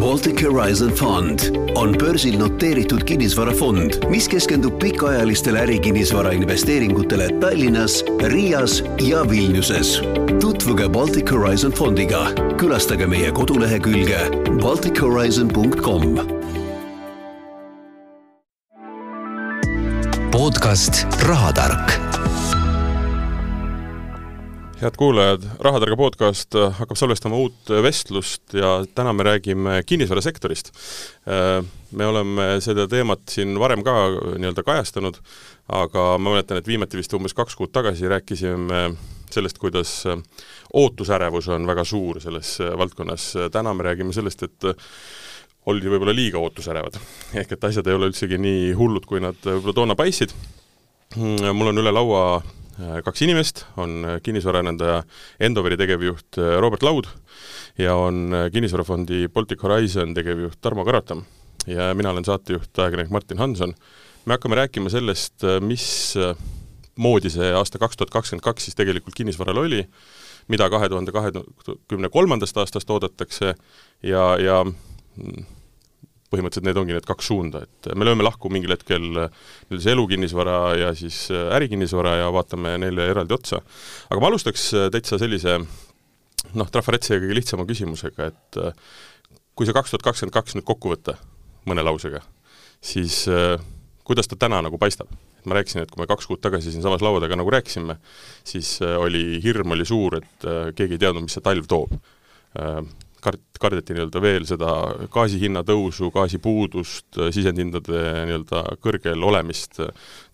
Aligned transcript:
Baltic 0.00 0.42
Horizon 0.46 0.90
Fund 0.90 1.40
on 1.74 1.94
börsil 1.98 2.38
noteeritud 2.38 3.02
kinnisvarafond, 3.04 4.04
mis 4.10 4.28
keskendub 4.28 4.78
pikaajalistele 4.80 5.58
ärikinnisvara 5.58 6.30
investeeringutele 6.32 7.28
Tallinnas, 7.40 8.04
Riias 8.24 8.82
ja 8.98 9.24
Vilniuses. 9.30 10.00
tutvuge 10.40 10.88
Baltic 10.88 11.30
Horizon 11.30 11.72
Fondiga, 11.72 12.30
külastage 12.56 13.06
meie 13.06 13.32
kodulehekülge 13.32 14.18
baltichorizon.com. 14.62 16.20
podcast 20.30 21.06
Rahatark 21.26 22.27
head 24.78 24.94
kuulajad, 24.96 25.42
Rahatarga 25.60 25.96
podcast 25.98 26.54
hakkab 26.78 26.98
salvestama 26.98 27.38
uut 27.40 27.70
vestlust 27.82 28.54
ja 28.54 28.76
täna 28.94 29.12
me 29.12 29.24
räägime 29.26 29.82
kinnisvarasektorist. 29.86 30.70
Me 31.90 32.06
oleme 32.06 32.46
seda 32.62 32.86
teemat 32.88 33.24
siin 33.32 33.58
varem 33.58 33.82
ka 33.82 33.94
nii-öelda 34.38 34.62
kajastanud, 34.62 35.18
aga 35.80 36.04
ma 36.18 36.30
mäletan, 36.30 36.60
et 36.60 36.70
viimati 36.70 37.00
vist 37.00 37.14
umbes 37.18 37.34
kaks 37.34 37.58
kuud 37.58 37.72
tagasi 37.74 38.08
rääkisime 38.08 38.82
sellest, 39.30 39.58
kuidas 39.58 40.04
ootusärevus 40.72 41.48
on 41.54 41.66
väga 41.66 41.84
suur 41.84 42.20
selles 42.22 42.58
valdkonnas. 42.78 43.32
täna 43.52 43.74
me 43.74 43.88
räägime 43.88 44.14
sellest, 44.14 44.42
et 44.42 44.68
oldi 45.66 45.90
võib-olla 45.90 46.14
liiga 46.14 46.38
ootusärevad. 46.38 47.00
ehk 47.34 47.52
et 47.52 47.64
asjad 47.64 47.86
ei 47.86 47.98
ole 47.98 48.12
üldsegi 48.12 48.38
nii 48.38 48.72
hullud, 48.78 49.06
kui 49.06 49.20
nad 49.20 49.42
võib-olla 49.42 49.74
toona 49.74 49.98
paistsid. 49.98 50.30
mul 51.16 51.72
on 51.72 51.78
üle 51.82 51.90
laua 51.90 52.42
kaks 53.04 53.22
inimest, 53.26 53.64
on 53.76 54.04
äh, 54.04 54.20
kinnisvaraarendaja 54.22 55.02
Endoveri 55.40 55.76
tegevjuht 55.76 56.38
äh, 56.38 56.58
Robert 56.60 56.82
Laud 56.82 57.08
ja 57.78 57.94
on 57.94 58.32
kinnisvarafondi 58.52 59.28
Baltic 59.28 59.62
Horizon 59.62 60.14
tegevjuht 60.14 60.60
Tarmo 60.60 60.84
Karatam. 60.84 61.24
ja 61.66 61.94
mina 61.94 62.10
olen 62.10 62.24
saatejuht, 62.24 62.78
ajakirjanik 62.78 63.10
Martin 63.10 63.38
Hanson. 63.38 63.74
me 64.24 64.32
hakkame 64.32 64.56
rääkima 64.56 64.90
sellest, 64.90 65.42
mis 65.60 66.14
moodi 66.98 67.30
see 67.30 67.52
aasta 67.54 67.78
kaks 67.78 67.96
tuhat 67.96 68.10
kakskümmend 68.10 68.44
kaks 68.44 68.64
siis 68.64 68.78
tegelikult 68.78 69.14
kinnisvaral 69.14 69.62
oli, 69.62 69.84
mida 70.48 70.70
kahe 70.70 70.88
tuhande 70.88 71.12
kahekümne 71.12 72.08
kolmandast 72.08 72.56
aastast 72.56 72.90
oodatakse 72.90 73.54
ja, 74.02 74.24
ja 74.38 74.64
mm, 74.64 75.46
põhimõtteliselt 76.28 76.66
need 76.68 76.78
ongi 76.80 76.96
need 76.96 77.06
kaks 77.08 77.30
suunda, 77.30 77.62
et 77.64 77.88
me 77.96 78.06
lööme 78.06 78.24
lahku 78.26 78.50
mingil 78.52 78.74
hetkel 78.74 79.04
nii-öelda 79.04 79.80
see 79.80 79.94
elukinnisvara 79.94 80.56
ja 80.76 80.90
siis 80.96 81.22
äh, 81.32 81.48
ärikinnisvara 81.56 82.18
ja 82.22 82.32
vaatame 82.34 82.74
neile 82.82 83.08
eraldi 83.12 83.36
otsa. 83.36 83.62
aga 84.08 84.20
ma 84.20 84.30
alustaks 84.32 84.66
äh, 84.76 84.88
täitsa 84.92 85.20
sellise 85.20 85.56
noh, 85.58 86.68
trafaretsi 86.72 87.16
kõige 87.16 87.38
lihtsama 87.40 87.64
küsimusega, 87.68 88.28
et 88.28 88.60
äh, 88.60 88.76
kui 89.56 89.68
see 89.68 89.76
kaks 89.76 89.94
tuhat 89.94 90.04
kakskümmend 90.10 90.36
kaks 90.36 90.58
nüüd 90.58 90.68
kokku 90.68 90.92
võtta 90.92 91.16
mõne 91.68 91.84
lausega, 91.84 92.20
siis 92.84 93.24
kuidas 94.06 94.28
ta 94.28 94.38
täna 94.40 94.60
nagu 94.64 94.78
paistab? 94.80 95.10
ma 95.48 95.56
rääkisin, 95.56 95.80
et 95.80 95.88
kui 95.88 96.02
me 96.02 96.06
kaks 96.10 96.26
kuud 96.28 96.42
tagasi 96.44 96.74
siinsamas 96.74 97.00
laua 97.00 97.22
taga 97.22 97.36
nagu 97.38 97.48
rääkisime, 97.48 97.94
siis 98.44 98.74
oli, 98.84 99.38
hirm 99.40 99.72
oli 99.72 99.86
suur, 99.88 100.18
et 100.18 100.44
keegi 100.76 100.98
ei 100.98 101.00
teadnud, 101.00 101.24
mis 101.24 101.36
see 101.38 101.44
talv 101.46 101.64
toob 101.70 101.94
kart-, 103.24 103.60
kardeti 103.60 103.96
nii-öelda 103.96 104.22
veel 104.22 104.46
seda 104.48 104.72
gaasi 105.12 105.40
hinna 105.42 105.64
tõusu, 105.66 106.10
gaasipuudust, 106.14 107.20
sisendhindade 107.34 108.02
nii-öelda 108.28 108.64
kõrgel 108.84 109.24
olemist, 109.30 109.80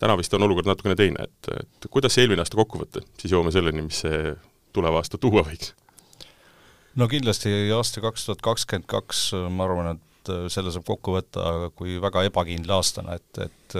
täna 0.01 0.17
vist 0.19 0.33
on 0.37 0.47
olukord 0.47 0.69
natukene 0.69 0.97
teine, 0.99 1.29
et, 1.29 1.51
et 1.61 1.89
kuidas 1.91 2.15
see 2.15 2.25
eelmine 2.25 2.45
aasta 2.45 2.59
kokku 2.59 2.81
võtta, 2.83 3.03
siis 3.21 3.35
jõuame 3.35 3.53
selleni, 3.55 3.85
mis 3.85 4.03
see 4.05 4.35
tulev 4.75 4.99
aasta 4.99 5.21
tuua 5.21 5.45
võiks? 5.47 5.73
no 6.95 7.07
kindlasti 7.11 7.51
aasta 7.75 8.03
kaks 8.03 8.29
tuhat 8.29 8.43
kakskümmend 8.45 8.87
kaks, 8.91 9.29
ma 9.51 9.67
arvan, 9.67 9.95
et 9.95 10.14
selle 10.51 10.73
saab 10.73 10.85
kokku 10.87 11.15
võtta 11.17 11.71
kui 11.77 11.97
väga 12.01 12.25
ebakindla 12.29 12.79
aastana, 12.79 13.17
et, 13.19 13.41
et 13.45 13.77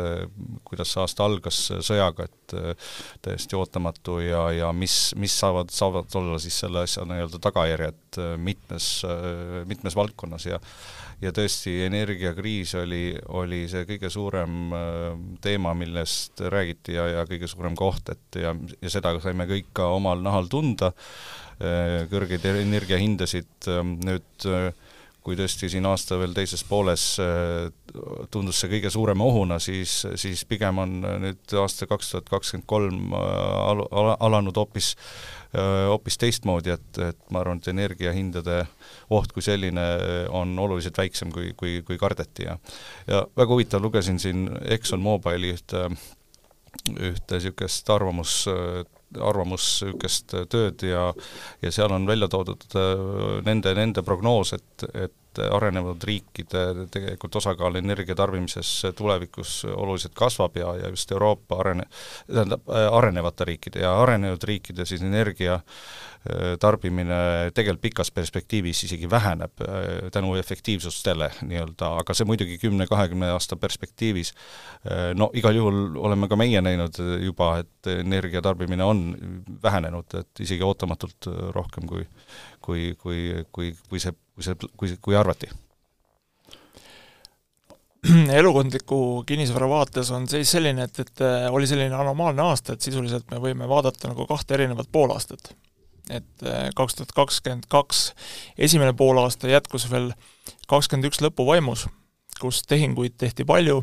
kuidas 0.68 0.92
see 0.92 1.02
aasta 1.04 1.26
algas 1.26 1.62
sõjaga, 1.86 2.28
et 2.28 2.56
täiesti 3.26 3.58
ootamatu 3.58 4.20
ja, 4.24 4.44
ja 4.56 4.74
mis, 4.76 5.14
mis 5.22 5.34
saavad, 5.40 5.72
saavad 5.74 6.20
olla 6.20 6.40
siis 6.42 6.60
selle 6.66 6.84
asja 6.86 7.06
nii-öelda 7.08 7.42
tagajärjed 7.44 8.22
mitmes, 8.42 8.90
mitmes 9.70 9.98
valdkonnas 9.98 10.50
ja 10.50 10.62
ja 11.24 11.32
tõesti, 11.36 11.72
energiakriis 11.86 12.76
oli, 12.80 13.16
oli 13.40 13.64
see 13.72 13.86
kõige 13.88 14.10
suurem 14.12 14.74
teema, 15.44 15.74
millest 15.78 16.44
räägiti 16.52 16.98
ja, 16.98 17.08
ja 17.20 17.26
kõige 17.30 17.48
suurem 17.52 17.78
koht, 17.80 18.12
et 18.12 18.40
ja, 18.42 18.56
ja 18.82 18.92
seda 18.92 19.16
saime 19.24 19.48
kõik 19.50 19.72
ka 19.76 19.88
omal 19.96 20.24
nahal 20.26 20.50
tunda, 20.52 20.92
kõrgeid 22.12 22.46
energiahindasid, 22.52 23.70
nüüd 24.04 24.48
kui 25.26 25.38
tõesti 25.38 25.70
siin 25.74 25.88
aasta 25.90 26.20
veel 26.22 26.36
teises 26.38 26.62
pooles 26.70 27.04
äh, 27.22 27.70
tundus 28.32 28.60
see 28.62 28.70
kõige 28.76 28.92
suurema 28.94 29.26
ohuna, 29.26 29.58
siis, 29.64 30.04
siis 30.22 30.44
pigem 30.46 30.82
on 30.84 31.00
nüüd 31.24 31.56
aasta 31.62 31.88
kaks 31.90 32.12
tuhat 32.12 32.30
kakskümmend 32.30 32.68
kolm 32.70 33.16
äh, 33.18 34.12
alanud 34.28 34.58
hoopis 34.62 34.92
äh, 35.58 35.88
hoopis 35.90 36.20
teistmoodi, 36.22 36.76
et, 36.76 37.02
et 37.10 37.22
ma 37.34 37.42
arvan, 37.42 37.62
et 37.62 37.72
energiahindade 37.74 38.60
oht 39.18 39.34
kui 39.34 39.46
selline 39.46 39.86
on 40.30 40.54
oluliselt 40.62 40.98
väiksem, 41.02 41.34
kui, 41.34 41.56
kui, 41.58 41.80
kui 41.88 41.98
kardeti 42.02 42.46
ja 42.46 42.60
ja 43.10 43.26
väga 43.38 43.50
huvitav, 43.54 43.82
lugesin 43.82 44.22
siin 44.22 44.46
Exxon 44.78 45.02
Mobile'i 45.02 45.56
ühte 45.56 45.88
ühte 46.86 47.40
niisugust 47.40 47.90
arvamus, 47.90 48.44
arvamus 49.22 49.68
niisugust 49.84 50.34
tööd 50.50 50.84
ja 50.84 51.12
ja 51.62 51.72
seal 51.72 51.92
on 51.92 52.08
välja 52.08 52.28
toodud 52.32 52.66
äh, 52.76 53.06
nende, 53.46 53.74
nende 53.76 54.04
prognoos, 54.04 54.54
et, 54.54 54.88
et 54.94 55.42
arenenud 55.52 56.04
riikide 56.04 56.88
tegelikult 56.92 57.36
osakaal 57.36 57.76
energia 57.76 58.16
tarbimises 58.16 58.70
tulevikus 58.96 59.66
oluliselt 59.68 60.16
kasvab 60.16 60.56
ja, 60.58 60.76
ja 60.80 60.90
just 60.94 61.12
Euroopa 61.12 61.60
arene-, 61.60 61.88
tähendab, 62.32 62.70
äh, 62.70 62.88
arenevate 62.92 63.46
riikide 63.52 63.84
ja 63.84 63.96
arenenud 64.02 64.44
riikide 64.44 64.86
siis 64.86 65.04
energia 65.04 65.56
äh, 65.56 66.15
tarbimine 66.60 67.52
tegelikult 67.54 67.84
pikas 67.86 68.10
perspektiivis 68.12 68.80
isegi 68.88 69.10
väheneb 69.10 69.62
tänu 70.14 70.36
efektiivsustele 70.40 71.28
nii-öelda, 71.46 71.92
aga 72.02 72.16
see 72.18 72.26
muidugi 72.26 72.58
kümne-kahekümne 72.62 73.30
aasta 73.36 73.58
perspektiivis 73.62 74.32
no 75.20 75.30
igal 75.38 75.60
juhul 75.60 76.00
oleme 76.02 76.30
ka 76.32 76.40
meie 76.40 76.62
näinud 76.66 76.98
juba, 77.22 77.52
et 77.62 77.92
energia 78.00 78.42
tarbimine 78.42 78.84
on 78.84 79.04
vähenenud, 79.64 80.18
et 80.18 80.44
isegi 80.48 80.66
ootamatult 80.66 81.30
rohkem 81.54 81.86
kui 81.90 82.08
kui, 82.66 82.96
kui, 83.02 83.46
kui, 83.52 83.76
kui 83.90 84.02
see, 84.02 84.16
kui 84.34 84.46
see, 84.46 84.58
kui, 84.80 84.96
kui 85.02 85.18
arvati 85.18 85.50
elukondliku 88.40 89.00
kinnisvara 89.28 89.70
vaates 89.70 90.12
on 90.14 90.28
seis 90.30 90.52
selline, 90.56 90.86
et, 90.86 91.00
et 91.02 91.24
oli 91.50 91.66
selline 91.70 91.96
anomaalne 91.98 92.44
aasta, 92.46 92.76
et 92.76 92.86
sisuliselt 92.86 93.32
me 93.32 93.40
võime 93.42 93.70
vaadata 93.70 94.12
nagu 94.12 94.28
kahte 94.30 94.54
erinevat 94.58 94.92
poolaastat. 94.94 95.56
Et 96.14 96.44
kaks 96.78 96.96
tuhat 97.00 97.12
kakskümmend 97.18 97.66
kaks 97.72 98.12
esimene 98.58 98.94
poolaasta 98.94 99.50
jätkus 99.50 99.88
veel 99.92 100.12
kakskümmend 100.70 101.10
üks 101.10 101.22
lõpu 101.24 101.48
vaimus, 101.48 101.88
kus 102.40 102.62
tehinguid 102.70 103.16
tehti 103.18 103.46
palju, 103.48 103.80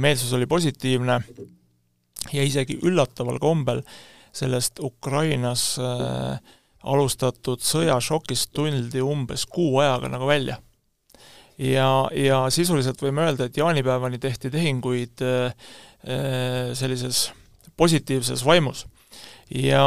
meelsus 0.00 0.32
oli 0.32 0.46
positiivne 0.48 1.20
ja 2.32 2.44
isegi 2.46 2.78
üllataval 2.82 3.38
kombel 3.42 3.82
sellest 4.36 4.80
Ukrainas 4.84 5.76
äh, 5.80 6.38
alustatud 6.86 7.62
sõjašokist 7.64 8.52
tuldi 8.54 9.02
umbes 9.02 9.46
kuu 9.50 9.80
ajaga 9.82 10.10
nagu 10.12 10.28
välja. 10.28 10.58
ja, 11.58 12.08
ja 12.12 12.42
sisuliselt 12.52 13.00
võime 13.02 13.24
öelda, 13.24 13.46
et 13.46 13.56
jaanipäevani 13.56 14.18
tehti 14.18 14.50
tehinguid 14.50 15.24
äh, 15.24 15.54
äh 16.04 16.74
sellises 16.74 17.30
positiivses 17.76 18.44
vaimus. 18.44 18.86
Ja 19.54 19.84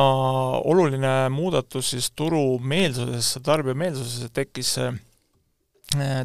oluline 0.64 1.30
muudatus 1.34 1.94
siis 1.94 2.12
turu 2.16 2.60
meelsusesse, 2.64 3.42
tarbija 3.44 3.76
meelsusesse 3.76 4.30
tekkis 4.34 4.76
äh, 4.80 4.94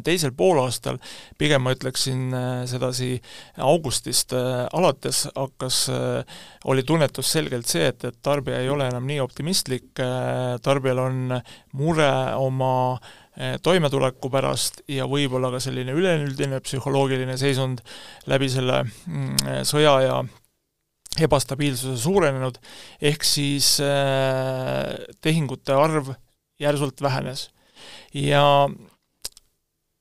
teisel 0.05 0.31
poolaastal, 0.37 0.99
pigem 1.37 1.65
ma 1.65 1.73
ütleksin 1.75 2.29
äh, 2.31 2.61
sedasi 2.69 3.17
augustist 3.57 4.33
äh, 4.37 4.63
alates 4.73 5.25
hakkas, 5.35 5.81
oli 6.65 6.85
tunnetus 6.87 7.33
selgelt 7.35 7.67
see, 7.67 7.89
et, 7.91 8.07
et 8.07 8.21
tarbija 8.23 8.61
ei 8.63 8.71
ole 8.71 8.87
enam 8.87 9.05
nii 9.07 9.19
optimistlik, 9.23 9.91
tarbijal 10.63 11.03
on 11.03 11.37
mure 11.75 12.09
oma 12.39 12.71
toimetuleku 13.35 14.29
pärast 14.31 14.79
ja 14.87 15.03
võib-olla 15.11 15.49
ka 15.51 15.59
selline 15.59 15.91
üleüldine 15.91 16.61
psühholoogiline 16.63 17.35
seisund 17.37 17.83
läbi 18.31 18.47
selle 18.49 18.79
mm, 18.85 19.65
sõja 19.67 19.97
ja 20.05 20.21
ebastabiilsuse 21.23 21.95
suurenenud, 22.01 22.57
ehk 23.01 23.23
siis 23.23 23.77
tehingute 25.21 25.73
arv 25.73 26.11
järsult 26.59 27.01
vähenes. 27.01 27.49
ja 28.13 28.69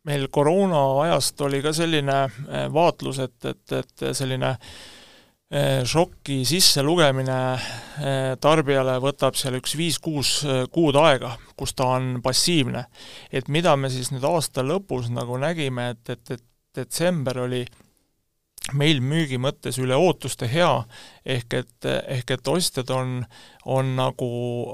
meil 0.05 0.29
koroona 0.29 0.83
ajast 1.03 1.41
oli 1.41 1.63
ka 1.63 1.73
selline 1.73 2.19
äh, 2.25 2.67
vaatlus, 2.73 3.19
et, 3.25 3.39
et, 3.45 3.73
et 3.73 4.11
selline 4.17 4.57
šoki 5.87 6.41
sisselugemine 6.49 7.35
tarbijale 8.43 8.97
võtab 8.99 9.37
seal 9.39 9.55
üks 9.61 9.77
viis-kuus 9.79 10.31
kuud 10.75 10.97
aega, 10.99 11.37
kus 11.55 11.77
ta 11.79 11.93
on 11.95 12.17
passiivne. 12.25 12.83
et 13.31 13.47
mida 13.53 13.77
me 13.77 13.91
siis 13.93 14.11
nüüd 14.11 14.25
aasta 14.27 14.65
lõpus 14.67 15.13
nagu 15.15 15.39
nägime, 15.39 15.93
et, 15.95 16.11
et, 16.11 16.31
et 16.35 16.43
detsember 16.75 17.39
oli 17.45 17.61
äh, 17.63 17.85
meil 18.73 19.01
müügi 19.05 19.37
mõttes 19.41 19.77
üle 19.83 19.97
ootuste 20.01 20.47
hea, 20.49 20.71
ehk 21.25 21.57
et, 21.59 21.89
ehk 22.09 22.31
et 22.37 22.49
ostjad 22.49 22.89
on, 22.95 23.19
on 23.69 23.91
nagu 23.97 24.29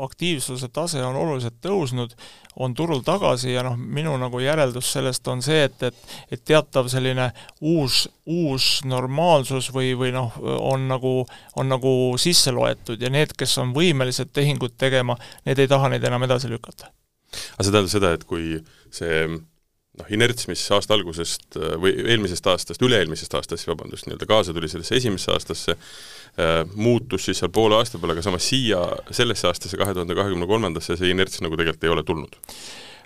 aktiivsuse 0.06 0.68
tase 0.72 1.02
on 1.02 1.18
oluliselt 1.18 1.58
tõusnud, 1.64 2.14
on 2.62 2.74
turul 2.78 3.02
tagasi 3.06 3.54
ja 3.56 3.64
noh, 3.66 3.74
minu 3.74 4.14
nagu 4.20 4.40
järeldus 4.42 4.92
sellest 4.94 5.26
on 5.32 5.42
see, 5.42 5.64
et, 5.66 5.82
et 5.82 6.16
et 6.30 6.42
teatav 6.46 6.88
selline 6.90 7.30
uus, 7.60 8.04
uus 8.26 8.70
normaalsus 8.86 9.72
või, 9.74 9.92
või 9.98 10.14
noh, 10.14 10.38
on 10.38 10.86
nagu, 10.90 11.14
on 11.58 11.70
nagu 11.70 11.92
sisse 12.18 12.54
loetud 12.54 13.02
ja 13.02 13.10
need, 13.10 13.34
kes 13.38 13.58
on 13.58 13.74
võimelised 13.74 14.30
tehingut 14.32 14.78
tegema, 14.78 15.18
need 15.46 15.58
ei 15.58 15.70
taha 15.70 15.90
neid 15.90 16.06
enam 16.06 16.22
edasi 16.28 16.50
lükata. 16.50 16.92
aga 17.56 17.64
see 17.64 17.72
tähendab 17.72 17.90
seda, 17.90 18.14
et 18.14 18.24
kui 18.26 18.60
see 18.94 19.26
noh, 20.00 20.10
inerts, 20.12 20.48
mis 20.50 20.62
aasta 20.74 20.96
algusest 20.96 21.58
äh, 21.60 21.76
või 21.80 21.94
eelmisest 22.00 22.46
aastast, 22.50 22.84
üle-eelmisest 22.84 23.36
aastast, 23.38 23.68
vabandust, 23.68 24.08
nii-öelda 24.08 24.28
kaasa 24.30 24.56
tuli 24.56 24.70
sellesse 24.72 24.98
esimesse 24.98 25.32
aastasse 25.34 25.76
äh,, 25.76 26.60
muutus 26.74 27.28
siis 27.28 27.40
seal 27.42 27.52
poole 27.54 27.78
aasta 27.78 28.00
peale, 28.00 28.16
aga 28.16 28.26
samas 28.26 28.46
siia, 28.50 28.82
sellesse 29.14 29.50
aastasse, 29.50 29.78
kahe 29.80 29.96
tuhande 29.96 30.16
kahekümne 30.18 30.48
kolmandasse, 30.50 30.98
see 31.00 31.12
inerts 31.14 31.42
nagu 31.44 31.58
tegelikult 31.58 31.86
ei 31.86 31.94
ole 31.94 32.06
tulnud. 32.06 32.40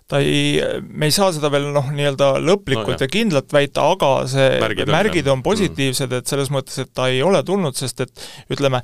Ta 0.04 0.18
ei, 0.20 0.58
me 0.84 1.08
ei 1.08 1.12
saa 1.16 1.30
seda 1.32 1.48
veel 1.52 1.70
noh, 1.72 1.86
nii-öelda 1.96 2.34
lõplikult 2.44 2.98
no, 2.98 3.00
ja 3.00 3.08
kindlalt 3.08 3.54
väita, 3.56 3.86
aga 3.94 4.10
see 4.28 4.48
märgid, 4.60 4.90
märgid 4.92 5.30
on, 5.30 5.38
on 5.38 5.44
positiivsed, 5.46 6.12
et 6.18 6.28
selles 6.28 6.50
mõttes, 6.52 6.76
et 6.82 6.90
ta 6.92 7.08
ei 7.08 7.22
ole 7.24 7.40
tulnud, 7.46 7.76
sest 7.78 8.04
et 8.04 8.26
ütleme 8.52 8.82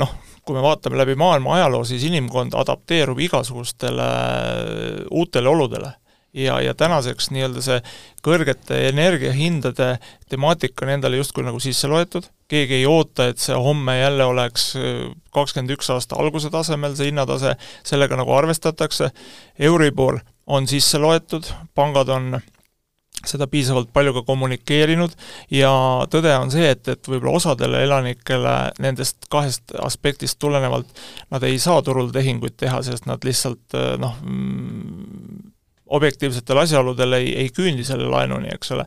noh, 0.00 0.12
kui 0.44 0.56
me 0.56 0.64
vaatame 0.64 1.00
läbi 1.00 1.16
maailma 1.20 1.56
ajaloo, 1.56 1.86
siis 1.88 2.04
inimkond 2.08 2.52
adapteerub 2.56 3.20
igasugustele 3.24 4.10
uutele 5.08 5.48
oludele 5.48 5.94
ja, 6.32 6.60
ja 6.60 6.74
tänaseks 6.74 7.30
nii-öelda 7.34 7.62
see 7.64 7.78
kõrgete 8.24 8.80
energiahindade 8.88 9.94
temaatika 10.28 10.86
on 10.86 10.94
endale 10.96 11.20
justkui 11.20 11.46
nagu 11.46 11.60
sisse 11.62 11.88
loetud, 11.88 12.28
keegi 12.48 12.80
ei 12.80 12.86
oota, 12.88 13.28
et 13.30 13.40
see 13.42 13.56
homme 13.56 13.98
jälle 13.98 14.24
oleks 14.28 14.70
äh, 14.76 15.08
kakskümmend 15.34 15.76
üks 15.78 15.90
aasta 15.94 16.18
alguse 16.20 16.50
tasemel, 16.52 16.96
see 16.96 17.10
hinnatase, 17.12 17.56
sellega 17.86 18.18
nagu 18.20 18.34
arvestatakse, 18.36 19.10
Euribor 19.58 20.20
on 20.46 20.68
sisse 20.68 21.00
loetud, 21.00 21.48
pangad 21.76 22.08
on 22.12 22.38
seda 23.26 23.48
piisavalt 23.50 23.90
palju 23.92 24.12
ka 24.14 24.22
kommunikeerinud. 24.28 25.14
Ja 25.50 25.70
tõde 26.10 26.32
on 26.38 26.52
see, 26.54 26.68
et, 26.70 26.86
et 26.88 27.10
võib-olla 27.10 27.38
osadele 27.40 27.82
elanikele 27.86 28.54
nendest 28.82 29.26
kahest 29.32 29.74
aspektist 29.82 30.38
tulenevalt 30.38 31.02
nad 31.32 31.44
ei 31.46 31.58
saa 31.62 31.82
turul 31.82 32.12
tehinguid 32.14 32.56
teha, 32.60 32.80
sest 32.86 33.08
nad 33.10 33.24
lihtsalt 33.26 33.76
äh, 33.76 33.96
noh, 34.00 34.14
mm, 34.22 35.57
objektiivsetel 35.94 36.62
asjaoludel 36.64 37.18
ei, 37.18 37.32
ei 37.44 37.52
küündi 37.54 37.86
selle 37.86 38.08
laenuni, 38.10 38.50
eks 38.54 38.74
ole. 38.76 38.84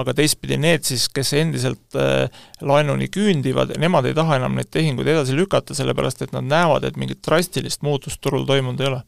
aga 0.00 0.14
teistpidi 0.18 0.58
need 0.60 0.84
siis, 0.86 1.08
kes 1.14 1.32
endiselt 1.38 1.98
äh, 1.98 2.28
laenuni 2.60 3.08
küündivad, 3.14 3.76
nemad 3.80 4.10
ei 4.10 4.16
taha 4.16 4.40
enam 4.40 4.58
neid 4.58 4.72
tehinguid 4.74 5.10
edasi 5.14 5.36
lükata, 5.38 5.76
sellepärast 5.76 6.26
et 6.26 6.36
nad 6.36 6.46
näevad, 6.48 6.86
et 6.88 7.00
mingit 7.00 7.22
drastilist 7.26 7.82
muutust 7.86 8.22
turul 8.24 8.46
toimunud 8.48 8.80
ei 8.82 8.92
ole 8.92 9.02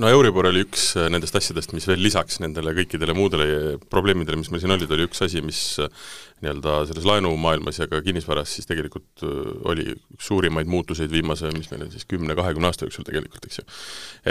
no 0.00 0.10
Euribor 0.10 0.48
oli 0.50 0.64
üks 0.64 0.86
äh, 0.98 1.08
nendest 1.12 1.36
asjadest, 1.38 1.74
mis 1.76 1.86
veel 1.88 2.02
lisaks 2.04 2.40
nendele 2.42 2.74
kõikidele 2.76 3.16
muudele 3.16 3.46
probleemidele, 3.92 4.38
mis 4.40 4.50
meil 4.52 4.62
siin 4.62 4.74
olid, 4.74 4.92
oli 4.94 5.06
üks 5.08 5.24
asi, 5.24 5.42
mis 5.44 5.60
äh, 5.82 6.04
nii-öelda 6.44 6.80
selles 6.90 7.08
laenumaailmas 7.08 7.80
ja 7.80 7.88
ka 7.90 8.02
kinnisvaras 8.04 8.56
siis 8.56 8.68
tegelikult 8.70 9.24
äh, 9.26 9.40
oli 9.70 9.88
üks 9.94 10.30
suurimaid 10.30 10.70
muutuseid 10.70 11.12
viimase, 11.12 11.52
mis 11.56 11.70
meil 11.72 11.86
on 11.86 11.94
siis 11.94 12.08
kümne-kahekümne 12.10 12.70
aasta 12.70 12.88
jooksul 12.88 13.06
tegelikult, 13.08 13.48
eks 13.48 13.62
ju. 13.62 13.66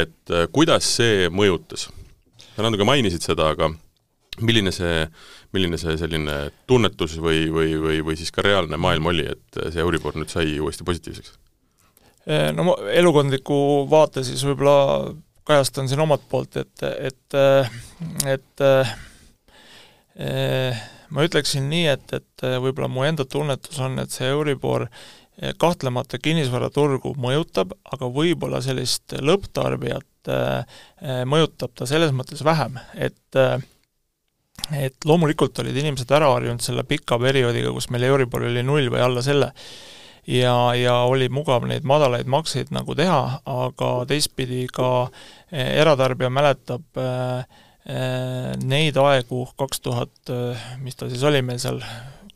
et 0.04 0.36
kuidas 0.56 0.96
see 1.00 1.30
mõjutas 1.34 1.90
sa 2.56 2.66
natuke 2.66 2.86
mainisid 2.88 3.26
seda, 3.26 3.50
aga 3.54 3.70
milline 4.42 4.74
see, 4.74 5.06
milline 5.54 5.78
see 5.82 5.96
selline 6.00 6.38
tunnetus 6.70 7.18
või, 7.22 7.46
või, 7.54 7.76
või, 7.82 8.00
või 8.06 8.18
siis 8.20 8.34
ka 8.34 8.46
reaalne 8.46 8.80
maailm 8.82 9.12
oli, 9.12 9.28
et 9.34 9.60
see 9.74 9.84
Euribor 9.84 10.18
nüüd 10.18 10.32
sai 10.34 10.58
uuesti 10.60 10.86
positiivseks? 10.88 11.36
Eh, 12.24 12.50
no 12.56 12.78
elukondliku 12.90 13.58
vaate 13.92 14.24
siis 14.26 14.44
võib-olla 14.48 15.14
kajastan 15.48 15.90
siin 15.92 16.00
omalt 16.00 16.24
poolt, 16.32 16.56
et, 16.62 16.86
et, 17.10 17.36
et 18.32 18.64
eh, 20.16 20.86
ma 21.10 21.26
ütleksin 21.28 21.68
nii, 21.70 21.90
et, 21.92 22.16
et 22.16 22.48
võib-olla 22.64 22.88
mu 22.90 23.04
enda 23.06 23.28
tunnetus 23.28 23.82
on, 23.84 24.00
et 24.02 24.14
see 24.14 24.32
Euribor 24.32 24.88
kahtlemata 25.60 26.20
kinnisvaraturgu 26.22 27.16
mõjutab, 27.20 27.74
aga 27.90 28.08
võib-olla 28.14 28.62
sellist 28.62 29.16
lõpptarbijat 29.18 30.06
äh, 30.06 30.13
mõjutab 31.30 31.74
ta 31.76 31.88
selles 31.90 32.14
mõttes 32.16 32.44
vähem, 32.46 32.78
et 32.96 33.40
äh, 33.40 33.58
et 34.78 35.06
loomulikult 35.06 35.58
olid 35.60 35.76
inimesed 35.76 36.12
ära 36.14 36.30
harjunud 36.32 36.64
selle 36.64 36.86
pika 36.88 37.18
perioodiga, 37.20 37.74
kus 37.74 37.90
meil 37.92 38.06
Euribor 38.08 38.46
oli 38.48 38.62
null 38.64 38.88
või 38.94 39.02
alla 39.04 39.24
selle, 39.26 39.50
ja, 40.30 40.54
ja 40.78 40.94
oli 41.10 41.28
mugav 41.34 41.66
neid 41.68 41.84
madalaid 41.90 42.30
makseid 42.32 42.72
nagu 42.72 42.96
teha, 42.96 43.42
aga 43.50 43.92
teistpidi 44.08 44.68
ka 44.72 44.90
äh, 45.04 45.74
eratarbija 45.84 46.32
mäletab 46.34 47.04
neid 48.64 48.96
aegu, 48.96 49.42
kaks 49.60 49.82
tuhat, 49.84 50.30
mis 50.80 50.96
ta 50.96 51.10
siis 51.12 51.24
oli 51.28 51.42
meil 51.44 51.58
seal, 51.60 51.82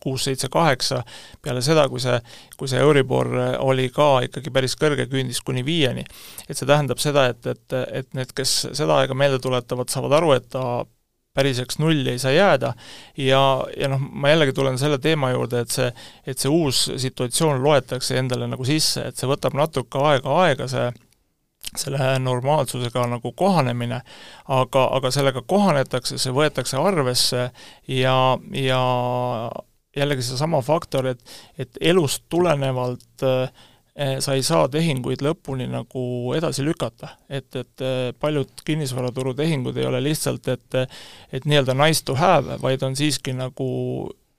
kuus, 0.03 0.27
seitse, 0.27 0.49
kaheksa, 0.53 1.03
peale 1.41 1.61
seda, 1.65 1.87
kui 1.91 2.01
see, 2.03 2.17
kui 2.57 2.69
see 2.71 2.81
Euribor 2.83 3.31
oli 3.63 3.89
ka 3.93 4.09
ikkagi 4.27 4.53
päris 4.53 4.77
kõrge, 4.79 5.07
küündis 5.11 5.41
kuni 5.45 5.65
viieni. 5.65 6.05
et 6.47 6.57
see 6.57 6.67
tähendab 6.67 7.01
seda, 7.03 7.27
et, 7.33 7.45
et, 7.45 7.79
et 8.01 8.13
need, 8.17 8.35
kes 8.35 8.59
seda 8.77 9.01
aega 9.01 9.17
meelde 9.17 9.39
tuletavad, 9.43 9.89
saavad 9.91 10.19
aru, 10.19 10.35
et 10.37 10.49
ta 10.53 10.85
päriseks 11.37 11.77
nulli 11.79 12.09
ei 12.15 12.19
saa 12.19 12.31
jääda 12.33 12.73
ja, 13.17 13.41
ja 13.77 13.89
noh, 13.91 14.01
ma 14.01 14.31
jällegi 14.31 14.55
tulen 14.57 14.79
selle 14.81 14.97
teema 14.97 15.29
juurde, 15.35 15.61
et 15.61 15.73
see, 15.73 15.91
et 16.25 16.41
see 16.41 16.49
uus 16.49 16.87
situatsioon 16.97 17.61
loetakse 17.63 18.17
endale 18.17 18.47
nagu 18.49 18.65
sisse, 18.65 19.05
et 19.09 19.19
see 19.19 19.29
võtab 19.29 19.57
natuke 19.57 20.01
aega 20.01 20.39
aega, 20.45 20.69
see 20.71 20.87
selle 21.77 22.19
normaalsusega 22.23 23.05
nagu 23.11 23.31
kohanemine, 23.37 24.01
aga, 24.47 24.83
aga 24.97 25.11
sellega 25.11 25.43
kohanetakse, 25.45 26.17
see 26.21 26.33
võetakse 26.33 26.79
arvesse 26.79 27.49
ja, 27.91 28.17
ja 28.55 28.81
jällegi 29.97 30.25
seesama 30.25 30.61
faktor, 30.61 31.07
et, 31.13 31.23
et 31.57 31.81
elust 31.81 32.23
tulenevalt 32.29 33.25
äh, 33.25 33.49
sa 34.19 34.35
ei 34.37 34.43
saa 34.45 34.67
tehinguid 34.69 35.23
lõpuni 35.25 35.65
nagu 35.71 36.03
edasi 36.37 36.65
lükata. 36.65 37.15
et, 37.29 37.49
et 37.55 37.81
äh, 37.81 38.13
paljud 38.19 38.63
kinnisvaraturu 38.65 39.33
tehingud 39.33 39.77
ei 39.77 39.85
ole 39.85 40.03
lihtsalt, 40.03 40.47
et 40.47 40.79
et 41.33 41.45
nii-öelda 41.45 41.73
nice 41.73 42.05
to 42.05 42.15
have, 42.15 42.61
vaid 42.61 42.83
on 42.83 42.95
siiski 42.95 43.33
nagu 43.33 43.67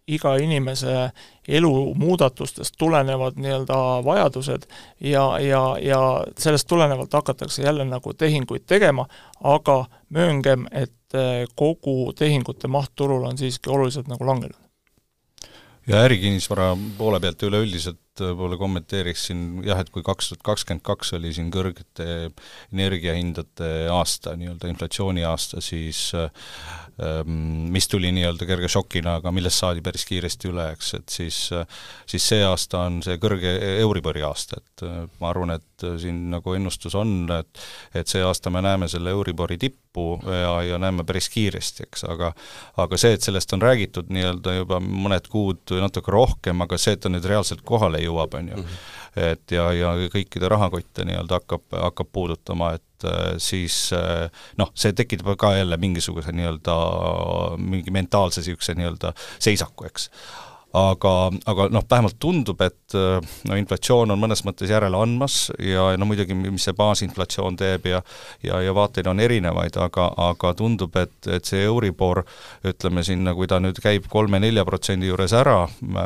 iga 0.09 0.37
inimese 0.41 1.11
elu 1.49 1.73
muudatustest 1.95 2.75
tulenevad 2.79 3.37
nii-öelda 3.37 4.05
vajadused 4.05 4.65
ja, 5.00 5.25
ja, 5.41 5.62
ja 5.83 6.00
sellest 6.38 6.69
tulenevalt 6.69 7.12
hakatakse 7.12 7.62
jälle 7.62 7.85
nagu 7.85 8.15
tehinguid 8.15 8.65
tegema, 8.67 9.07
aga 9.45 9.85
mööngem, 10.09 10.67
et 10.73 11.15
äh, 11.15 11.45
kogu 11.55 12.12
tehingute 12.17 12.69
maht 12.69 12.95
turul 12.95 13.27
on 13.29 13.38
siiski 13.38 13.71
oluliselt 13.71 14.09
nagu 14.09 14.27
langenud 14.27 14.68
ja 15.88 16.02
ärikinnisvara 16.04 16.75
poole 16.99 17.21
pealt 17.21 17.42
üleüldiselt 17.49 18.00
võib-olla 18.23 18.59
kommenteeriksin 18.61 19.63
jah, 19.67 19.81
et 19.83 19.91
kui 19.95 20.05
kaks 20.07 20.33
tuhat 20.33 20.45
kakskümmend 20.53 20.85
kaks 20.87 21.15
oli 21.19 21.33
siin 21.37 21.51
kõrgete 21.55 22.31
energiahindade 22.73 23.71
aasta, 23.93 24.35
nii-öelda 24.39 24.71
inflatsiooni 24.73 25.25
aasta, 25.29 25.63
siis 25.65 26.11
ähm, 26.15 27.71
mis 27.75 27.89
tuli 27.89 28.13
nii-öelda 28.17 28.49
kerge 28.49 28.71
šokina, 28.73 29.19
aga 29.23 29.33
millest 29.35 29.63
saadi 29.63 29.85
päris 29.85 30.07
kiiresti 30.09 30.53
üle, 30.53 30.71
eks, 30.77 30.95
et 30.99 31.19
siis 31.19 31.41
siis 32.09 32.29
see 32.35 32.45
aasta 32.45 32.85
on 32.89 33.01
see 33.05 33.19
kõrge 33.23 33.55
Euribori 33.79 34.25
aasta, 34.27 34.61
et 34.63 34.87
äh, 34.87 35.01
ma 35.21 35.33
arvan, 35.33 35.57
et 35.59 35.65
siin 36.03 36.25
nagu 36.33 36.55
ennustus 36.59 36.97
on, 36.99 37.21
et 37.39 37.67
et 37.97 38.11
see 38.11 38.23
aasta 38.25 38.51
me 38.51 38.63
näeme 38.65 38.89
selle 38.91 39.11
Euribori 39.15 39.59
tippu 39.59 40.07
ja, 40.27 40.55
ja 40.67 40.79
näeme 40.79 41.05
päris 41.07 41.29
kiiresti, 41.33 41.87
eks, 41.89 42.05
aga 42.11 42.33
aga 42.83 42.99
see, 43.01 43.15
et 43.17 43.25
sellest 43.25 43.53
on 43.55 43.63
räägitud 43.63 44.11
nii-öelda 44.15 44.55
juba 44.59 44.81
mõned 44.83 45.29
kuud 45.31 45.63
või 45.71 45.83
natuke 45.85 46.13
rohkem, 46.15 46.65
aga 46.65 46.79
see, 46.81 46.97
et 46.97 47.05
ta 47.05 47.13
nüüd 47.13 47.27
reaalselt 47.29 47.65
kohale 47.67 48.03
jõuab, 48.09 48.35
on 48.41 48.49
ju. 48.55 48.62
Mhm. 48.62 48.81
et 49.19 49.50
ja, 49.50 49.71
ja 49.75 49.93
kõikide 50.12 50.50
rahakotte 50.53 51.07
nii-öelda 51.09 51.41
hakkab, 51.41 51.65
hakkab 51.73 52.11
puudutama, 52.12 52.75
et 52.79 53.07
äh, 53.09 53.33
siis 53.43 53.88
äh, 53.97 54.29
noh, 54.61 54.71
see 54.79 54.93
tekitab 54.97 55.33
ka 55.41 55.55
jälle 55.57 55.77
mingisuguse 55.81 56.35
nii-öelda 56.35 56.77
mingi 57.59 57.95
mentaalse 57.95 58.45
niisuguse 58.45 58.77
nii-öelda 58.79 59.15
seisaku, 59.38 59.88
eks 59.88 60.11
aga, 60.77 61.13
aga 61.49 61.69
noh, 61.73 61.85
vähemalt 61.91 62.19
tundub, 62.21 62.61
et 62.61 62.97
no 63.49 63.57
inflatsioon 63.57 64.13
on 64.13 64.21
mõnes 64.21 64.43
mõttes 64.45 64.71
järele 64.71 64.99
andmas 65.01 65.49
ja 65.63 65.87
no 65.97 66.09
muidugi, 66.09 66.37
mis 66.37 66.67
see 66.69 66.77
baasinflatsioon 66.77 67.57
teeb 67.57 67.89
ja 67.89 68.03
ja, 68.45 68.61
ja 68.63 68.75
vaateid 68.75 69.09
on 69.09 69.21
erinevaid, 69.21 69.77
aga, 69.81 70.11
aga 70.29 70.53
tundub, 70.59 70.97
et, 71.01 71.17
et 71.27 71.49
see 71.49 71.65
Euribor 71.65 72.23
ütleme 72.69 73.05
sinna, 73.07 73.35
kui 73.35 73.49
ta 73.49 73.61
nüüd 73.63 73.81
käib 73.83 74.09
kolme-nelja 74.13 74.65
protsendi 74.69 75.09
juures 75.09 75.33
ära, 75.37 75.63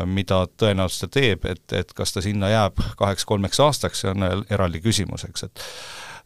mida 0.07 0.45
tõenäoliselt 0.61 1.11
ta 1.11 1.19
teeb, 1.19 1.47
et, 1.51 1.65
et 1.75 1.93
kas 1.97 2.15
ta 2.15 2.23
sinna 2.23 2.53
jääb 2.53 2.79
kaheks-kolmeks 3.01 3.61
aastaks, 3.65 4.05
see 4.05 4.13
on 4.15 4.45
eraldi 4.51 4.83
küsimus, 4.85 5.27
eks, 5.29 5.49
et 5.49 5.69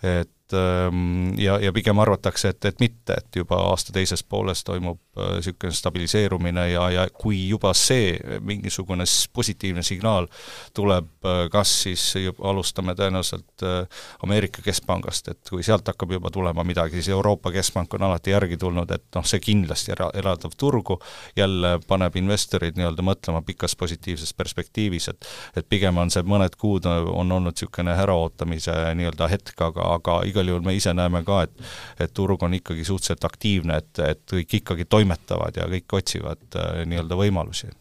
et 0.06 0.28
ähm, 0.54 1.34
ja, 1.38 1.58
ja 1.58 1.72
pigem 1.72 1.98
arvatakse, 1.98 2.48
et, 2.48 2.64
et 2.64 2.80
mitte, 2.80 3.16
et 3.18 3.36
juba 3.36 3.58
aasta 3.70 3.92
teises 3.92 4.22
pooles 4.22 4.64
toimub 4.64 5.00
niisugune 5.16 5.72
äh, 5.72 5.74
stabiliseerumine 5.74 6.70
ja, 6.70 6.90
ja 6.90 7.06
kui 7.10 7.48
juba 7.48 7.72
see 7.74 8.16
mingisugune 8.40 9.04
positiivne 9.32 9.82
signaal 9.82 10.28
tuleb, 10.74 11.08
äh, 11.24 11.46
kas 11.52 11.72
siis 11.82 12.04
alustame 12.42 12.94
tõenäoliselt 12.94 13.64
äh, 13.64 14.02
Ameerika 14.22 14.62
Keskpangast, 14.62 15.28
et 15.32 15.50
kui 15.50 15.64
sealt 15.66 15.88
hakkab 15.88 16.12
juba 16.12 16.30
tulema 16.30 16.64
midagi, 16.64 17.00
siis 17.00 17.08
Euroopa 17.14 17.52
Keskpank 17.52 17.94
on 17.94 18.06
alati 18.08 18.34
järgi 18.34 18.56
tulnud, 18.60 18.90
et 18.90 19.06
noh, 19.16 19.24
see 19.24 19.40
kindlasti 19.40 19.94
era-, 19.96 20.10
elavdab 20.14 20.56
turgu, 20.58 20.98
jälle 21.36 21.78
paneb 21.88 22.16
investorid 22.20 22.76
nii-öelda 22.76 23.04
mõtlema 23.06 23.42
pikas 23.46 23.76
positiivses 23.76 24.34
perspektiivis, 24.34 25.08
et 25.12 25.30
et 25.56 25.68
pigem 25.68 25.96
on 25.98 26.10
see 26.12 26.22
mõned 26.26 26.54
kuud 26.60 26.86
on 26.86 27.32
olnud 27.32 27.54
niisugune 27.56 27.94
äraootamise 27.96 28.74
nii-öelda 28.98 29.28
hetk, 29.30 29.54
aga, 29.62 29.88
aga 29.96 30.20
igal 30.28 30.35
juhul 30.44 30.66
me 30.66 30.76
ise 30.76 30.92
näeme 30.94 31.24
ka, 31.24 31.42
et 31.46 32.04
et 32.06 32.12
turg 32.14 32.42
on 32.42 32.54
ikkagi 32.54 32.84
suhteliselt 32.84 33.24
aktiivne, 33.24 33.80
et, 33.80 34.04
et 34.04 34.36
kõik 34.36 34.60
ikkagi 34.60 34.84
toimetavad 34.84 35.56
ja 35.56 35.68
kõik 35.70 35.98
otsivad 36.00 36.60
äh, 36.60 36.84
nii-öelda 36.84 37.16
võimalusi 37.16 37.72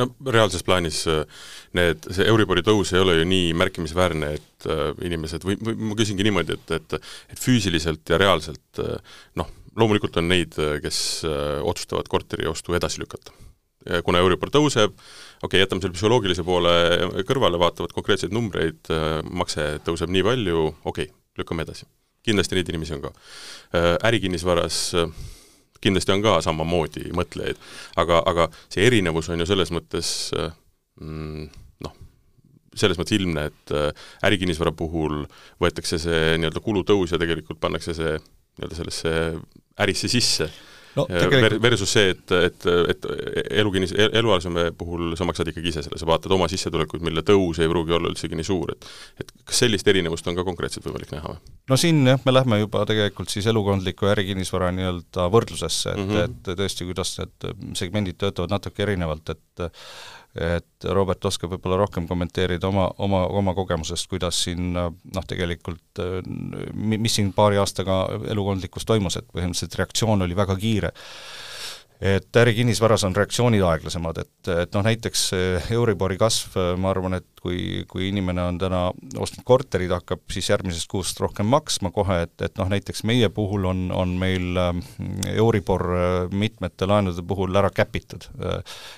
no 0.00 0.06
reaalses 0.26 0.64
plaanis 0.66 1.02
äh, 1.10 1.22
need, 1.76 2.08
see 2.14 2.26
Euribori 2.30 2.64
tõus 2.66 2.92
ei 2.94 3.02
ole 3.02 3.18
ju 3.20 3.28
nii 3.28 3.52
märkimisväärne, 3.60 4.32
et 4.38 4.68
äh, 4.70 4.88
inimesed 5.06 5.46
või, 5.46 5.58
või 5.66 5.90
ma 5.90 5.98
küsingi 5.98 6.26
niimoodi, 6.26 6.56
et, 6.58 6.74
et 6.78 6.98
et 7.00 7.40
füüsiliselt 7.40 8.10
ja 8.10 8.18
reaalselt 8.20 8.82
äh, 8.82 9.20
noh, 9.40 9.52
loomulikult 9.78 10.18
on 10.20 10.28
neid, 10.30 10.58
kes 10.82 11.00
äh, 11.28 11.60
otsustavad 11.62 12.10
korteri 12.10 12.48
ostu 12.50 12.74
edasi 12.78 13.02
lükata. 13.02 13.36
kuna 14.04 14.20
Euribor 14.20 14.50
tõuseb, 14.52 14.92
okei 14.92 15.46
okay,, 15.46 15.60
jätame 15.62 15.80
selle 15.80 15.94
psühholoogilise 15.96 16.44
poole 16.44 16.72
kõrvale, 17.24 17.56
vaatavad 17.58 17.94
konkreetseid 17.96 18.34
numbreid, 18.36 18.90
makse 19.32 19.78
tõuseb 19.86 20.12
nii 20.12 20.26
palju, 20.26 20.66
okei 20.84 21.08
okay,, 21.08 21.14
lükkame 21.40 21.64
edasi. 21.64 21.88
Kindlasti 22.26 22.58
neid 22.58 22.70
inimesi 22.72 22.96
on 22.96 23.04
ka. 23.04 23.12
Äh, 23.76 23.94
ärikinnisvaras 24.10 24.80
äh, 24.98 25.12
kindlasti 25.80 26.14
on 26.14 26.24
ka 26.24 26.38
samamoodi 26.44 27.10
mõtlejaid, 27.16 27.60
aga, 28.00 28.22
aga 28.28 28.48
see 28.68 28.84
erinevus 28.86 29.30
on 29.32 29.40
ju 29.40 29.48
selles 29.48 29.72
mõttes 29.74 30.12
äh, 30.36 30.50
mm, 31.00 31.46
noh, 31.86 31.94
selles 32.76 33.00
mõttes 33.00 33.16
ilmne, 33.16 33.48
et 33.50 33.76
ärikinnisvara 34.26 34.72
puhul 34.76 35.24
võetakse 35.62 35.98
see 36.02 36.36
nii-öelda 36.38 36.62
kulutõus 36.64 37.14
ja 37.14 37.20
tegelikult 37.20 37.60
pannakse 37.62 37.96
see 37.96 38.18
nii-öelda 38.18 38.76
sellesse 38.82 39.14
ärisse 39.80 40.10
sisse 40.12 40.50
no, 40.96 41.06
tegelikult... 41.08 41.62
versus 41.62 41.92
see, 41.92 42.12
et, 42.14 42.34
et, 42.48 42.66
et 42.92 43.08
elukinnis, 43.62 43.94
eluaseme 44.08 44.70
puhul 44.78 45.14
sa 45.18 45.26
maksad 45.28 45.50
ikkagi 45.52 45.72
ise 45.72 45.84
selle, 45.86 45.98
sa 46.00 46.08
vaatad 46.08 46.34
oma 46.36 46.48
sissetulekuid, 46.50 47.04
mille 47.06 47.24
tõus 47.26 47.60
ei 47.62 47.70
pruugi 47.70 47.96
olla 47.96 48.12
üldsegi 48.12 48.38
nii 48.38 48.46
suur, 48.46 48.74
et 48.74 48.90
et 49.20 49.34
kas 49.46 49.62
sellist 49.64 49.88
erinevust 49.90 50.26
on 50.30 50.38
ka 50.38 50.46
konkreetselt 50.46 50.86
võimalik 50.88 51.12
näha 51.14 51.34
või? 51.34 51.42
no 51.70 51.78
siin 51.80 52.00
jah, 52.06 52.22
me 52.26 52.34
lähme 52.34 52.60
juba 52.62 52.84
tegelikult 52.88 53.32
siis 53.32 53.48
elukondliku 53.50 54.10
ärikinnisvara 54.12 54.70
nii-öelda 54.76 55.28
võrdlusesse, 55.34 55.94
et 55.94 56.04
mm, 56.04 56.14
-hmm. 56.14 56.38
et 56.50 56.62
tõesti, 56.62 56.88
kuidas 56.88 57.14
need 57.20 57.50
segmendid 57.78 58.18
töötavad 58.20 58.56
natuke 58.56 58.86
erinevalt, 58.86 59.36
et 59.36 59.68
et 60.38 60.86
Robert 60.86 61.24
oskab 61.26 61.50
võib-olla 61.54 61.80
rohkem 61.80 62.06
kommenteerida 62.06 62.68
oma, 62.68 62.86
oma, 63.02 63.24
oma 63.40 63.54
kogemusest, 63.56 64.06
kuidas 64.10 64.44
siin 64.44 64.72
noh, 64.74 65.26
tegelikult 65.26 66.02
mis 66.76 67.16
siin 67.18 67.32
paari 67.34 67.58
aastaga 67.58 68.04
elukondlikus 68.30 68.86
toimus, 68.86 69.18
et 69.18 69.26
põhimõtteliselt 69.32 69.78
reaktsioon 69.80 70.22
oli 70.26 70.38
väga 70.38 70.56
kiire 70.60 70.92
et 72.00 72.36
ärikinnisvaras 72.36 73.04
on 73.04 73.16
reaktsioonid 73.16 73.62
aeglasemad, 73.66 74.22
et, 74.22 74.52
et 74.54 74.76
noh, 74.76 74.84
näiteks 74.86 75.26
Euribori 75.76 76.16
kasv, 76.20 76.56
ma 76.80 76.94
arvan, 76.94 77.18
et 77.20 77.40
kui, 77.40 77.84
kui 77.88 78.08
inimene 78.08 78.42
on 78.48 78.58
täna 78.60 78.80
ostnud 79.20 79.44
korteri, 79.48 79.88
ta 79.88 80.00
hakkab 80.00 80.22
siis 80.32 80.50
järgmisest 80.50 80.88
kuust 80.90 81.20
rohkem 81.20 81.48
maksma 81.50 81.92
kohe, 81.94 82.22
et, 82.26 82.34
et 82.44 82.56
noh, 82.60 82.68
näiteks 82.72 83.04
meie 83.08 83.28
puhul 83.34 83.66
on, 83.68 83.82
on 83.96 84.14
meil 84.20 84.60
ähm, 84.60 84.82
Euribor 85.32 85.86
mitmete 86.32 86.88
laenude 86.88 87.24
puhul 87.26 87.56
ära 87.56 87.70
käpitud. 87.74 88.26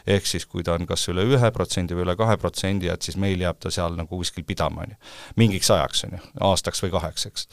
Ehk 0.06 0.26
siis, 0.28 0.47
kui 0.47 0.64
ta 0.66 0.76
on 0.78 0.87
kas 0.88 1.06
üle 1.12 1.25
ühe 1.26 1.52
protsendi 1.54 1.97
või 1.97 2.06
üle 2.06 2.16
kahe 2.18 2.37
protsendi, 2.40 2.90
et 2.92 3.02
siis 3.02 3.18
meil 3.21 3.42
jääb 3.42 3.61
ta 3.62 3.71
seal 3.75 3.97
nagu 3.99 4.23
kuskil 4.23 4.47
pidama, 4.47 4.87
on 4.87 4.94
ju. 4.94 5.00
mingiks 5.42 5.71
ajaks, 5.75 6.04
on 6.06 6.16
ju, 6.18 6.23
aastaks 6.50 6.82
või 6.85 6.94
kaheks, 6.94 7.26
eks. 7.30 7.49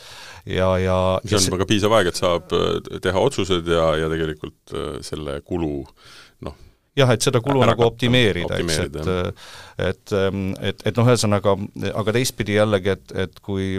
ja, 0.49 0.69
ja 0.81 0.97
see 1.25 1.39
on 1.41 1.49
juba 1.51 1.69
piisav 1.69 1.97
aeg, 1.97 2.11
et 2.11 2.19
saab 2.19 2.53
teha 3.03 3.25
otsused 3.29 3.69
ja, 3.69 3.91
ja 3.99 4.09
tegelikult 4.11 4.77
selle 5.05 5.38
kulu 5.45 5.83
noh, 6.45 6.57
jah, 6.99 7.13
et 7.15 7.25
seda 7.25 7.41
kulu 7.43 7.63
nagu 7.67 7.85
optimeerida, 7.87 8.59
eks, 8.59 8.79
et 8.87 8.99
et, 9.89 10.13
et, 10.71 10.85
et 10.91 10.99
noh, 10.99 11.07
ühesõnaga, 11.07 11.55
aga 12.01 12.15
teistpidi 12.17 12.57
jällegi, 12.59 12.95
et, 12.97 13.17
et 13.27 13.41
kui 13.45 13.77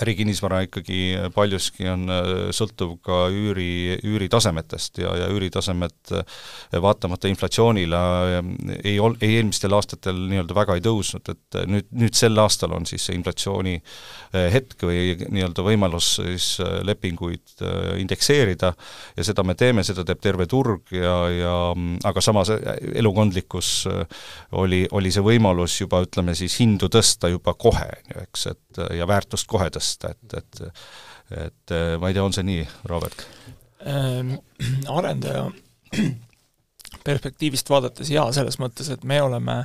ärikinnisvara 0.00 0.62
ikkagi 0.64 0.98
paljuski 1.34 1.86
on 1.92 2.08
äh, 2.10 2.28
sõltuv 2.56 2.96
ka 3.04 3.26
üüri, 3.30 3.98
üüritasemetest 4.02 4.98
ja, 5.02 5.12
ja 5.20 5.28
üüritasemed 5.30 6.14
äh, 6.16 6.24
vaatamata 6.82 7.28
inflatsioonile 7.30 8.00
äh, 8.38 8.48
ei 8.80 8.96
ol-, 9.02 9.18
ei 9.22 9.36
eelmistel 9.38 9.76
aastatel 9.76 10.18
nii-öelda 10.32 10.56
väga 10.56 10.78
ei 10.78 10.84
tõusnud, 10.84 11.30
et 11.30 11.58
nüüd, 11.70 11.90
nüüd 11.94 12.16
sel 12.16 12.40
aastal 12.42 12.74
on 12.76 12.88
siis 12.88 13.04
see 13.06 13.16
inflatsiooni 13.18 13.76
hetk 14.34 14.82
või 14.88 15.14
nii-öelda 15.20 15.62
võimalus 15.62 16.14
siis 16.16 16.46
lepinguid 16.86 17.62
indekseerida 18.00 18.72
ja 19.16 19.26
seda 19.26 19.44
me 19.46 19.54
teeme, 19.58 19.84
seda 19.86 20.02
teeb 20.06 20.22
terve 20.24 20.48
turg 20.50 20.90
ja, 20.94 21.14
ja 21.30 21.54
aga 22.08 22.24
samas 22.24 22.50
elukondlikkus 22.50 23.70
oli, 24.58 24.84
oli 24.96 25.12
see 25.14 25.24
võimalus 25.24 25.76
juba 25.80 26.02
ütleme 26.06 26.34
siis 26.38 26.56
hindu 26.62 26.90
tõsta 26.92 27.30
juba 27.30 27.54
kohe, 27.54 27.86
on 27.94 28.14
ju, 28.14 28.26
eks, 28.26 28.46
et 28.54 28.82
ja 28.98 29.06
väärtust 29.08 29.46
kohe 29.50 29.70
tõsta, 29.74 30.14
et, 30.14 30.38
et 30.40 30.64
et 31.44 31.74
ma 32.00 32.10
ei 32.10 32.16
tea, 32.16 32.24
on 32.24 32.34
see 32.36 32.44
nii, 32.46 32.64
Robert 32.90 33.24
ähm,? 33.88 34.36
Arendaja 34.96 35.48
perspektiivist 37.04 37.68
vaadates 37.70 38.10
jaa, 38.10 38.30
selles 38.32 38.56
mõttes, 38.60 38.88
et 38.92 39.02
me 39.04 39.18
oleme 39.22 39.64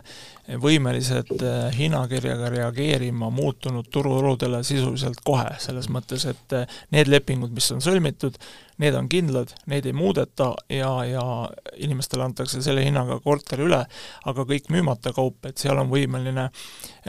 võimelised 0.60 1.31
äh, 1.39 1.69
hinnakirjaga 1.77 2.50
reageerima 2.51 3.29
muutunud 3.31 3.88
turuoludele 3.93 4.60
sisuliselt 4.67 5.22
kohe, 5.24 5.48
selles 5.63 5.88
mõttes, 5.93 6.25
et 6.27 6.58
äh, 6.58 6.79
need 6.96 7.12
lepingud, 7.12 7.53
mis 7.55 7.69
on 7.75 7.84
sõlmitud, 7.86 8.36
need 8.84 8.96
on 8.96 9.08
kindlad, 9.12 9.53
neid 9.72 9.88
ei 9.88 9.96
muudeta 9.96 10.50
ja, 10.74 10.91
ja 11.08 11.24
inimestele 11.79 12.27
antakse 12.27 12.63
selle 12.65 12.84
hinnaga 12.84 13.19
korter 13.24 13.63
üle, 13.63 13.81
aga 14.27 14.48
kõik 14.51 14.67
müümata 14.74 15.15
kaup, 15.15 15.39
et 15.48 15.62
seal 15.62 15.79
on 15.79 15.91
võimeline, 15.91 16.50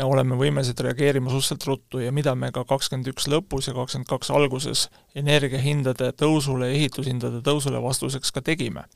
oleme 0.07 0.39
võimelised 0.39 0.79
reageerima 0.87 1.31
suhteliselt 1.31 1.69
ruttu 1.71 2.05
ja 2.05 2.15
mida 2.15 2.37
me 2.39 2.53
ka 2.55 2.67
kakskümmend 2.69 3.11
üks 3.15 3.27
lõpus 3.31 3.71
ja 3.71 3.75
kakskümmend 3.75 4.11
kaks 4.11 4.31
alguses 4.35 4.89
energiahindade 5.19 6.15
tõusule 6.19 6.71
ja 6.71 6.79
ehitushindade 6.79 7.43
tõusule 7.47 7.83
vastuseks 7.83 8.35
ka 8.35 8.47
tegime 8.47 8.87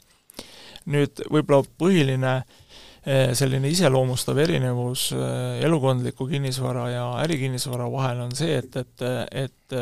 nüüd 0.91 1.25
võib-olla 1.31 1.65
põhiline 1.81 2.35
eh, 2.41 3.33
selline 3.37 3.71
iseloomustav 3.73 4.39
erinevus 4.45 5.11
eh, 5.17 5.63
elukondliku 5.65 6.29
kinnisvara 6.31 6.89
ja 6.93 7.07
ärikinnisvara 7.25 7.89
vahel 7.93 8.27
on 8.27 8.37
see, 8.37 8.59
et, 8.61 8.77
et, 8.77 9.09
et 9.45 9.79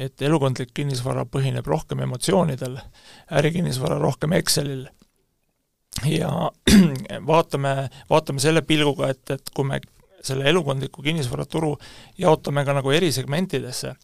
et 0.00 0.24
elukondlik 0.24 0.72
kinnisvara 0.74 1.24
põhineb 1.28 1.66
rohkem 1.68 2.00
emotsioonidel, 2.06 2.78
ärikinnisvara 3.38 3.98
rohkem 4.00 4.32
Excelil. 4.38 4.86
ja 6.08 6.30
vaatame, 7.30 7.74
vaatame 8.10 8.40
selle 8.40 8.62
pilguga, 8.62 9.10
et, 9.12 9.30
et 9.30 9.50
kui 9.54 9.68
me 9.68 9.80
selle 10.22 10.46
elukondliku 10.48 11.02
kinnisvaraturu 11.02 11.74
jaotame 12.18 12.64
ka 12.64 12.76
nagu 12.78 12.90
erisegmentidesse, 12.94 13.94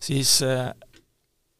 siis 0.00 0.40
eh, 0.42 0.66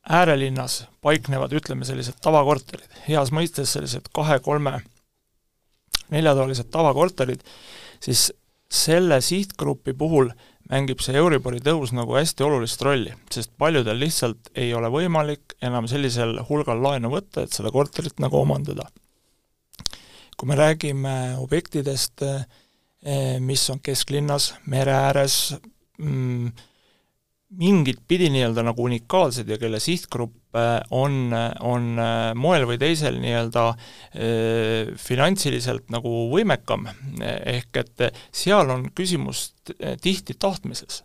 äärelinnas 0.08 0.86
paiknevad, 1.04 1.52
ütleme, 1.52 1.84
sellised 1.84 2.16
tavakorterid, 2.24 2.88
heas 3.08 3.32
mõistes 3.34 3.74
sellised 3.76 4.08
kahe-kolme 4.16 4.78
neljatoalised 6.10 6.70
tavakorterid, 6.72 7.42
siis 8.00 8.30
selle 8.72 9.20
sihtgrupi 9.24 9.92
puhul 9.96 10.30
mängib 10.68 11.00
see 11.00 11.16
Euribori 11.16 11.60
tõus 11.64 11.94
nagu 11.96 12.16
hästi 12.16 12.44
olulist 12.44 12.82
rolli, 12.84 13.12
sest 13.32 13.52
paljudel 13.60 14.00
lihtsalt 14.00 14.50
ei 14.56 14.72
ole 14.76 14.90
võimalik 14.92 15.56
enam 15.64 15.88
sellisel 15.88 16.36
hulgal 16.48 16.82
laenu 16.84 17.12
võtta, 17.12 17.44
et 17.44 17.56
seda 17.56 17.72
korterit 17.72 18.20
nagu 18.20 18.40
omandada. 18.40 18.88
kui 20.38 20.46
me 20.46 20.54
räägime 20.54 21.34
objektidest, 21.42 22.22
eh, 22.22 23.40
mis 23.40 23.70
on 23.70 23.80
kesklinnas, 23.80 24.54
mere 24.66 24.92
ääres, 24.92 25.54
mm, 25.98 26.52
mingit 27.56 28.02
pidi 28.08 28.28
nii-öelda 28.32 28.62
nagu 28.66 28.84
unikaalsed 28.84 29.48
ja 29.48 29.56
kelle 29.60 29.80
sihtgrupp 29.80 30.58
on, 30.92 31.32
on 31.64 31.88
moel 32.36 32.66
või 32.68 32.76
teisel 32.80 33.16
nii-öelda 33.22 33.64
finantsiliselt 35.00 35.88
nagu 35.94 36.12
võimekam, 36.32 36.88
ehk 37.24 37.80
et 37.80 38.08
seal 38.36 38.68
on 38.74 38.88
küsimus 38.96 39.52
tihti 40.04 40.36
tahtmises 40.36 41.02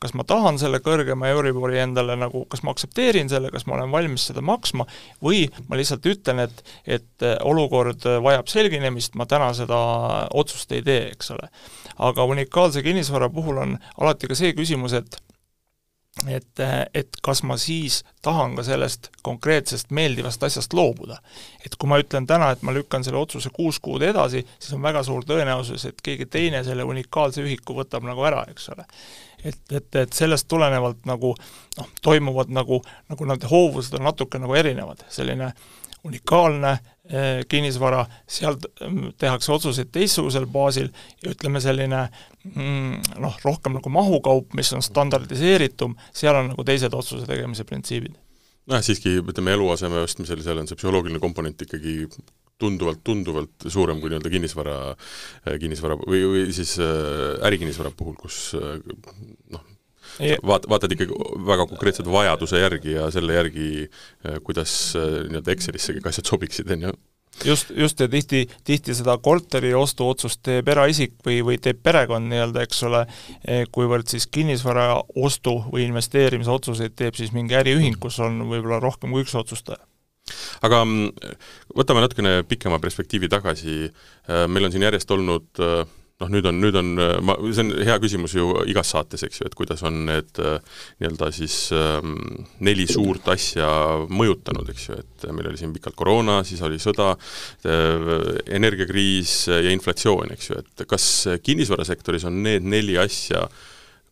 kas 0.00 0.14
ma 0.16 0.24
tahan 0.24 0.56
selle 0.56 0.78
kõrgema 0.80 1.28
Euribori 1.28 1.76
endale 1.82 2.14
nagu, 2.16 2.46
kas 2.48 2.62
ma 2.64 2.72
aktsepteerin 2.72 3.28
selle, 3.28 3.50
kas 3.52 3.66
ma 3.68 3.76
olen 3.76 3.90
valmis 3.92 4.24
seda 4.30 4.40
maksma, 4.44 4.86
või 5.20 5.42
ma 5.68 5.76
lihtsalt 5.76 6.08
ütlen, 6.08 6.40
et 6.46 6.62
et 6.88 7.26
olukord 7.44 8.06
vajab 8.24 8.48
selginemist, 8.48 9.12
ma 9.20 9.28
täna 9.28 9.50
seda 9.56 9.80
otsust 10.32 10.72
ei 10.72 10.80
tee, 10.86 11.10
eks 11.12 11.34
ole. 11.36 11.50
aga 12.00 12.24
unikaalse 12.24 12.80
kinnisvara 12.82 13.28
puhul 13.28 13.60
on 13.60 13.76
alati 14.00 14.30
ka 14.30 14.38
see 14.38 14.54
küsimus, 14.56 14.96
et 14.96 15.20
et, 16.28 16.62
et 16.94 17.16
kas 17.22 17.42
ma 17.46 17.56
siis 17.60 18.02
tahan 18.22 18.56
ka 18.58 18.64
sellest 18.66 19.08
konkreetsest 19.22 19.90
meeldivast 19.94 20.42
asjast 20.42 20.74
loobuda. 20.76 21.20
et 21.64 21.76
kui 21.76 21.88
ma 21.88 21.98
ütlen 22.00 22.26
täna, 22.26 22.50
et 22.50 22.62
ma 22.62 22.72
lükkan 22.72 23.04
selle 23.04 23.18
otsuse 23.18 23.50
kuus 23.54 23.80
kuud 23.80 24.02
edasi, 24.02 24.44
siis 24.58 24.76
on 24.76 24.82
väga 24.82 25.02
suur 25.06 25.24
tõenäosus, 25.24 25.86
et 25.88 26.00
keegi 26.02 26.26
teine 26.26 26.64
selle 26.64 26.84
unikaalse 26.84 27.44
ühiku 27.44 27.76
võtab 27.80 28.04
nagu 28.04 28.24
ära, 28.24 28.44
eks 28.50 28.68
ole 28.74 28.86
et, 29.44 29.72
et, 29.72 29.96
et 29.96 30.12
sellest 30.12 30.48
tulenevalt 30.48 31.06
nagu 31.08 31.34
noh, 31.78 31.90
toimuvad 32.02 32.52
nagu, 32.52 32.80
nagu 33.08 33.28
need 33.28 33.46
hoovused 33.50 33.96
on 33.98 34.08
natuke 34.10 34.40
nagu 34.40 34.56
erinevad, 34.58 35.04
selline 35.12 35.52
unikaalne 36.08 36.72
eh, 37.10 37.42
kinnisvara, 37.48 38.04
seal 38.30 38.56
tehakse 39.20 39.52
otsuseid 39.52 39.92
teistsugusel 39.92 40.46
baasil 40.50 40.88
ja 41.22 41.34
ütleme, 41.34 41.62
selline 41.62 42.06
mm, 42.54 43.20
noh, 43.22 43.38
rohkem 43.44 43.76
nagu 43.78 43.92
mahukaup, 43.92 44.54
mis 44.58 44.72
on 44.76 44.84
standardiseeritum, 44.84 45.96
seal 46.16 46.40
on 46.40 46.52
nagu 46.54 46.66
teised 46.66 46.94
otsuse 46.96 47.28
tegemise 47.28 47.66
printsiibid. 47.68 48.18
Nojah, 48.70 48.84
siiski 48.86 49.16
ütleme, 49.18 49.56
eluaseme 49.56 50.04
ostmisel, 50.04 50.44
seal 50.44 50.60
on 50.60 50.68
see 50.70 50.78
psühholoogiline 50.78 51.20
komponent 51.22 51.64
ikkagi 51.66 52.04
tunduvalt, 52.60 53.00
tunduvalt 53.04 53.68
suurem 53.72 54.00
kui 54.00 54.12
nii-öelda 54.12 54.32
kinnisvara, 54.32 54.76
kinnisvara 55.62 55.96
või, 56.02 56.22
või 56.28 56.42
siis 56.54 56.76
äh, 56.82 57.40
ärikinnisvara 57.48 57.92
puhul, 57.96 58.18
kus 58.20 58.50
äh, 58.58 58.76
noh, 59.54 59.64
vaat-, 60.46 60.68
vaatad 60.70 60.96
ikkagi 60.96 61.16
väga 61.46 61.66
konkreetselt 61.70 62.10
vajaduse 62.12 62.60
järgi 62.62 62.96
ja 62.96 63.10
selle 63.14 63.38
järgi, 63.38 63.70
äh, 64.26 64.40
kuidas 64.44 64.74
nii-öelda 64.96 65.54
Excelisse 65.54 65.96
kõik 65.96 66.10
asjad 66.10 66.30
sobiksid, 66.30 66.70
on 66.76 66.90
ju. 66.90 66.98
Just, 67.46 67.70
just 67.72 68.00
ja 68.02 68.08
tihti, 68.10 68.42
tihti 68.66 68.92
seda 68.92 69.14
korteri 69.22 69.70
ostuotsust 69.74 70.42
teeb 70.44 70.68
eraisik 70.68 71.14
või, 71.24 71.38
või 71.46 71.60
teeb 71.62 71.78
perekond 71.80 72.28
nii-öelda, 72.28 72.64
eks 72.66 72.82
ole, 72.88 73.04
kuivõrd 73.72 74.10
siis 74.12 74.26
kinnisvara 74.28 74.98
ostu 75.16 75.54
või 75.70 75.86
investeerimise 75.86 76.52
otsuseid 76.52 76.98
teeb 76.98 77.16
siis 77.16 77.32
mingi 77.32 77.56
äriühing, 77.56 77.96
kus 78.02 78.18
on 78.20 78.42
võib-olla 78.50 78.82
rohkem 78.82 79.14
kui 79.14 79.24
üks 79.24 79.38
otsustaja. 79.40 79.80
Aga 80.66 80.82
mm, 80.84 81.30
võtame 81.78 82.04
natukene 82.04 82.34
pikema 82.48 82.78
perspektiivi 82.82 83.30
tagasi, 83.32 83.88
äh, 83.88 84.44
meil 84.50 84.68
on 84.68 84.74
siin 84.74 84.84
järjest 84.86 85.10
olnud 85.14 85.62
äh, 85.64 85.82
noh, 86.20 86.30
nüüd 86.32 86.46
on, 86.50 86.60
nüüd 86.62 86.78
on, 86.80 86.92
äh, 87.00 87.16
ma, 87.24 87.36
see 87.50 87.64
on 87.64 87.72
hea 87.86 87.96
küsimus 88.02 88.34
ju 88.36 88.52
igas 88.70 88.92
saates, 88.94 89.24
eks 89.26 89.40
ju, 89.40 89.48
et 89.48 89.56
kuidas 89.58 89.82
on 89.88 90.02
need 90.08 90.40
nii-öelda 90.40 91.30
siis 91.34 91.56
ähm, 91.76 92.14
neli 92.66 92.86
suurt 92.90 93.28
asja 93.32 93.70
mõjutanud, 94.10 94.70
eks 94.74 94.88
ju, 94.90 95.00
et 95.00 95.28
meil 95.34 95.50
oli 95.50 95.60
siin 95.60 95.74
pikalt 95.74 95.98
koroona, 95.98 96.40
siis 96.46 96.62
oli 96.66 96.80
sõda, 96.82 97.12
energiakriis 98.50 99.34
ja 99.50 99.74
inflatsioon, 99.74 100.32
eks 100.36 100.50
ju, 100.50 100.62
et 100.62 100.86
kas 100.88 101.06
kinnisvarasektoris 101.44 102.26
on 102.28 102.42
need 102.44 102.66
neli 102.66 102.98
asja 103.00 103.46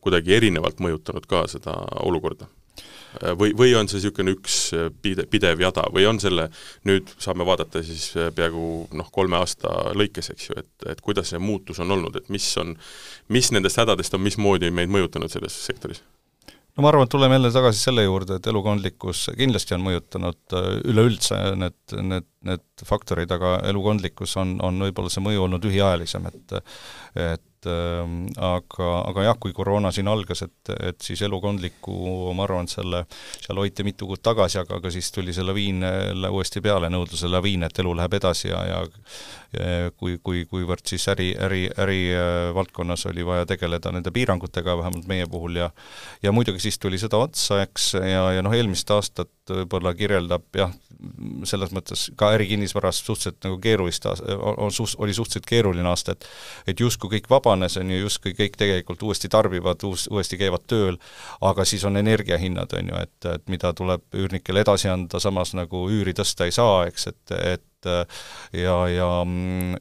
kuidagi 0.05 0.37
erinevalt 0.39 0.81
mõjutanud 0.85 1.27
ka 1.29 1.47
seda 1.51 1.75
olukorda? 2.07 2.49
Äh, 3.17 3.33
või, 3.39 3.55
või 3.57 3.73
on 3.79 3.89
see 3.89 3.99
niisugune 3.99 4.35
üks 4.37 4.59
äh, 4.77 4.89
pide-, 5.03 5.27
pidev 5.31 5.63
jada 5.63 5.87
või 5.95 6.05
on 6.09 6.21
selle, 6.23 6.49
nüüd 6.89 7.09
saame 7.17 7.47
vaadata 7.49 7.83
siis 7.87 8.11
äh, 8.19 8.29
peaaegu 8.35 8.89
noh, 8.99 9.09
kolme 9.15 9.39
aasta 9.41 9.95
lõikes, 9.97 10.33
eks 10.35 10.51
ju, 10.51 10.59
et, 10.61 10.71
et 10.93 11.01
kuidas 11.05 11.33
see 11.33 11.41
muutus 11.43 11.81
on 11.85 11.97
olnud, 11.97 12.21
et 12.21 12.29
mis 12.33 12.47
on, 12.61 12.77
mis 13.33 13.51
nendest 13.55 13.81
hädadest 13.81 14.17
on 14.19 14.25
mismoodi 14.27 14.71
meid 14.75 14.93
mõjutanud 14.93 15.33
selles 15.33 15.57
sektoris? 15.71 16.03
no 16.77 16.85
ma 16.85 16.93
arvan, 16.93 17.09
et 17.09 17.15
tuleme 17.17 17.35
jälle 17.35 17.51
tagasi 17.55 17.81
selle 17.89 18.05
juurde, 18.05 18.39
et 18.39 18.47
elukondlikkus 18.53 19.25
kindlasti 19.39 19.75
on 19.75 19.83
mõjutanud 19.89 20.59
üleüldse 20.93 21.41
need, 21.59 21.79
need, 22.13 22.29
need 22.47 22.87
faktorid, 22.87 23.33
aga 23.35 23.57
elukondlikkus 23.73 24.37
on, 24.39 24.59
on 24.63 24.85
võib-olla 24.87 25.11
see 25.11 25.25
mõju 25.25 25.49
olnud 25.49 25.65
lühiajalisem, 25.67 26.29
et 26.31 26.59
et 27.19 27.48
et 27.59 27.71
äh, 27.71 28.03
aga, 28.45 28.89
aga 29.09 29.25
jah, 29.29 29.39
kui 29.41 29.53
koroona 29.57 29.91
siin 29.95 30.09
algas, 30.09 30.45
et, 30.47 30.73
et 30.91 31.01
siis 31.03 31.23
elukondliku, 31.27 32.33
ma 32.37 32.47
arvan, 32.47 32.69
et 32.69 32.75
selle, 32.75 33.05
seal 33.43 33.59
hoiti 33.59 33.87
mitu 33.87 34.07
kuud 34.07 34.23
tagasi, 34.23 34.61
aga, 34.63 34.79
aga 34.79 34.93
siis 34.95 35.11
tuli 35.15 35.35
see 35.35 35.47
laviin 35.47 35.83
jälle 35.83 36.31
uuesti 36.35 36.63
peale, 36.65 36.91
nõudluse 36.93 37.31
laviin, 37.31 37.67
et 37.67 37.83
elu 37.83 37.97
läheb 37.99 38.19
edasi 38.21 38.53
ja, 38.53 38.63
ja 38.69 38.83
kui, 39.97 40.19
kui, 40.23 40.43
kuivõrd 40.45 40.85
siis 40.89 41.07
äri, 41.09 41.31
äri, 41.41 41.63
ärivaldkonnas 41.73 43.07
oli 43.09 43.25
vaja 43.27 43.47
tegeleda 43.49 43.93
nende 43.95 44.13
piirangutega, 44.13 44.77
vähemalt 44.79 45.09
meie 45.09 45.27
puhul, 45.27 45.57
ja 45.57 45.71
ja 46.23 46.33
muidugi 46.33 46.61
siis 46.61 46.79
tuli 46.79 46.99
sõda 47.01 47.23
otsa, 47.25 47.63
eks, 47.65 47.95
ja, 47.95 48.27
ja 48.37 48.45
noh, 48.45 48.53
eelmist 48.53 48.91
aastat 48.91 49.33
võib-olla 49.49 49.95
kirjeldab 49.97 50.45
jah, 50.57 50.75
selles 51.49 51.73
mõttes 51.73 52.09
ka 52.19 52.33
ärikinnisvaras 52.37 53.01
suhteliselt 53.01 53.39
nagu 53.47 53.59
keerulist, 53.63 54.05
on 54.37 54.75
suht-, 54.75 54.99
oli 54.99 55.15
suhteliselt 55.15 55.47
keeruline 55.49 55.89
aasta, 55.89 56.13
et 56.13 56.29
et 56.69 56.81
justkui 56.81 57.15
kõik 57.17 57.31
vabanes, 57.31 57.79
on 57.81 57.91
ju, 57.91 58.03
justkui 58.05 58.35
kõik 58.37 58.59
tegelikult 58.61 59.03
uuesti 59.03 59.31
tarbivad, 59.33 59.83
uus, 59.89 60.09
uuesti 60.13 60.37
käivad 60.41 60.67
tööl, 60.69 60.99
aga 61.41 61.65
siis 61.65 61.85
on 61.89 61.97
energiahinnad, 61.97 62.75
on 62.77 62.93
ju, 62.93 63.01
et, 63.01 63.31
et 63.33 63.49
mida 63.49 63.73
tuleb 63.73 64.05
üürnikele 64.13 64.67
edasi 64.67 64.91
anda, 64.93 65.21
samas 65.23 65.55
nagu 65.57 65.87
üüri 65.89 66.13
tõsta 66.19 66.49
ei 66.49 66.53
saa, 66.53 66.85
eks, 66.91 67.09
et, 67.13 67.37
et 67.39 67.65
ja, 67.87 68.75
ja, 68.91 69.09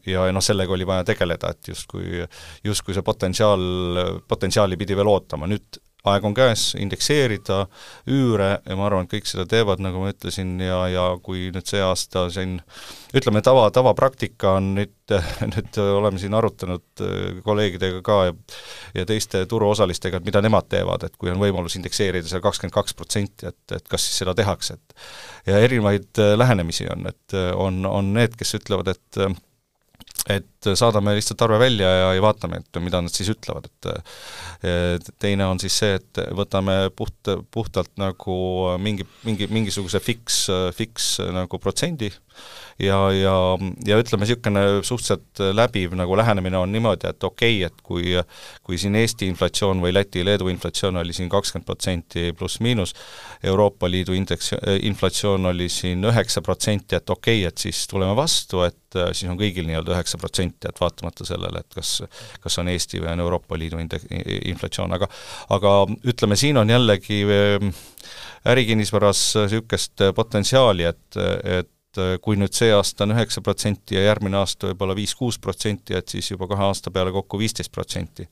ja 0.06 0.28
noh, 0.32 0.44
sellega 0.44 0.74
oli 0.74 0.88
vaja 0.88 1.08
tegeleda, 1.08 1.50
et 1.56 1.72
justkui, 1.72 2.22
justkui 2.64 2.94
see 2.94 3.06
potentsiaal, 3.06 4.22
potentsiaali 4.28 4.78
pidi 4.78 4.98
veel 4.98 5.10
ootama, 5.12 5.50
nüüd 5.50 5.82
aeg 6.12 6.26
on 6.28 6.36
käes 6.38 6.70
indekseerida 6.80 7.66
üüre 8.12 8.52
ja 8.58 8.78
ma 8.80 8.88
arvan, 8.88 9.08
et 9.08 9.18
kõik 9.18 9.30
seda 9.30 9.48
teevad, 9.50 9.82
nagu 9.84 10.02
ma 10.04 10.12
ütlesin, 10.14 10.56
ja, 10.64 10.84
ja 10.92 11.08
kui 11.24 11.48
nüüd 11.54 11.68
see 11.70 11.82
aasta 11.84 12.28
siin 12.34 12.58
ütleme, 13.18 13.42
tava, 13.46 13.68
tavapraktika 13.74 14.58
on 14.60 14.74
nüüd, 14.78 14.96
nüüd 15.54 15.80
oleme 15.84 16.22
siin 16.22 16.36
arutanud 16.38 17.06
äh, 17.06 17.42
kolleegidega 17.46 18.04
ka 18.06 18.20
ja 18.30 18.36
ja 18.98 19.06
teiste 19.06 19.46
turuosalistega, 19.50 20.18
et 20.18 20.28
mida 20.28 20.42
nemad 20.42 20.68
teevad, 20.72 21.04
et 21.06 21.18
kui 21.20 21.32
on 21.32 21.42
võimalus 21.42 21.78
indekseerida 21.78 22.30
seal 22.30 22.44
kakskümmend 22.44 22.76
kaks 22.76 22.96
protsenti, 22.98 23.50
et, 23.50 23.60
et 23.76 23.90
kas 23.90 24.06
siis 24.08 24.24
seda 24.24 24.34
tehakse, 24.38 24.78
et 24.78 25.52
ja 25.52 25.62
erinevaid 25.64 26.24
äh, 26.24 26.34
lähenemisi 26.40 26.88
on, 26.92 27.08
et 27.12 27.38
äh, 27.38 27.52
on, 27.56 27.86
on 27.90 28.14
need, 28.18 28.36
kes 28.40 28.58
ütlevad, 28.60 28.96
et 28.96 29.22
et 30.28 30.70
saadame 30.76 31.14
lihtsalt 31.16 31.42
arve 31.46 31.60
välja 31.62 31.88
ja, 31.88 32.08
ja 32.18 32.24
vaatame, 32.24 32.60
et 32.62 32.80
mida 32.84 33.00
nad 33.04 33.14
siis 33.14 33.30
ütlevad, 33.32 33.70
et 34.68 35.10
teine 35.22 35.48
on 35.48 35.62
siis 35.62 35.78
see, 35.80 35.98
et 36.00 36.22
võtame 36.36 36.76
puht, 36.96 37.32
puhtalt 37.54 37.94
nagu 38.02 38.38
mingi, 38.84 39.08
mingi, 39.28 39.48
mingisuguse 39.52 40.02
fiks, 40.04 40.42
fiks 40.76 41.14
nagu 41.36 41.60
protsendi 41.64 42.12
ja, 42.80 42.98
ja, 43.12 43.36
ja 43.88 43.98
ütleme, 43.98 44.26
niisugune 44.26 44.64
suhteliselt 44.86 45.42
läbiv 45.56 45.96
nagu 45.98 46.18
lähenemine 46.18 46.58
on 46.58 46.72
niimoodi, 46.72 47.10
et 47.10 47.24
okei 47.24 47.60
okay,, 47.64 47.72
et 47.72 47.84
kui 47.84 48.16
kui 48.64 48.78
siin 48.78 48.96
Eesti 49.00 49.28
inflatsioon 49.32 49.82
või 49.82 49.94
Läti, 49.96 50.26
Leedu 50.26 50.50
inflatsioon 50.52 51.00
oli 51.02 51.16
siin 51.16 51.30
kakskümmend 51.32 51.66
protsenti 51.66 52.32
pluss-miinus, 52.38 52.94
Euroopa 53.44 53.90
Liidu 53.90 54.14
indeks, 54.18 54.52
inflatsioon 54.82 55.46
oli 55.54 55.70
siin 55.72 56.04
üheksa 56.06 56.44
protsenti, 56.46 56.98
et 57.00 57.10
okei 57.10 57.42
okay,, 57.42 57.48
et 57.50 57.68
siis 57.68 57.86
tuleme 57.88 58.16
vastu, 58.18 58.62
et 58.68 59.00
siis 59.12 59.30
on 59.32 59.40
kõigil 59.40 59.68
nii-öelda 59.68 59.96
üheksa 59.96 60.20
protsenti, 60.22 60.70
et 60.70 60.82
vaatamata 60.82 61.26
sellele, 61.28 61.64
et 61.64 61.80
kas 61.80 62.02
kas 62.42 62.60
on 62.62 62.70
Eesti 62.72 63.02
või 63.02 63.12
on 63.14 63.24
Euroopa 63.26 63.58
Liidu 63.60 63.82
indek-, 63.82 64.06
inflatsioon, 64.52 64.94
aga 64.98 65.10
aga 65.56 65.74
ütleme, 66.08 66.38
siin 66.40 66.60
on 66.62 66.70
jällegi 66.70 67.24
ehm, 67.24 67.72
ärikinnisvaras 68.48 69.24
niisugust 69.48 70.06
potentsiaali, 70.16 70.86
et, 70.88 71.20
et 71.44 71.72
et 71.98 72.04
äh, 72.04 72.20
kui 72.22 72.38
nüüd 72.38 72.54
see 72.56 72.70
aasta 72.74 73.06
on 73.06 73.14
üheksa 73.16 73.42
protsenti 73.46 73.98
ja 73.98 74.04
järgmine 74.08 74.38
aasta 74.40 74.70
võib-olla 74.72 74.96
viis-kuus 74.98 75.40
protsenti, 75.42 75.96
et 75.98 76.08
siis 76.10 76.30
juba 76.32 76.48
kahe 76.50 76.68
aasta 76.68 76.92
peale 76.94 77.12
kokku 77.16 77.40
viisteist 77.40 77.72
protsenti. 77.74 78.28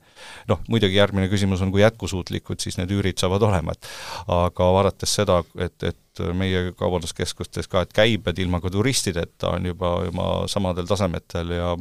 noh, 0.49 0.61
muidugi 0.69 0.99
järgmine 0.99 1.27
küsimus 1.31 1.61
on, 1.61 1.71
kui 1.73 1.81
jätkusuutlikud 1.81 2.61
siis 2.61 2.77
need 2.77 2.91
üürid 2.93 3.19
saavad 3.21 3.43
olema, 3.45 3.73
et 3.73 3.89
aga 4.31 4.69
vaadates 4.77 5.15
seda, 5.19 5.41
et, 5.59 5.83
et 5.83 6.23
meie 6.33 6.71
kaubanduskeskustes 6.77 7.67
ka, 7.67 7.83
et 7.83 7.95
käibed 7.95 8.39
ilma 8.39 8.61
ka 8.63 8.71
turistideta 8.71 9.55
on 9.57 9.65
juba, 9.71 9.95
juba 10.05 10.29
samadel 10.51 10.87
tasemetel 10.87 11.57
ja 11.57 11.73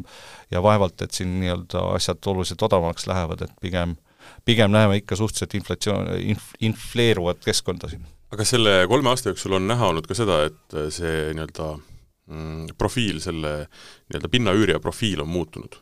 ja 0.51 0.63
vaevalt, 0.63 1.03
et 1.03 1.15
siin 1.15 1.39
nii-öelda 1.41 1.87
asjad 1.95 2.27
oluliselt 2.31 2.63
odavamaks 2.63 3.07
lähevad, 3.11 3.47
et 3.47 3.55
pigem 3.61 3.97
pigem 4.45 4.73
näeme 4.73 4.97
ikka 4.97 5.17
suhteliselt 5.17 5.55
inflatsioon, 5.55 6.07
inf-, 6.33 6.55
infleeruvat 6.65 7.45
keskkonda 7.45 7.89
siin 7.93 8.05
aga 8.35 8.47
selle 8.49 8.75
kolme 8.91 9.13
aasta 9.13 9.31
jooksul 9.31 9.57
on 9.59 9.69
näha 9.71 9.91
olnud 9.93 10.09
ka 10.11 10.17
seda, 10.19 10.43
et 10.49 10.77
see 10.95 11.33
nii-öelda 11.37 11.69
mm, 11.79 12.75
profiil, 12.81 13.21
selle 13.23 13.57
nii-öelda 13.65 14.31
pinnaüürija 14.33 14.83
profiil 14.83 15.23
on 15.25 15.31
muutunud. 15.31 15.79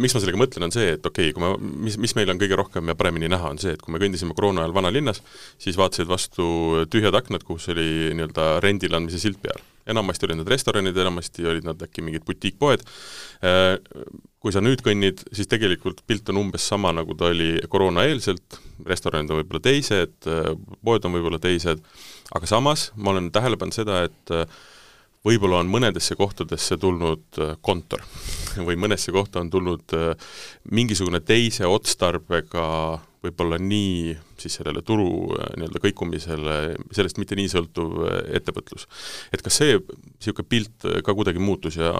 Miks 0.00 0.14
ma 0.14 0.22
sellega 0.22 0.40
mõtlen, 0.40 0.66
on 0.68 0.74
see, 0.74 0.92
et 0.96 1.06
okei 1.06 1.30
okay,, 1.30 1.36
kui 1.36 1.44
ma, 1.44 1.54
mis, 1.86 1.98
mis 2.00 2.14
meil 2.18 2.30
on 2.32 2.40
kõige 2.40 2.58
rohkem 2.58 2.92
ja 2.92 2.96
paremini 2.98 3.30
näha, 3.30 3.52
on 3.54 3.60
see, 3.62 3.74
et 3.76 3.82
kui 3.82 3.94
me 3.94 4.00
kõndisime 4.02 4.36
koroona 4.36 4.64
ajal 4.64 4.76
vanalinnas, 4.76 5.22
siis 5.60 5.78
vaatasid 5.80 6.08
vastu 6.10 6.46
tühjad 6.92 7.16
aknad, 7.18 7.44
kus 7.46 7.68
oli 7.72 8.14
nii-öelda 8.16 8.54
rendile 8.64 8.98
andmise 9.00 9.20
silt 9.22 9.42
peal. 9.42 9.60
enamasti 9.88 10.26
olid 10.26 10.36
need 10.36 10.48
restoranid, 10.52 10.98
enamasti 11.00 11.46
olid 11.48 11.64
nad 11.64 11.80
äkki 11.80 12.02
mingid 12.04 12.26
butiikpoed, 12.28 12.82
äh, 13.40 13.78
kui 14.38 14.52
sa 14.52 14.60
nüüd 14.60 14.82
kõnnid, 14.84 15.22
siis 15.32 15.48
tegelikult 15.48 16.02
pilt 16.06 16.28
on 16.28 16.42
umbes 16.42 16.66
sama, 16.68 16.92
nagu 16.92 17.16
ta 17.16 17.30
oli 17.32 17.54
koroonaeelselt, 17.72 18.58
restoranid 18.84 19.32
on 19.32 19.40
võib-olla 19.40 19.64
teised, 19.64 20.18
äh, 20.28 20.50
poed 20.84 21.08
on 21.08 21.16
võib-olla 21.16 21.40
teised, 21.40 21.80
aga 22.36 22.50
samas 22.50 22.90
ma 22.96 23.14
olen 23.14 23.32
tähele 23.32 23.56
pannud 23.56 23.80
seda, 23.80 24.02
et 24.10 24.36
võib-olla 25.28 25.62
on 25.62 25.70
mõnedesse 25.72 26.16
kohtadesse 26.18 26.78
tulnud 26.80 27.40
äh, 27.42 27.56
kontor. 27.60 28.04
Või 28.68 28.78
mõnesse 28.80 29.12
kohta 29.14 29.42
on 29.42 29.50
tulnud 29.52 29.96
äh, 29.96 30.30
mingisugune 30.72 31.20
teise 31.20 31.68
otstarbega 31.68 32.64
võib-olla 33.24 33.58
nii 33.60 34.16
siis 34.42 34.58
sellele 34.58 34.82
turu 34.86 35.08
äh, 35.36 35.52
nii-öelda 35.58 35.82
kõikumisele, 35.84 36.56
sellest 36.94 37.20
mitte 37.20 37.38
nii 37.38 37.50
sõltuv 37.52 38.00
ettevõtlus. 38.38 38.88
et 39.32 39.44
kas 39.44 39.60
see 39.62 39.78
niisugune 39.78 40.48
pilt 40.48 40.88
ka 41.04 41.14
kuidagi 41.14 41.42
muutus 41.42 41.78
ja 41.80 41.92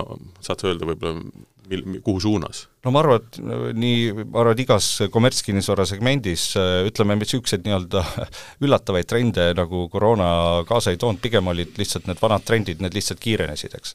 saad 0.44 0.60
sa 0.60 0.70
öelda 0.70 0.88
võib-olla, 0.88 1.22
mil, 1.68 1.84
kuhu 2.04 2.20
suunas? 2.22 2.66
no 2.84 2.92
ma 2.94 3.02
arvan, 3.02 3.20
et 3.20 3.40
nii, 3.76 3.98
ma 4.22 4.42
arvan, 4.42 4.54
et 4.54 4.62
igas 4.64 4.88
kommertskinnisvara 5.14 5.86
segmendis 5.88 6.50
ütleme, 6.88 7.18
niisuguseid 7.18 7.66
nii-öelda 7.66 8.04
üllatavaid 8.64 9.10
trende 9.10 9.50
nagu 9.58 9.86
koroona 9.92 10.30
kaasa 10.68 10.94
ei 10.94 11.00
toonud, 11.00 11.20
pigem 11.24 11.50
olid 11.52 11.78
lihtsalt 11.80 12.08
need 12.08 12.22
vanad 12.22 12.46
trendid, 12.48 12.82
need 12.84 12.96
lihtsalt 12.96 13.22
kiirenesid, 13.22 13.76
eks. 13.78 13.94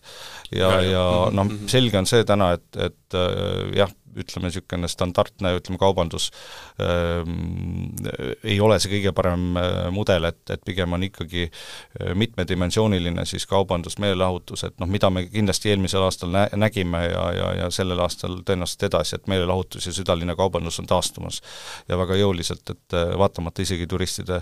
ja, 0.51 0.69
ja, 0.77 0.85
ja 0.91 1.03
noh, 1.35 1.51
selge 1.71 1.99
on 2.01 2.09
see 2.09 2.25
täna, 2.27 2.53
et, 2.59 2.69
et 2.89 3.21
jah, 3.79 3.91
ütleme, 4.19 4.49
niisugune 4.49 4.89
standardne, 4.91 5.55
ütleme, 5.59 5.79
kaubandus 5.81 6.29
ähm, 6.81 7.93
ei 8.43 8.59
ole 8.61 8.77
see 8.81 8.91
kõige 8.95 9.13
parem 9.15 9.57
äh, 9.59 9.89
mudel, 9.93 10.27
et, 10.29 10.41
et 10.53 10.63
pigem 10.65 10.95
on 10.95 11.05
ikkagi 11.07 11.45
äh, 11.47 12.13
mitmedimensiooniline 12.19 13.25
siis 13.29 13.45
kaubandus, 13.49 13.97
meelelahutus, 14.03 14.65
et 14.67 14.77
noh, 14.81 14.89
mida 14.89 15.09
me 15.13 15.25
kindlasti 15.31 15.73
eelmisel 15.73 16.05
aastal 16.05 16.33
nä-, 16.33 16.47
nägime 16.59 17.03
ja, 17.07 17.25
ja, 17.37 17.49
ja 17.63 17.69
sellel 17.73 18.01
aastal 18.03 18.39
tõenäoliselt 18.45 18.87
edasi, 18.89 19.17
et 19.17 19.29
meelelahutus 19.31 19.89
ja 19.89 19.95
südalinna 19.95 20.37
kaubandus 20.39 20.79
on 20.81 20.89
taastumas. 20.89 21.41
ja 21.89 21.97
väga 21.99 22.17
jõuliselt, 22.19 22.63
et 22.69 22.97
äh, 22.97 23.13
vaatamata 23.19 23.63
isegi 23.63 23.87
turistide 23.89 24.41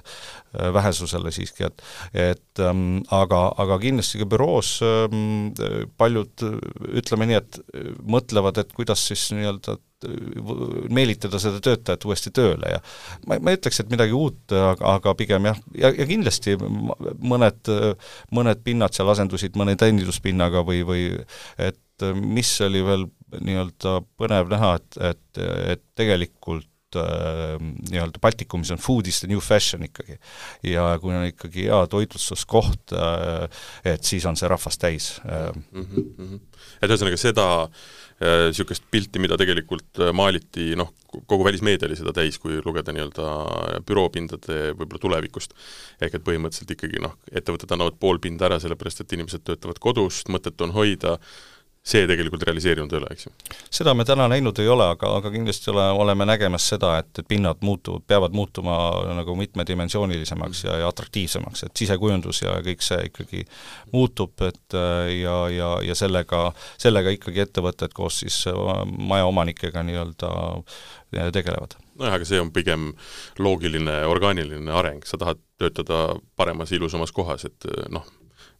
vähesusele 0.51 1.31
siiski, 1.31 1.63
et 1.67 1.84
et 2.13 2.60
ähm, 2.60 3.01
aga, 3.13 3.41
aga 3.62 3.77
kindlasti 3.81 4.19
ka 4.21 4.27
büroos 4.29 4.73
ähm, 4.86 5.51
paljud 5.99 6.43
ütleme 7.01 7.27
nii, 7.29 7.39
et 7.39 7.60
mõtlevad, 8.03 8.60
et 8.62 8.73
kuidas 8.75 9.03
siis 9.07 9.29
nii-öelda 9.36 9.61
nii-öelda 9.62 10.89
meelitada 10.89 11.39
seda 11.41 11.62
töötajat 11.62 12.06
uuesti 12.06 12.32
tööle 12.34 12.74
ja 12.74 12.80
ma, 13.28 13.38
ma 13.38 13.54
ei 13.54 13.60
ütleks, 13.60 13.82
et 13.84 13.91
midagi 13.91 14.15
uut, 14.17 14.39
aga, 14.50 14.95
aga 14.97 15.13
pigem 15.19 15.45
jah, 15.52 15.62
ja, 15.78 15.91
ja 15.93 16.08
kindlasti 16.10 16.58
mõned, 16.58 17.71
mõned 18.34 18.65
pinnad 18.65 18.97
seal 18.97 19.12
asendusid 19.13 19.58
mõne 19.60 19.78
teeninduspinnaga 19.80 20.65
või, 20.67 20.82
või 20.88 21.06
et 21.62 21.80
mis 22.17 22.56
oli 22.65 22.82
veel 22.86 23.08
nii-öelda 23.38 24.02
põnev 24.19 24.52
näha, 24.52 24.76
et, 24.80 25.00
et, 25.12 25.41
et 25.76 25.84
tegelikult 25.97 26.97
äh, 26.97 27.56
nii-öelda 27.62 28.21
Baltikumis 28.24 28.74
on 28.74 28.82
food 28.82 29.08
is 29.08 29.21
the 29.21 29.30
new 29.30 29.39
fashion 29.43 29.86
ikkagi. 29.86 30.17
ja 30.65 30.97
kui 31.02 31.13
on 31.15 31.30
ikkagi 31.30 31.67
hea 31.69 31.82
toitlustuskoht, 31.93 32.95
äh, 32.97 33.65
et 33.93 34.04
siis 34.04 34.26
on 34.26 34.39
see 34.39 34.50
rahvast 34.50 34.82
täis 34.82 35.13
mm. 35.24 35.86
-hmm. 35.86 36.39
et 36.82 36.89
ühesõnaga 36.89 37.21
seda 37.21 37.47
niisugust 38.21 38.84
pilti, 38.93 39.19
mida 39.21 39.38
tegelikult 39.39 40.01
äh, 40.01 40.12
maaliti 40.13 40.71
noh, 40.77 40.91
kogu 41.27 41.45
välismeedia 41.45 41.88
oli 41.89 41.97
seda 41.97 42.13
täis, 42.15 42.38
kui 42.41 42.60
lugeda 42.63 42.93
nii-öelda 42.93 43.29
büroopindade 43.88 44.60
võib-olla 44.77 45.01
tulevikust. 45.01 45.55
ehk 46.01 46.17
et 46.17 46.25
põhimõtteliselt 46.27 46.75
ikkagi 46.75 47.01
noh, 47.01 47.17
ettevõtted 47.31 47.73
annavad 47.73 47.97
pool 47.99 48.21
pinda 48.23 48.47
ära, 48.47 48.60
sellepärast 48.62 49.03
et 49.03 49.17
inimesed 49.17 49.43
töötavad 49.47 49.81
kodust, 49.81 50.29
mõttetu 50.29 50.67
on 50.67 50.75
hoida, 50.77 51.17
see 51.82 52.06
tegelikult 52.06 52.44
realiseerunud 52.46 52.94
ei 52.94 53.00
ole, 53.00 53.10
eks 53.15 53.26
ju? 53.26 53.32
seda 53.74 53.94
me 53.98 54.06
täna 54.06 54.28
näinud 54.30 54.60
ei 54.62 54.70
ole, 54.70 54.86
aga, 54.94 55.15
aga 55.17 55.32
kindlasti 55.34 55.72
ole, 55.74 55.88
oleme 56.04 56.28
nägemas 56.30 56.67
seda, 56.74 56.94
et, 57.02 57.10
et 57.17 57.28
pinnad 57.28 57.63
muutuvad, 57.65 58.06
peavad 58.08 58.38
muutuma 58.38 58.76
nagu 59.17 59.36
mitmedimensioonilisemaks 59.39 60.63
ja, 60.67 60.78
ja 60.84 60.91
atraktiivsemaks, 60.94 61.65
et 61.65 61.84
sisekujundus 61.84 62.44
ja 62.44 62.60
kõik 62.65 62.86
see 62.86 63.10
ikkagi 63.10 63.44
muutub, 63.96 64.36
et 64.46 64.78
ja, 65.17 65.38
ja, 65.50 65.72
ja 65.88 65.98
sellega, 65.98 66.50
sellega 66.82 67.17
ikkagi 67.17 67.48
ettevõtted 67.48 67.98
koos 67.98 68.22
siis 68.22 68.44
majaomanikega 68.98 69.82
nii-öelda 69.89 70.32
tegelevad 71.34 71.80
nojah, 71.98 72.15
aga 72.17 72.26
see 72.28 72.39
on 72.41 72.54
pigem 72.54 72.91
loogiline, 73.41 74.04
orgaaniline 74.10 74.74
areng, 74.74 75.02
sa 75.06 75.17
tahad 75.22 75.41
töötada 75.62 76.12
paremas, 76.38 76.72
ilusamas 76.74 77.13
kohas, 77.13 77.46
et 77.50 77.67
noh, 77.94 78.06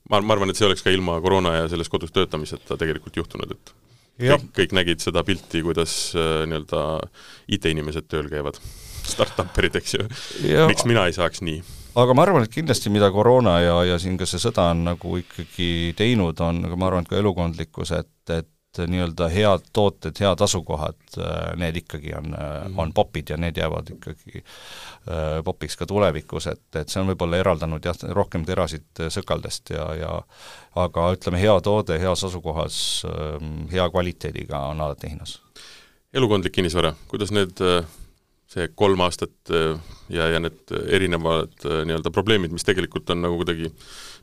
ma, 0.10 0.22
ma 0.22 0.36
arvan, 0.36 0.52
et 0.52 0.60
see 0.60 0.68
oleks 0.68 0.84
ka 0.86 0.94
ilma 0.94 1.20
koroona 1.24 1.56
ja 1.60 1.68
selles 1.72 1.92
kodus 1.92 2.14
töötamiseta 2.16 2.78
tegelikult 2.80 3.20
juhtunud, 3.22 3.52
et 3.56 3.74
kõik, 4.22 4.48
kõik 4.58 4.78
nägid 4.78 5.04
seda 5.04 5.24
pilti, 5.28 5.64
kuidas 5.66 6.16
äh, 6.16 6.42
nii-öelda 6.50 6.86
IT-inimesed 7.58 8.10
tööl 8.12 8.32
käivad, 8.32 8.60
startup'erid, 9.14 9.78
eks 9.82 9.98
ju. 9.98 10.08
miks 10.70 10.88
mina 10.90 11.08
ei 11.10 11.18
saaks 11.18 11.46
nii? 11.46 11.62
aga 12.02 12.16
ma 12.16 12.24
arvan, 12.24 12.46
et 12.48 12.54
kindlasti 12.54 12.92
mida 12.94 13.10
koroona 13.12 13.58
ja, 13.60 13.76
ja 13.84 14.00
siin 14.00 14.16
ka 14.20 14.28
see 14.30 14.40
sõda 14.40 14.70
on 14.72 14.86
nagu 14.88 15.18
ikkagi 15.20 15.92
teinud, 16.00 16.40
on, 16.40 16.64
ma 16.72 16.88
arvan, 16.88 17.04
et 17.04 17.12
ka 17.12 17.20
elukondlikkus, 17.20 17.92
et, 17.98 18.14
et 18.32 18.48
et 18.80 18.90
nii-öelda 18.92 19.28
head 19.32 19.66
tooted, 19.74 20.16
head 20.20 20.42
asukohad, 20.42 21.00
äh, 21.18 21.52
need 21.60 21.82
ikkagi 21.82 22.14
on, 22.16 22.34
äh, 22.34 22.80
on 22.80 22.94
popid 22.96 23.30
ja 23.30 23.38
need 23.38 23.58
jäävad 23.60 23.92
ikkagi 23.96 24.44
äh, 24.44 25.42
popiks 25.44 25.76
ka 25.78 25.86
tulevikus, 25.86 26.48
et, 26.48 26.64
et 26.80 26.90
see 26.90 27.02
on 27.02 27.12
võib-olla 27.12 27.42
eraldanud 27.42 27.84
jah, 27.86 27.98
rohkem 28.16 28.46
terasid 28.48 29.04
sõkaldest 29.12 29.74
ja, 29.76 29.88
ja 30.00 30.14
aga 30.80 31.10
ütleme, 31.18 31.42
hea 31.42 31.58
toode 31.64 32.00
heas 32.00 32.24
asukohas, 32.28 32.78
ähm, 33.10 33.66
hea 33.72 33.90
kvaliteediga 33.92 34.64
on 34.72 34.82
alati 34.82 35.12
hinnas. 35.12 35.40
elukondlik 36.14 36.56
kinnisvara, 36.56 36.94
kuidas 37.12 37.32
need 37.36 37.60
see 38.52 38.68
kolm 38.76 39.00
aastat 39.04 39.52
ja, 40.12 40.26
ja 40.28 40.40
need 40.44 40.74
erinevad 40.92 41.54
nii-öelda 41.64 42.12
probleemid, 42.12 42.52
mis 42.52 42.68
tegelikult 42.68 43.10
on 43.12 43.24
nagu 43.24 43.38
kuidagi 43.40 43.72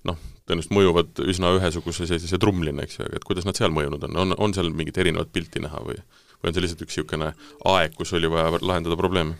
noh, 0.08 0.18
tõenäoliselt 0.48 0.74
mõjuvad 0.74 1.20
üsna 1.28 1.52
ühesuguse 1.58 2.08
sellise 2.08 2.40
trumlina, 2.40 2.86
eks 2.86 2.98
ju, 2.98 3.10
et 3.14 3.26
kuidas 3.28 3.46
nad 3.48 3.58
seal 3.58 3.74
mõjunud 3.74 4.08
on, 4.08 4.16
on, 4.24 4.38
on 4.48 4.56
seal 4.56 4.72
mingit 4.74 4.98
erinevat 4.98 5.30
pilti 5.34 5.62
näha 5.64 5.84
või 5.84 6.00
või 6.38 6.50
on 6.50 6.54
see 6.54 6.64
lihtsalt 6.64 6.82
üks 6.86 6.98
niisugune 6.98 7.32
aeg, 7.72 7.94
kus 7.98 8.14
oli 8.16 8.30
vaja 8.30 8.58
lahendada 8.62 8.98
probleeme? 8.98 9.36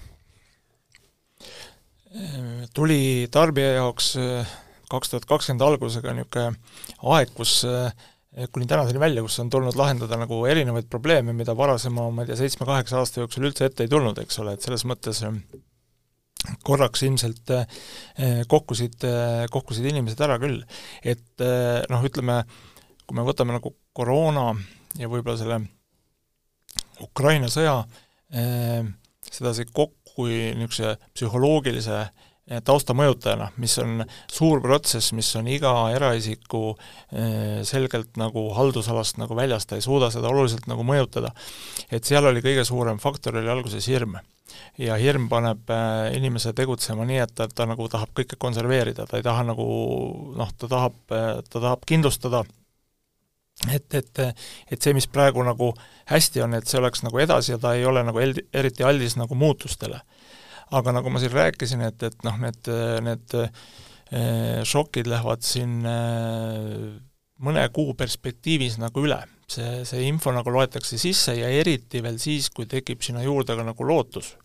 tuli 2.75 3.29
tarbija 3.31 3.75
jaoks 3.77 4.15
äh, 4.19 4.55
kaks 4.91 5.13
tuhat 5.13 5.27
kakskümmend 5.29 5.65
algusega 5.67 6.15
niisugune 6.17 6.57
aeg, 7.15 7.35
kus 7.37 7.61
äh, 7.69 7.93
kuni 8.53 8.67
tänaseni 8.71 9.01
välja, 9.03 9.23
kus 9.23 9.39
on 9.43 9.51
tulnud 9.53 9.77
lahendada 9.79 10.19
nagu 10.19 10.41
erinevaid 10.49 10.89
probleeme, 10.91 11.35
mida 11.37 11.55
varasema, 11.57 12.09
ma 12.11 12.25
ei 12.25 12.31
tea, 12.31 12.41
seitsme-kaheksa 12.43 12.99
aasta 13.01 13.23
jooksul 13.23 13.49
üldse 13.51 13.69
ette 13.69 13.87
ei 13.87 13.93
tulnud, 13.93 14.19
eks 14.23 14.41
ole, 14.43 14.57
et 14.57 14.65
selles 14.65 14.87
mõttes 14.89 15.23
äh, 15.27 15.39
korraks 16.65 17.03
ilmselt 17.07 17.51
eh, 17.55 18.43
kokkusid, 18.49 19.03
eh, 19.07 19.47
kokkusid 19.53 19.89
inimesed 19.91 20.21
ära 20.25 20.39
küll. 20.43 20.63
et 21.03 21.45
eh, 21.45 21.81
noh, 21.91 22.05
ütleme, 22.05 22.43
kui 23.07 23.19
me 23.19 23.27
võtame 23.27 23.57
nagu 23.57 23.75
koroona 23.97 24.53
ja 24.99 25.11
võib-olla 25.11 25.39
selle 25.41 25.61
Ukraina 27.03 27.47
sõja 27.51 27.81
sedasi 28.29 29.69
kokku 29.71 30.27
niisuguse 30.27 30.97
psühholoogilise 31.15 32.01
taustamõjutajana, 32.67 33.53
mis 33.63 33.77
on 33.81 34.03
suur 34.33 34.61
protsess, 34.65 35.13
mis 35.15 35.29
on 35.39 35.47
iga 35.53 35.71
eraisiku 35.95 36.73
selgelt 37.69 38.19
nagu 38.21 38.49
haldusalast 38.57 39.21
nagu 39.21 39.37
väljas, 39.39 39.69
ta 39.69 39.79
ei 39.79 39.85
suuda 39.85 40.11
seda 40.13 40.33
oluliselt 40.33 40.67
nagu 40.69 40.85
mõjutada. 40.85 41.31
et 41.91 42.05
seal 42.05 42.27
oli 42.27 42.43
kõige 42.45 42.67
suurem 42.67 42.99
faktor, 42.99 43.39
oli 43.39 43.53
alguses 43.53 43.87
hirm 43.89 44.19
ja 44.79 44.97
hirm 45.01 45.29
paneb 45.31 45.71
äh, 45.73 46.13
inimese 46.17 46.53
tegutsema 46.57 47.07
nii, 47.09 47.21
et 47.25 47.35
ta, 47.37 47.49
ta 47.49 47.67
nagu 47.69 47.89
tahab 47.91 48.13
kõike 48.17 48.39
konserveerida, 48.41 49.07
ta 49.09 49.19
ei 49.19 49.27
taha 49.27 49.45
nagu 49.51 49.67
noh, 50.39 50.53
ta 50.59 50.71
tahab, 50.71 50.99
äh, 51.13 51.31
ta 51.49 51.63
tahab 51.63 51.87
kindlustada, 51.89 52.45
et, 53.75 53.87
et, 53.95 54.23
et 54.71 54.79
see, 54.79 54.95
mis 54.97 55.09
praegu 55.11 55.45
nagu 55.47 55.73
hästi 56.11 56.45
on, 56.47 56.59
et 56.59 56.71
see 56.71 56.81
oleks 56.81 57.03
nagu 57.07 57.23
edasi 57.23 57.55
ja 57.55 57.61
ta 57.63 57.75
ei 57.77 57.87
ole 57.89 58.05
nagu 58.07 58.23
el-, 58.23 58.45
eriti 58.55 58.87
aldis 58.87 59.19
nagu 59.21 59.39
muutustele. 59.39 60.01
aga 60.69 60.93
nagu 60.93 61.09
ma 61.09 61.21
siin 61.21 61.33
rääkisin, 61.33 61.81
et, 61.81 62.03
et 62.05 62.25
noh, 62.27 62.37
need, 62.43 62.69
need 63.05 63.37
äh, 63.41 64.63
šokid 64.69 65.09
lähevad 65.09 65.45
siin 65.45 65.81
mõne 67.39 67.65
kuu 67.73 67.95
perspektiivis 67.97 68.79
nagu 68.81 69.05
üle 69.05 69.19
see, 69.53 69.85
see 69.89 70.05
info 70.09 70.33
nagu 70.35 70.53
loetakse 70.53 70.99
sisse 71.01 71.35
ja 71.39 71.49
eriti 71.61 72.03
veel 72.05 72.21
siis, 72.23 72.51
kui 72.55 72.69
tekib 72.69 73.03
sinna 73.05 73.25
juurde 73.25 73.57
ka 73.57 73.65
nagu 73.67 73.89
lootus. 73.89 74.37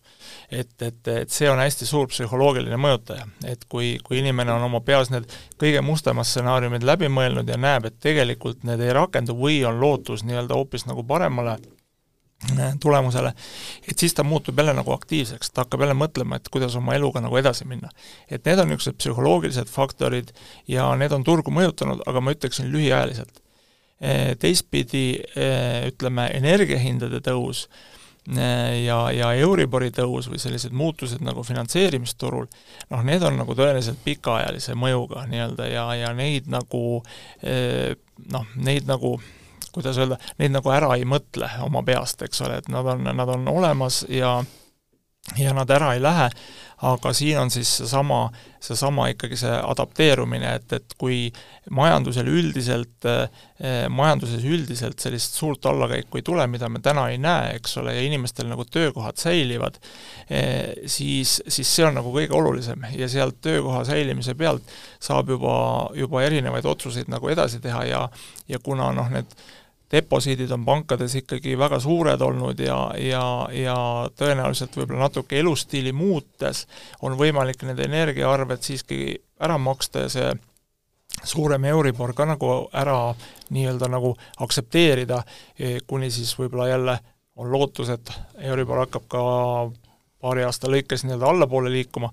et, 0.50 0.72
et, 0.82 1.08
et 1.08 1.32
see 1.32 1.50
on 1.52 1.60
hästi 1.60 1.86
suur 1.86 2.08
psühholoogiline 2.08 2.78
mõjutaja, 2.80 3.26
et 3.50 3.66
kui, 3.70 3.98
kui 4.04 4.22
inimene 4.22 4.54
on 4.54 4.64
oma 4.70 4.80
peas 4.86 5.12
need 5.12 5.28
kõige 5.60 5.82
mustemad 5.84 6.28
stsenaariumid 6.28 6.86
läbi 6.88 7.10
mõelnud 7.12 7.50
ja 7.50 7.58
näeb, 7.60 7.90
et 7.90 8.00
tegelikult 8.00 8.64
need 8.64 8.82
ei 8.82 8.94
rakendu 8.96 9.36
või 9.36 9.60
on 9.68 9.82
lootus 9.84 10.24
nii-öelda 10.24 10.56
hoopis 10.56 10.88
nagu 10.88 11.04
paremale, 11.04 11.58
tulemusele, 12.80 13.34
et 13.88 14.00
siis 14.00 14.14
ta 14.14 14.24
muutub 14.24 14.58
jälle 14.60 14.74
nagu 14.76 14.92
aktiivseks, 14.96 15.52
ta 15.52 15.64
hakkab 15.64 15.84
jälle 15.84 15.96
mõtlema, 16.00 16.40
et 16.40 16.50
kuidas 16.52 16.76
oma 16.80 16.96
eluga 16.96 17.22
nagu 17.24 17.38
edasi 17.40 17.68
minna. 17.68 17.90
et 18.30 18.46
need 18.46 18.60
on 18.60 18.68
niisugused 18.72 19.00
psühholoogilised 19.00 19.72
faktorid 19.72 20.32
ja 20.68 20.88
need 20.96 21.12
on 21.12 21.24
turgu 21.24 21.52
mõjutanud, 21.52 22.04
aga 22.08 22.22
ma 22.22 22.36
ütleksin 22.36 22.72
lühiajaliselt. 22.72 23.43
Teistpidi 24.40 25.08
ütleme, 25.88 26.26
energiahindade 26.36 27.22
tõus 27.24 27.68
ja, 28.84 28.98
ja 29.16 29.30
Euribori 29.40 29.94
tõus 29.96 30.28
või 30.32 30.42
sellised 30.44 30.76
muutused 30.76 31.24
nagu 31.24 31.44
finantseerimisturul, 31.48 32.50
noh, 32.92 33.06
need 33.08 33.24
on 33.24 33.40
nagu 33.40 33.56
tõeliselt 33.56 34.02
pikaajalise 34.04 34.76
mõjuga 34.80 35.24
nii-öelda 35.32 35.70
ja, 35.72 35.86
ja 36.02 36.12
neid 36.18 36.50
nagu 36.52 36.84
noh, 37.44 38.52
neid 38.60 38.92
nagu 38.92 39.16
kuidas 39.74 39.98
öelda, 39.98 40.20
neid 40.40 40.54
nagu 40.54 40.70
ära 40.74 40.92
ei 40.98 41.06
mõtle 41.10 41.50
oma 41.66 41.82
peast, 41.86 42.22
eks 42.26 42.44
ole, 42.46 42.60
et 42.62 42.70
nad 42.72 42.88
on, 42.94 43.08
nad 43.10 43.30
on 43.34 43.48
olemas 43.52 44.04
ja 44.10 44.38
ja 45.40 45.54
nad 45.56 45.70
ära 45.72 45.94
ei 45.96 46.02
lähe, 46.04 46.28
aga 46.84 47.14
siin 47.16 47.40
on 47.40 47.52
siis 47.52 47.70
seesama, 47.78 48.26
seesama 48.64 49.08
ikkagi 49.14 49.38
see 49.40 49.54
adapteerumine, 49.56 50.56
et, 50.60 50.76
et 50.76 50.96
kui 51.00 51.18
majandusel 51.72 52.28
üldiselt 52.28 53.08
eh,, 53.08 53.86
majanduses 53.94 54.44
üldiselt 54.44 55.00
sellist 55.00 55.38
suurt 55.40 55.66
allakäiku 55.70 56.20
ei 56.20 56.26
tule, 56.28 56.48
mida 56.52 56.68
me 56.72 56.82
täna 56.84 57.08
ei 57.14 57.20
näe, 57.24 57.56
eks 57.60 57.78
ole, 57.80 57.96
ja 57.96 58.04
inimestel 58.04 58.50
nagu 58.52 58.66
töökohad 58.68 59.20
säilivad 59.22 59.80
eh,, 60.28 60.74
siis, 60.86 61.40
siis 61.48 61.72
see 61.72 61.88
on 61.88 61.96
nagu 62.00 62.12
kõige 62.14 62.36
olulisem. 62.38 62.84
Ja 63.00 63.08
sealt 63.12 63.40
töökoha 63.44 63.86
säilimise 63.88 64.36
pealt 64.36 64.76
saab 65.04 65.32
juba, 65.32 65.56
juba 65.98 66.24
erinevaid 66.28 66.68
otsuseid 66.68 67.12
nagu 67.12 67.32
edasi 67.32 67.64
teha 67.64 67.88
ja 67.90 68.08
ja 68.50 68.60
kuna 68.60 68.92
noh, 68.92 69.08
need 69.14 69.30
deposiidid 69.94 70.52
on 70.52 70.66
pankades 70.66 71.16
ikkagi 71.22 71.58
väga 71.60 71.80
suured 71.80 72.22
olnud 72.22 72.60
ja, 72.60 72.78
ja, 72.98 73.26
ja 73.54 73.76
tõenäoliselt 74.18 74.76
võib-olla 74.78 75.06
natuke 75.06 75.38
elustiili 75.40 75.94
muutes 75.94 76.66
on 77.02 77.18
võimalik 77.20 77.62
need 77.68 77.80
energiaarved 77.86 78.66
siiski 78.66 79.16
ära 79.44 79.60
maksta 79.62 80.08
ja 80.08 80.10
see 80.10 80.34
suurem 81.24 81.66
Euribor 81.70 82.16
ka 82.18 82.26
nagu 82.26 82.52
ära 82.74 82.98
nii-öelda 83.54 83.90
nagu 83.92 84.16
aktsepteerida, 84.42 85.22
e, 85.60 85.78
kuni 85.88 86.10
siis 86.12 86.34
võib-olla 86.40 86.68
jälle 86.72 86.98
on 87.36 87.52
lootus, 87.52 87.90
et 87.90 88.12
Euribor 88.50 88.86
hakkab 88.86 89.06
ka 89.08 89.24
paari 90.22 90.46
aasta 90.48 90.72
lõikes 90.72 91.06
nii-öelda 91.06 91.30
allapoole 91.30 91.72
liikuma 91.72 92.10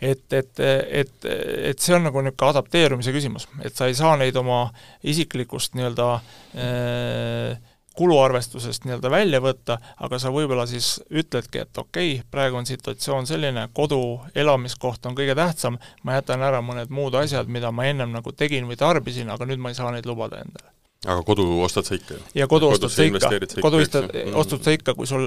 et, 0.00 0.32
et, 0.32 0.60
et, 0.60 1.26
et 1.70 1.78
see 1.82 1.96
on 1.96 2.06
nagu 2.06 2.22
niisugune 2.22 2.50
adapteerumise 2.52 3.14
küsimus, 3.14 3.48
et 3.64 3.74
sa 3.74 3.88
ei 3.90 3.96
saa 3.98 4.16
neid 4.20 4.36
oma 4.38 4.68
isiklikust 5.02 5.74
nii-öelda 5.78 6.12
äh, 6.14 7.58
kuluarvestusest 7.98 8.86
nii-öelda 8.86 9.10
välja 9.10 9.40
võtta, 9.42 9.78
aga 10.06 10.20
sa 10.22 10.30
võib-olla 10.34 10.68
siis 10.70 10.98
ütledki, 11.10 11.64
et 11.64 11.80
okei 11.82 12.12
okay,, 12.18 12.26
praegu 12.30 12.60
on 12.60 12.68
situatsioon 12.68 13.26
selline, 13.26 13.66
kodu, 13.74 14.00
elamiskoht 14.38 15.08
on 15.10 15.18
kõige 15.18 15.34
tähtsam, 15.38 15.80
ma 16.06 16.18
jätan 16.20 16.44
ära 16.46 16.62
mõned 16.62 16.94
muud 16.94 17.18
asjad, 17.18 17.50
mida 17.50 17.72
ma 17.74 17.88
ennem 17.90 18.14
nagu 18.14 18.32
tegin 18.32 18.70
või 18.70 18.78
tarbisin, 18.78 19.32
aga 19.34 19.48
nüüd 19.50 19.62
ma 19.62 19.74
ei 19.74 19.78
saa 19.80 19.90
neid 19.94 20.06
lubada 20.06 20.42
endale. 20.44 20.70
aga 21.06 21.22
kodu 21.26 21.44
ostad 21.62 21.86
sa 21.86 21.98
ikka 21.98 22.14
ju? 22.14 22.22
ja 22.38 22.46
kodu 22.50 22.70
ostad 22.74 22.94
sa 22.94 23.06
ikka, 23.10 23.34
kodu 23.62 23.82
ostad, 23.82 24.14
ostud 24.44 24.62
sa 24.62 24.78
ikka, 24.78 24.94
kui 24.94 25.10
sul 25.10 25.26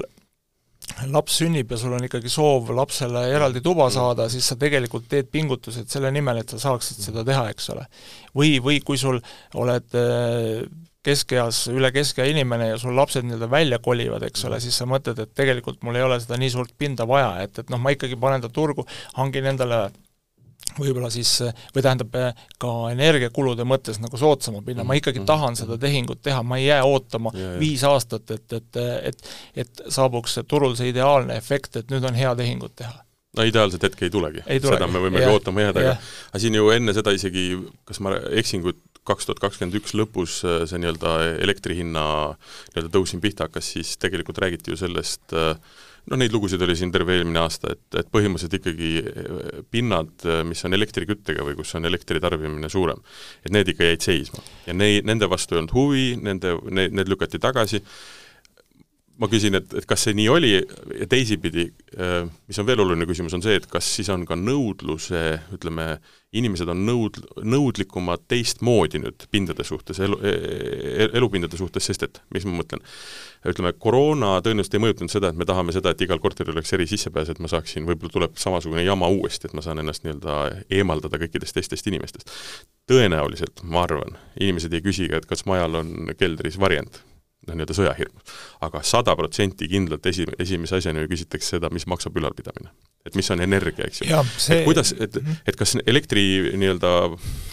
laps 1.12 1.38
sünnib 1.40 1.70
ja 1.72 1.78
sul 1.80 1.94
on 1.96 2.04
ikkagi 2.06 2.30
soov 2.32 2.70
lapsele 2.76 3.24
eraldi 3.32 3.62
tuba 3.64 3.86
mm. 3.86 3.94
saada, 3.94 4.28
siis 4.32 4.46
sa 4.50 4.58
tegelikult 4.60 5.08
teed 5.10 5.30
pingutused 5.32 5.90
selle 5.92 6.12
nimel, 6.14 6.42
et 6.42 6.52
sa 6.52 6.60
saaksid 6.62 7.02
seda 7.06 7.24
teha, 7.26 7.48
eks 7.52 7.70
ole. 7.74 7.86
või, 8.38 8.56
või 8.64 8.80
kui 8.84 9.00
sul 9.00 9.20
oled 9.58 9.98
äh, 9.98 10.64
keskeas, 11.02 11.64
üle 11.72 11.90
keskea 11.94 12.28
inimene 12.30 12.72
ja 12.72 12.78
sul 12.78 12.94
lapsed 12.96 13.26
nii-öelda 13.26 13.48
välja 13.50 13.78
kolivad, 13.82 14.22
eks 14.26 14.46
ole, 14.46 14.60
siis 14.62 14.76
sa 14.78 14.86
mõtled, 14.86 15.18
et 15.18 15.34
tegelikult 15.34 15.82
mul 15.82 15.98
ei 15.98 16.06
ole 16.06 16.20
seda 16.22 16.38
nii 16.38 16.52
suurt 16.54 16.74
pinda 16.78 17.06
vaja, 17.08 17.34
et, 17.42 17.58
et 17.58 17.72
noh, 17.72 17.80
ma 17.82 17.94
ikkagi 17.94 18.18
panen 18.20 18.44
ta 18.44 18.50
turgu, 18.52 18.86
hangin 19.18 19.50
endale 19.54 19.88
võib-olla 20.78 21.10
siis, 21.12 21.34
või 21.74 21.84
tähendab, 21.84 22.16
ka 22.62 22.72
energiakulude 22.92 23.66
mõttes 23.68 24.00
nagu 24.02 24.18
soodsama 24.20 24.62
pinna, 24.66 24.86
ma 24.88 24.96
ikkagi 24.98 25.22
mhm. 25.22 25.28
tahan 25.28 25.58
seda 25.58 25.76
mhm. 25.76 25.84
tehingut 25.84 26.22
teha, 26.24 26.42
ma 26.46 26.60
ei 26.60 26.68
jää 26.70 26.82
ootama 26.88 27.34
ja, 27.36 27.54
ja. 27.54 27.62
viis 27.62 27.84
aastat, 27.88 28.30
et, 28.30 28.58
et, 28.58 28.82
et 29.12 29.32
et 29.62 29.82
saabuks 29.92 30.38
turul 30.48 30.76
see 30.78 30.92
ideaalne 30.92 31.36
efekt, 31.38 31.76
et 31.80 31.90
nüüd 31.92 32.04
on 32.08 32.16
hea 32.16 32.34
tehingut 32.38 32.74
teha 32.78 33.02
no 33.36 33.44
ideaalset 33.48 33.84
hetke 33.88 34.06
ei 34.06 34.12
tulegi, 34.12 34.44
seda 34.44 34.88
me 34.90 35.00
võimegi 35.06 35.28
ootama 35.32 35.66
jääda, 35.66 35.84
aga 35.84 35.92
aga 36.30 36.40
siin 36.42 36.56
ju 36.58 36.72
enne 36.74 36.94
seda 36.96 37.14
isegi, 37.16 37.46
kas 37.88 38.00
ma 38.04 38.16
eksin, 38.38 38.64
kui 38.64 38.76
kaks 39.08 39.26
tuhat 39.26 39.40
kakskümmend 39.42 39.78
üks 39.80 39.96
lõpus 39.98 40.40
see 40.42 40.78
nii-öelda 40.78 41.14
elektri 41.42 41.78
hinna 41.80 42.04
nii-öelda 42.34 42.92
tõus 42.94 43.12
siin 43.12 43.22
pihta 43.24 43.48
hakkas, 43.48 43.72
siis 43.74 43.96
tegelikult 44.02 44.38
räägiti 44.42 44.74
ju 44.74 44.78
sellest 44.78 45.34
äh, 45.34 45.56
noh, 46.10 46.18
neid 46.18 46.34
lugusid 46.34 46.62
oli 46.64 46.76
siin 46.78 46.92
terve 46.94 47.16
eelmine 47.18 47.42
aasta, 47.42 47.74
et, 47.76 47.84
et 48.00 48.08
põhimõtteliselt 48.12 48.56
ikkagi 48.58 48.90
eh, 49.02 49.60
pinnad, 49.72 50.14
eh, 50.26 50.42
mis 50.48 50.64
on 50.66 50.76
elektriküttega 50.78 51.46
või 51.46 51.56
kus 51.58 51.74
on 51.78 51.86
elektritarbimine 51.88 52.70
suurem, 52.72 53.02
et 53.44 53.54
need 53.54 53.70
ikka 53.72 53.92
jäid 53.92 54.08
seisma. 54.08 54.42
ja 54.66 54.76
neid, 54.76 55.06
nende 55.08 55.30
vastu 55.30 55.56
ei 55.56 55.62
olnud 55.62 55.76
huvi, 55.76 56.08
nende, 56.22 56.56
need, 56.70 56.98
need 56.98 57.12
lükati 57.12 57.40
tagasi, 57.42 57.82
ma 59.22 59.28
küsin, 59.30 59.54
et, 59.54 59.70
et 59.78 59.86
kas 59.86 60.02
see 60.08 60.16
nii 60.18 60.26
oli 60.32 60.50
ja 60.56 61.06
teisipidi, 61.10 61.68
äh, 61.94 62.24
mis 62.50 62.58
on 62.58 62.66
veel 62.66 62.82
oluline 62.82 63.06
küsimus, 63.06 63.36
on 63.36 63.44
see, 63.44 63.54
et 63.60 63.68
kas 63.70 63.86
siis 63.98 64.10
on 64.10 64.24
ka 64.26 64.34
nõudluse, 64.38 65.20
ütleme, 65.54 65.86
inimesed 66.34 66.70
on 66.72 66.80
nõud-, 66.88 67.20
nõudlikumad 67.44 68.24
teistmoodi 68.30 69.02
nüüd 69.02 69.26
pindade 69.30 69.66
suhtes, 69.68 70.00
elu, 70.02 70.18
e, 70.26 70.32
e, 70.32 71.06
elupindade 71.20 71.60
suhtes, 71.60 71.86
sest 71.86 72.06
et, 72.08 72.18
mis 72.34 72.46
ma 72.48 72.56
mõtlen, 72.62 72.82
ütleme, 73.52 73.74
koroona 73.84 74.32
tõenäoliselt 74.42 74.78
ei 74.78 74.84
mõjutanud 74.88 75.14
seda, 75.14 75.30
et 75.30 75.38
me 75.38 75.46
tahame 75.46 75.76
seda, 75.76 75.92
et 75.92 76.02
igal 76.02 76.22
korteril 76.24 76.56
oleks 76.56 76.74
eri 76.74 76.88
sissepääs, 76.90 77.30
et 77.30 77.42
ma 77.44 77.52
saaksin, 77.52 77.86
võib-olla 77.86 78.16
tuleb 78.16 78.42
samasugune 78.42 78.82
jama 78.82 79.12
uuesti, 79.12 79.46
et 79.46 79.54
ma 79.54 79.62
saan 79.62 79.84
ennast 79.84 80.06
nii-öelda 80.06 80.40
eemaldada 80.80 81.22
kõikidest 81.22 81.60
teistest 81.60 81.92
inimestest. 81.92 82.34
tõenäoliselt, 82.90 83.62
ma 83.62 83.86
arvan, 83.86 84.18
inimesed 84.40 84.72
ei 84.74 84.82
küsi 84.82 85.06
ka, 85.12 85.22
et 85.22 85.30
kas 85.30 85.46
majal 85.46 85.84
on 85.84 86.14
keldris 86.18 86.58
varjend 86.58 87.04
noh, 87.48 87.56
nii-öelda 87.56 87.76
sõjahirm. 87.76 88.22
aga 88.62 88.82
sada 88.86 89.14
protsenti 89.18 89.68
kindlalt 89.70 90.06
esi, 90.06 90.26
esimese 90.42 90.78
asjana 90.78 91.02
ju 91.02 91.10
küsitakse 91.10 91.56
seda, 91.56 91.70
mis 91.74 91.88
maksab 91.90 92.16
ülalpidamine. 92.18 92.70
et 93.02 93.16
mis 93.18 93.26
on 93.34 93.40
energia, 93.42 93.88
eks 93.88 94.04
ju. 94.04 94.18
See... 94.38 94.60
et 94.60 94.66
kuidas, 94.68 94.92
et, 94.94 95.16
mhm. 95.18 95.40
et 95.50 95.56
kas 95.58 95.74
elektri 95.90 96.22
nii-öelda 96.54 96.92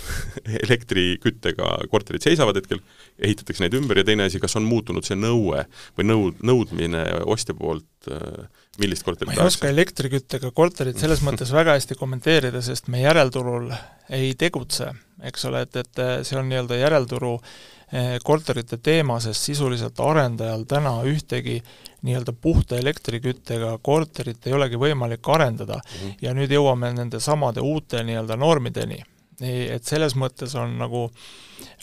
elektriküttega 0.65 1.71
korterid 1.89 2.25
seisavad 2.25 2.59
hetkel, 2.59 2.83
ehitatakse 3.17 3.65
neid 3.65 3.77
ümber 3.79 4.01
ja 4.01 4.05
teine 4.05 4.27
asi, 4.29 4.41
kas 4.41 4.53
on 4.59 4.67
muutunud 4.69 5.07
see 5.07 5.17
nõue 5.17 5.65
või 5.97 6.05
nõud, 6.05 6.43
nõudmine 6.45 7.01
ostja 7.25 7.57
poolt, 7.57 7.89
äh, 8.13 8.45
millist 8.81 9.07
korterit 9.07 9.33
ma 9.33 9.39
ei 9.39 9.49
oska 9.49 9.73
elektriküttega 9.73 10.53
korterit 10.53 11.01
selles 11.01 11.25
mõttes 11.25 11.49
väga 11.55 11.79
hästi 11.79 11.97
kommenteerida, 11.97 12.61
sest 12.65 12.91
me 12.93 13.01
järelturul 13.01 13.71
ei 14.13 14.35
tegutse, 14.37 14.93
eks 15.25 15.49
ole, 15.49 15.65
et, 15.65 15.81
et 15.81 16.05
see 16.29 16.37
on 16.37 16.45
nii-öelda 16.49 16.77
järelturu 16.77 17.35
äh, 17.39 17.57
korterite 18.23 18.77
teema, 18.77 19.15
sest 19.19 19.47
sisuliselt 19.47 19.99
arendajal 19.99 20.65
täna 20.69 20.91
ühtegi 21.09 21.55
nii-öelda 22.05 22.33
puhta 22.41 22.77
elektriküttega 22.77 23.77
korterit 23.81 24.47
ei 24.47 24.53
olegi 24.53 24.79
võimalik 24.79 25.29
arendada 25.33 25.79
mm 25.79 25.95
-hmm. 25.95 26.17
ja 26.21 26.33
nüüd 26.33 26.51
jõuame 26.51 26.93
nende 26.93 27.19
samade 27.19 27.61
uute 27.61 28.03
nii-öelda 28.03 28.37
normideni. 28.37 29.03
et 29.41 29.83
selles 29.85 30.15
mõttes 30.15 30.55
on 30.59 30.77
nagu 30.77 31.09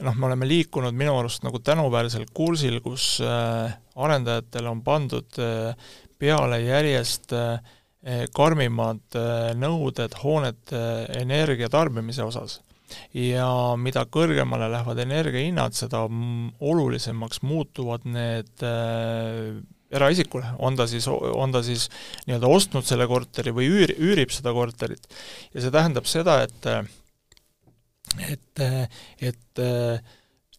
noh, 0.00 0.14
me 0.14 0.26
oleme 0.26 0.48
liikunud 0.48 0.94
minu 0.94 1.18
arust 1.18 1.42
nagu 1.42 1.58
tänuväärsel 1.58 2.26
kursil, 2.34 2.80
kus 2.80 3.20
äh, 3.20 3.72
arendajatel 3.94 4.66
on 4.66 4.82
pandud 4.82 5.38
äh, 5.38 5.74
peale 6.18 6.60
järjest 6.60 7.32
äh, 7.32 7.60
karmimad 8.34 9.16
nõuded 9.58 10.12
hoonete 10.22 11.06
energia 11.18 11.68
tarbimise 11.68 12.22
osas 12.22 12.60
ja 13.16 13.48
mida 13.80 14.04
kõrgemale 14.12 14.68
lähevad 14.72 15.00
energiahinnad, 15.06 15.76
seda 15.76 16.04
olulisemaks 16.06 17.42
muutuvad 17.46 18.06
need 18.08 18.66
äh, 18.66 19.56
eraisikule, 19.96 20.54
on 20.58 20.76
ta 20.78 20.86
siis, 20.90 21.06
on 21.08 21.54
ta 21.54 21.62
siis 21.66 21.88
nii-öelda 22.26 22.50
ostnud 22.50 22.86
selle 22.86 23.06
korteri 23.10 23.54
või 23.54 23.70
üür, 23.70 23.94
üürib 23.98 24.34
seda 24.34 24.54
korterit. 24.56 25.06
ja 25.54 25.62
see 25.62 25.74
tähendab 25.74 26.10
seda, 26.10 26.40
et 26.46 26.70
et, 28.26 28.62
et 29.20 29.62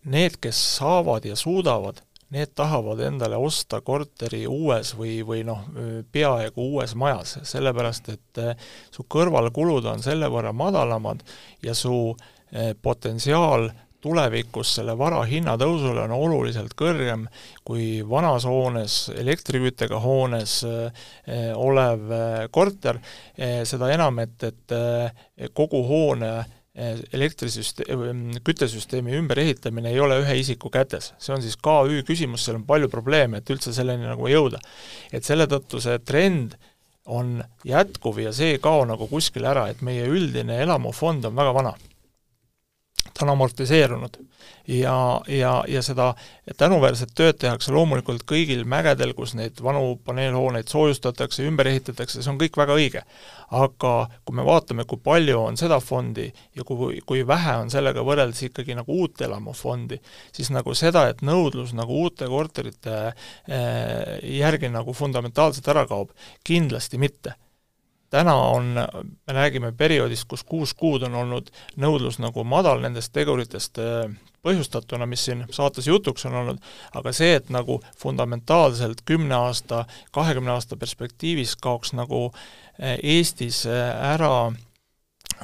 need, 0.07 0.37
kes 0.41 0.59
saavad 0.77 1.25
ja 1.27 1.35
suudavad, 1.39 2.01
need 2.29 2.51
tahavad 2.55 2.99
endale 3.07 3.37
osta 3.39 3.79
korteri 3.81 4.43
uues 4.47 4.93
või, 4.97 5.21
või 5.25 5.43
noh, 5.47 5.63
peaaegu 6.11 6.69
uues 6.73 6.95
majas, 6.99 7.37
sellepärast 7.47 8.09
et 8.13 8.41
eh, 8.43 8.69
su 8.91 9.07
kõrvalkulud 9.07 9.87
on 9.87 10.03
selle 10.03 10.29
võrra 10.31 10.53
madalamad 10.55 11.23
ja 11.63 11.75
su 11.77 12.15
eh, 12.51 12.73
potentsiaal 12.81 13.69
tulevikus 14.03 14.75
selle 14.77 14.93
vara 14.97 15.23
hinnatõusule 15.25 16.03
on 16.03 16.13
oluliselt 16.13 16.75
kõrgem 16.77 17.25
kui 17.65 18.03
vanas 18.07 18.45
hoones, 18.45 18.99
elektriküttega 19.15 19.99
hoones 20.03 20.59
eh, 20.67 21.07
olev 21.55 22.11
korter, 22.51 22.99
seda 23.37 23.89
enam, 23.93 24.19
et, 24.19 24.43
et 24.43 25.51
kogu 25.55 25.81
hoone 25.87 26.31
elektrisüsteem, 26.77 28.37
küttesüsteemi 28.45 29.15
ümberehitamine 29.17 29.89
ei 29.89 29.99
ole 29.99 30.19
ühe 30.21 30.37
isiku 30.37 30.69
kätes. 30.69 31.13
see 31.17 31.33
on 31.33 31.41
siis 31.41 31.57
KÜ 31.57 32.03
küsimus, 32.05 32.45
seal 32.45 32.59
on 32.59 32.65
palju 32.69 32.89
probleeme, 32.89 33.41
et 33.41 33.49
üldse 33.49 33.73
selleni 33.73 34.05
nagu 34.05 34.29
jõuda. 34.29 34.61
et 35.11 35.25
selle 35.25 35.47
tõttu 35.49 35.81
see 35.81 35.97
trend 35.99 36.57
on 37.05 37.41
jätkuv 37.65 38.19
ja 38.19 38.33
see 38.35 38.55
ei 38.55 38.59
kao 38.61 38.85
nagu 38.85 39.07
kuskile 39.07 39.47
ära, 39.49 39.67
et 39.71 39.81
meie 39.81 40.05
üldine 40.05 40.61
elamufond 40.61 41.25
on 41.25 41.35
väga 41.35 41.53
vana 41.55 41.73
ta 43.13 43.25
on 43.25 43.29
amortiseerunud. 43.29 44.17
ja, 44.67 45.21
ja, 45.27 45.63
ja 45.67 45.81
seda 45.81 46.13
tänuväärset 46.57 47.13
tööd 47.15 47.37
tehakse 47.39 47.71
loomulikult 47.71 48.25
kõigil 48.27 48.65
mägedel, 48.67 49.13
kus 49.15 49.33
neid 49.35 49.61
vanu 49.63 49.95
paneelhooneid 50.05 50.67
soojustatakse, 50.67 51.45
ümber 51.47 51.69
ehitatakse, 51.71 52.21
see 52.21 52.31
on 52.31 52.39
kõik 52.41 52.59
väga 52.59 52.75
õige. 52.75 53.03
aga 53.47 53.93
kui 54.25 54.35
me 54.35 54.43
vaatame, 54.43 54.83
kui 54.83 54.99
palju 55.03 55.39
on 55.39 55.57
seda 55.57 55.79
fondi 55.79 56.27
ja 56.55 56.63
kui, 56.67 56.99
kui 57.05 57.23
vähe 57.27 57.55
on 57.61 57.71
sellega 57.71 58.03
võrreldes 58.03 58.43
ikkagi 58.49 58.75
nagu 58.75 58.99
uut 58.99 59.21
elamufondi, 59.21 60.01
siis 60.35 60.51
nagu 60.51 60.75
seda, 60.75 61.07
et 61.07 61.23
nõudlus 61.23 61.73
nagu 61.73 62.03
uute 62.03 62.27
korterite 62.27 62.99
eh, 63.07 64.19
järgi 64.37 64.69
nagu 64.69 64.93
fundamentaalselt 64.93 65.67
ära 65.71 65.87
kaob, 65.87 66.11
kindlasti 66.43 66.99
mitte 66.99 67.37
täna 68.09 68.35
on, 68.35 68.75
me 69.27 69.33
räägime 69.33 69.71
perioodist, 69.71 70.27
kus 70.27 70.43
kuus 70.43 70.73
kuud 70.73 71.03
on 71.03 71.15
olnud 71.15 71.51
nõudlus 71.75 72.19
nagu 72.23 72.43
madal 72.47 72.81
nendest 72.83 73.11
teguritest 73.15 73.79
äh, 73.83 74.07
põhjustatuna, 74.47 75.07
mis 75.09 75.25
siin 75.27 75.43
saates 75.51 75.87
jutuks 75.87 76.25
on 76.29 76.37
olnud, 76.41 76.61
aga 76.95 77.13
see, 77.15 77.35
et 77.39 77.49
nagu 77.53 77.81
fundamentaalselt 77.99 79.03
kümne 79.05 79.35
aasta, 79.35 79.85
kahekümne 80.15 80.55
aasta 80.55 80.77
perspektiivis 80.79 81.57
kaoks 81.61 81.93
nagu 81.97 82.29
äh, 82.31 82.95
Eestis 83.03 83.65
äh, 83.65 83.91
ära 84.13 84.51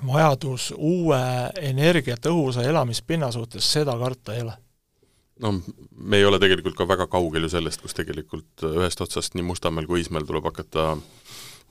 vajadus 0.08 0.72
uue 0.78 1.20
energiatõhusa 1.62 2.64
elamispinna 2.66 3.32
suhtes, 3.32 3.68
seda 3.74 3.98
karta 4.00 4.36
ei 4.36 4.46
ole. 4.46 4.56
No 5.44 5.52
me 5.98 6.18
ei 6.18 6.26
ole 6.26 6.40
tegelikult 6.40 6.78
ka 6.78 6.88
väga 6.88 7.08
kaugel 7.12 7.48
ju 7.48 7.50
sellest, 7.56 7.82
kus 7.82 7.96
tegelikult 7.98 8.64
ühest 8.70 9.02
otsast 9.02 9.36
nii 9.36 9.44
Mustamäel 9.50 9.90
kui 9.90 10.00
Iismäel 10.00 10.28
tuleb 10.30 10.46
hakata 10.48 10.92
äh, 10.94 11.04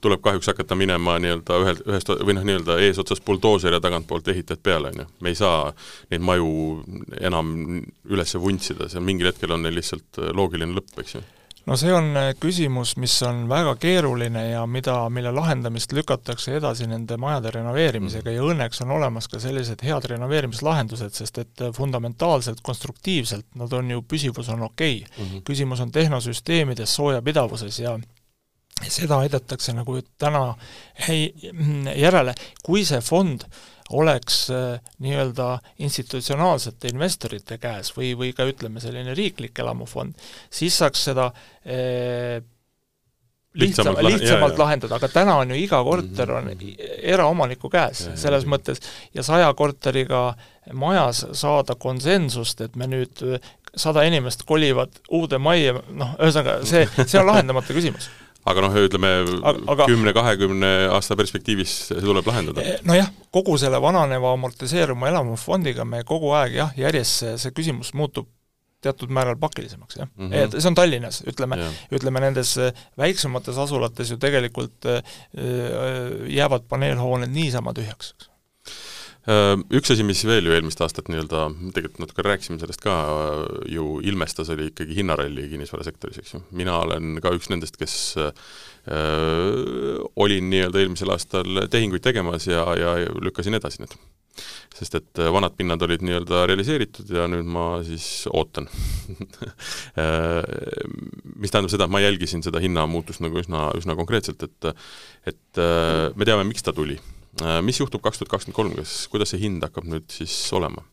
tuleb 0.03 0.23
kahjuks 0.23 0.51
hakata 0.51 0.77
minema 0.79 1.17
nii-öelda 1.23 1.59
ühelt, 1.63 1.85
ühest 1.87 2.11
või 2.13 2.37
noh, 2.37 2.47
nii-öelda 2.49 2.79
eesotsas 2.87 3.21
buldooseri 3.25 3.79
ja 3.79 3.83
tagantpoolt 3.83 4.27
ehitajad 4.33 4.63
peale, 4.63 4.93
on 4.93 5.05
ju. 5.05 5.07
me 5.23 5.33
ei 5.33 5.39
saa 5.39 5.69
neid 6.11 6.25
maju 6.25 6.49
enam 7.21 7.53
üles 8.09 8.35
vuntsida, 8.39 8.89
seal 8.91 9.05
mingil 9.05 9.31
hetkel 9.31 9.55
on 9.55 9.65
neil 9.65 9.79
lihtsalt 9.79 10.21
loogiline 10.35 10.75
lõpp, 10.75 10.99
eks 11.03 11.17
ju 11.17 11.23
no 11.65 11.77
see 11.79 11.91
on 11.95 12.11
äh, 12.17 12.31
küsimus, 12.39 12.95
mis 12.99 13.15
on 13.23 13.45
väga 13.49 13.75
keeruline 13.81 14.43
ja 14.49 14.63
mida, 14.67 14.95
mille 15.13 15.31
lahendamist 15.35 15.93
lükatakse 15.95 16.57
edasi 16.59 16.87
nende 16.91 17.17
majade 17.21 17.53
renoveerimisega 17.55 18.29
mm. 18.29 18.35
ja 18.35 18.47
õnneks 18.51 18.83
on 18.83 18.91
olemas 18.97 19.29
ka 19.31 19.39
sellised 19.43 19.83
head 19.85 20.09
renoveerimislahendused, 20.11 21.15
sest 21.15 21.39
et 21.43 21.63
äh, 21.63 21.71
fundamentaalselt, 21.75 22.63
konstruktiivselt 22.63 23.47
nad 23.59 23.73
on 23.79 23.95
ju, 23.95 24.03
püsivus 24.07 24.51
on 24.53 24.67
okei 24.67 25.03
okay. 25.05 25.15
mm. 25.17 25.29
-hmm. 25.29 25.45
küsimus 25.47 25.79
on 25.79 25.91
tehnosüsteemides, 25.91 26.95
soojapidavuses 26.95 27.79
ja 27.79 27.97
seda 28.91 29.21
aidatakse 29.23 29.75
nagu 29.75 29.99
täna 30.19 30.47
järele, 31.95 32.35
kui 32.63 32.83
see 32.87 33.01
fond 33.03 33.45
oleks 33.93 34.47
äh, 34.49 34.79
nii-öelda 35.03 35.57
institutsionaalsete 35.83 36.91
investorite 36.93 37.57
käes 37.61 37.91
või, 37.97 38.13
või 38.17 38.31
ka 38.35 38.47
ütleme, 38.47 38.81
selline 38.83 39.13
riiklik 39.17 39.59
elamufond, 39.59 40.15
siis 40.53 40.77
saaks 40.79 41.03
seda 41.09 41.29
eh, 41.65 42.39
lihtsamalt, 43.59 44.07
lihtsamalt 44.07 44.57
lahendada, 44.57 44.97
aga 44.97 45.09
täna 45.11 45.35
on 45.43 45.53
ju 45.53 45.59
iga 45.59 45.83
korter 45.85 46.31
on 46.39 46.49
mhm. 46.53 46.73
eraomaniku 47.13 47.69
käes, 47.73 48.07
selles 48.19 48.47
mõttes, 48.49 48.81
ja 49.13 49.25
saja 49.25 49.51
korteriga 49.57 50.31
majas 50.73 51.25
saada 51.37 51.75
konsensust, 51.75 52.63
et 52.65 52.79
me 52.79 52.89
nüüd 52.89 53.23
sada 53.75 54.03
inimest 54.07 54.45
kolivad 54.47 54.95
uude 55.11 55.37
majja, 55.41 55.79
noh, 55.91 56.17
ühesõnaga 56.21 56.61
see, 56.67 56.85
see 57.05 57.19
on 57.19 57.29
lahendamata 57.33 57.75
küsimus 57.75 58.09
aga 58.49 58.63
noh, 58.65 58.77
ütleme 58.87 59.11
kümne-kahekümne 59.87 60.71
aasta 60.93 61.17
perspektiivis 61.19 61.73
see 61.89 62.03
tuleb 62.03 62.27
lahendada. 62.27 62.63
Eh, 62.63 62.79
nojah, 62.87 63.09
kogu 63.33 63.57
selle 63.61 63.79
vananeva 63.83 64.33
amortiseeruma 64.35 65.11
elamufondiga 65.11 65.85
me 65.87 66.03
kogu 66.07 66.33
aeg 66.37 66.57
jah, 66.59 66.73
järjest 66.79 67.23
see, 67.23 67.35
see 67.45 67.55
küsimus 67.55 67.93
muutub 67.97 68.29
teatud 68.83 69.13
määral 69.15 69.37
pakilisemaks, 69.39 69.95
jah 70.01 70.09
mm. 70.09 70.27
-hmm. 70.27 70.43
et 70.43 70.57
see 70.57 70.67
on 70.67 70.75
Tallinnas, 70.75 71.21
ütleme 71.29 71.59
ütleme 71.95 72.19
nendes 72.25 72.57
eh, 72.59 72.83
väiksemates 72.99 73.57
asulates 73.57 74.11
ju 74.11 74.19
tegelikult 74.19 74.89
äh, 74.91 75.01
jäävad 76.27 76.67
paneelhooned 76.69 77.31
niisama 77.31 77.73
tühjaks, 77.73 78.13
üks 79.23 79.91
asi, 79.93 80.03
mis 80.03 80.19
veel 80.27 80.49
ju 80.49 80.51
eelmist 80.51 80.81
aastat 80.83 81.07
nii-öelda, 81.07 81.45
tegelikult 81.71 82.01
natuke 82.03 82.25
rääkisime 82.27 82.59
sellest 82.59 82.81
ka, 82.83 82.95
äh, 83.07 83.43
ju 83.71 84.01
ilmestas, 84.03 84.49
oli 84.51 84.67
ikkagi 84.71 84.97
hinnaralli 84.97 85.47
kinnisvarasektoris, 85.53 86.19
eks 86.19 86.33
ju. 86.35 86.41
mina 86.51 86.75
olen 86.83 87.21
ka 87.23 87.31
üks 87.35 87.47
nendest, 87.53 87.79
kes 87.79 88.17
äh, 88.19 88.33
olin 90.19 90.49
nii-öelda 90.51 90.81
eelmisel 90.81 91.13
aastal 91.15 91.63
tehinguid 91.71 92.03
tegemas 92.03 92.49
ja, 92.49 92.65
ja 92.75 92.97
lükkasin 93.23 93.55
edasi 93.55 93.85
need. 93.85 93.95
sest 94.73 94.95
et 94.97 95.19
äh, 95.21 95.31
vanad 95.31 95.55
pinnad 95.55 95.81
olid 95.85 96.03
nii-öelda 96.03 96.43
realiseeritud 96.49 97.15
ja 97.15 97.27
nüüd 97.31 97.47
ma 97.47 97.79
siis 97.87 98.25
ootan 98.27 98.67
mis 101.39 101.53
tähendab 101.53 101.71
seda, 101.71 101.85
et 101.85 101.95
ma 101.95 102.03
jälgisin 102.03 102.43
seda 102.43 102.59
hinnamuutust 102.59 103.23
nagu 103.23 103.39
üsna, 103.39 103.69
üsna 103.79 103.95
konkreetselt, 103.95 104.43
et 104.43 104.73
et 105.31 105.65
me 106.17 106.25
teame, 106.27 106.43
miks 106.49 106.65
ta 106.65 106.73
tuli 106.75 106.99
Äh, 106.99 107.22
mis 107.65 107.79
juhtub 107.79 108.03
kaks 108.03 108.19
tuhat 108.21 108.29
kakskümmend 108.29 108.55
kolm, 108.55 108.73
kas, 108.77 109.07
kuidas 109.11 109.33
see 109.33 109.41
hind 109.41 109.63
hakkab 109.65 109.87
nüüd 109.89 110.05
siis 110.13 110.35
olema? 110.53 110.83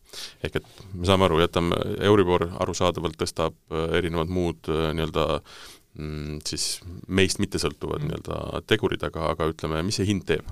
ehk 0.43 0.57
et 0.61 0.71
me 0.95 1.07
saame 1.07 1.27
aru, 1.29 1.39
jätame, 1.43 1.77
Euribor 2.09 2.49
arusaadavalt 2.63 3.19
tõstab 3.21 3.55
äh, 3.71 3.99
erinevad 4.01 4.33
muud 4.33 4.71
äh, 4.73 4.89
nii-öelda 4.97 5.27
mm, 5.39 6.41
siis 6.49 6.81
meist 7.07 7.39
mittesõltuvad 7.43 8.03
mm. 8.03 8.09
nii-öelda 8.09 8.65
tegurid, 8.71 9.05
aga, 9.07 9.31
aga 9.35 9.51
ütleme, 9.53 9.85
mis 9.87 10.01
see 10.01 10.09
hind 10.09 10.27
teeb? 10.27 10.49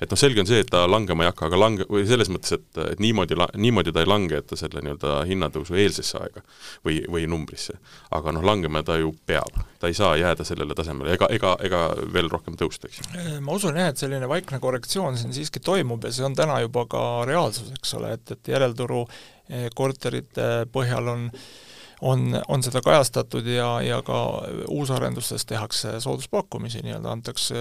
Et 0.00 0.10
noh, 0.10 0.18
selge 0.18 0.42
on 0.42 0.48
see, 0.48 0.60
et 0.64 0.70
ta 0.70 0.82
langema 0.90 1.24
ei 1.24 1.30
hakka, 1.30 1.48
aga 1.50 1.60
lange, 1.60 1.86
või 1.90 2.04
selles 2.08 2.30
mõttes, 2.32 2.54
et, 2.56 2.80
et 2.84 3.02
niimoodi, 3.02 3.38
niimoodi 3.60 3.94
ta 3.94 4.04
ei 4.04 4.10
lange, 4.10 4.40
et 4.40 4.48
ta 4.50 4.58
selle 4.58 4.82
nii-öelda 4.84 5.20
hinnatõusu 5.28 5.78
eelsesse 5.80 6.18
aega 6.20 6.44
või, 6.86 7.00
või 7.08 7.26
numbrisse. 7.30 7.78
aga 8.16 8.34
noh, 8.36 8.44
langema 8.46 8.82
ta 8.86 8.98
ju 9.00 9.14
peab, 9.26 9.62
ta 9.80 9.90
ei 9.90 9.96
saa 9.96 10.16
jääda 10.20 10.46
sellele 10.46 10.76
tasemele 10.78 11.14
ega, 11.16 11.30
ega, 11.30 11.56
ega 11.66 11.82
veel 12.12 12.30
rohkem 12.32 12.58
tõusta, 12.60 12.90
eks 12.90 13.00
ju. 13.00 13.40
ma 13.44 13.56
usun 13.56 13.76
jah, 13.76 13.92
et 13.92 14.00
selline 14.00 14.28
vaikne 14.28 14.60
korrektsioon 14.60 15.18
siin 15.20 15.34
siiski 15.36 15.62
toimub 15.64 16.04
ja 16.04 16.12
see 16.14 16.26
on 16.26 16.36
täna 16.38 16.60
juba 16.64 16.86
ka 16.90 17.02
reaalsus, 17.28 17.72
eks 17.78 17.98
ole, 18.00 18.14
et, 18.18 18.36
et 18.36 18.54
järelturu 18.54 19.02
eh, 19.48 19.68
korterite 19.74 20.50
põhjal 20.72 21.12
on 21.14 21.28
äh, 21.30 21.50
on, 22.00 22.42
on 22.48 22.62
seda 22.62 22.80
kajastatud 22.84 23.46
ja, 23.46 23.68
ja 23.84 24.00
ka 24.02 24.20
uusarendustes 24.68 25.44
tehakse 25.46 25.98
sooduspakkumisi, 26.00 26.82
nii-öelda 26.84 27.12
antakse 27.12 27.56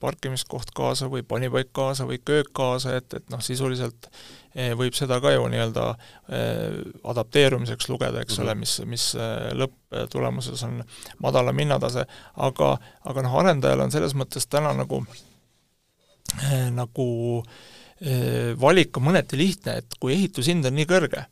parkimiskoht 0.00 0.72
kaasa 0.76 1.08
või 1.12 1.22
panipaik 1.26 1.72
kaasa 1.72 2.06
või 2.08 2.20
köök 2.24 2.52
kaasa, 2.56 2.98
et, 3.00 3.14
et 3.14 3.30
noh, 3.32 3.40
sisuliselt 3.44 4.10
eh, 4.54 4.74
võib 4.78 4.96
seda 4.96 5.20
ka 5.24 5.32
ju 5.32 5.46
nii-öelda 5.52 5.86
eh, 5.94 6.82
adapteerumiseks 7.12 7.88
lugeda, 7.88 8.20
eks 8.20 8.38
mm 8.38 8.42
-hmm. 8.42 8.50
ole, 8.50 8.58
mis, 8.60 8.76
mis 8.86 9.08
eh, 9.14 9.48
lõpptulemuses 9.62 10.66
on 10.68 10.82
madalam 11.24 11.64
hinnatase, 11.64 12.04
aga, 12.36 12.76
aga 13.04 13.24
noh, 13.24 13.40
arendajal 13.40 13.86
on 13.86 13.94
selles 13.94 14.14
mõttes 14.14 14.48
täna 14.48 14.74
nagu 14.76 15.04
nagu 16.70 17.04
valik 18.60 18.96
on 18.96 19.02
mõneti 19.02 19.38
lihtne, 19.40 19.78
et 19.80 19.94
kui 19.98 20.12
ehitushind 20.12 20.66
on 20.68 20.74
nii 20.76 20.84
kõrge 20.86 21.22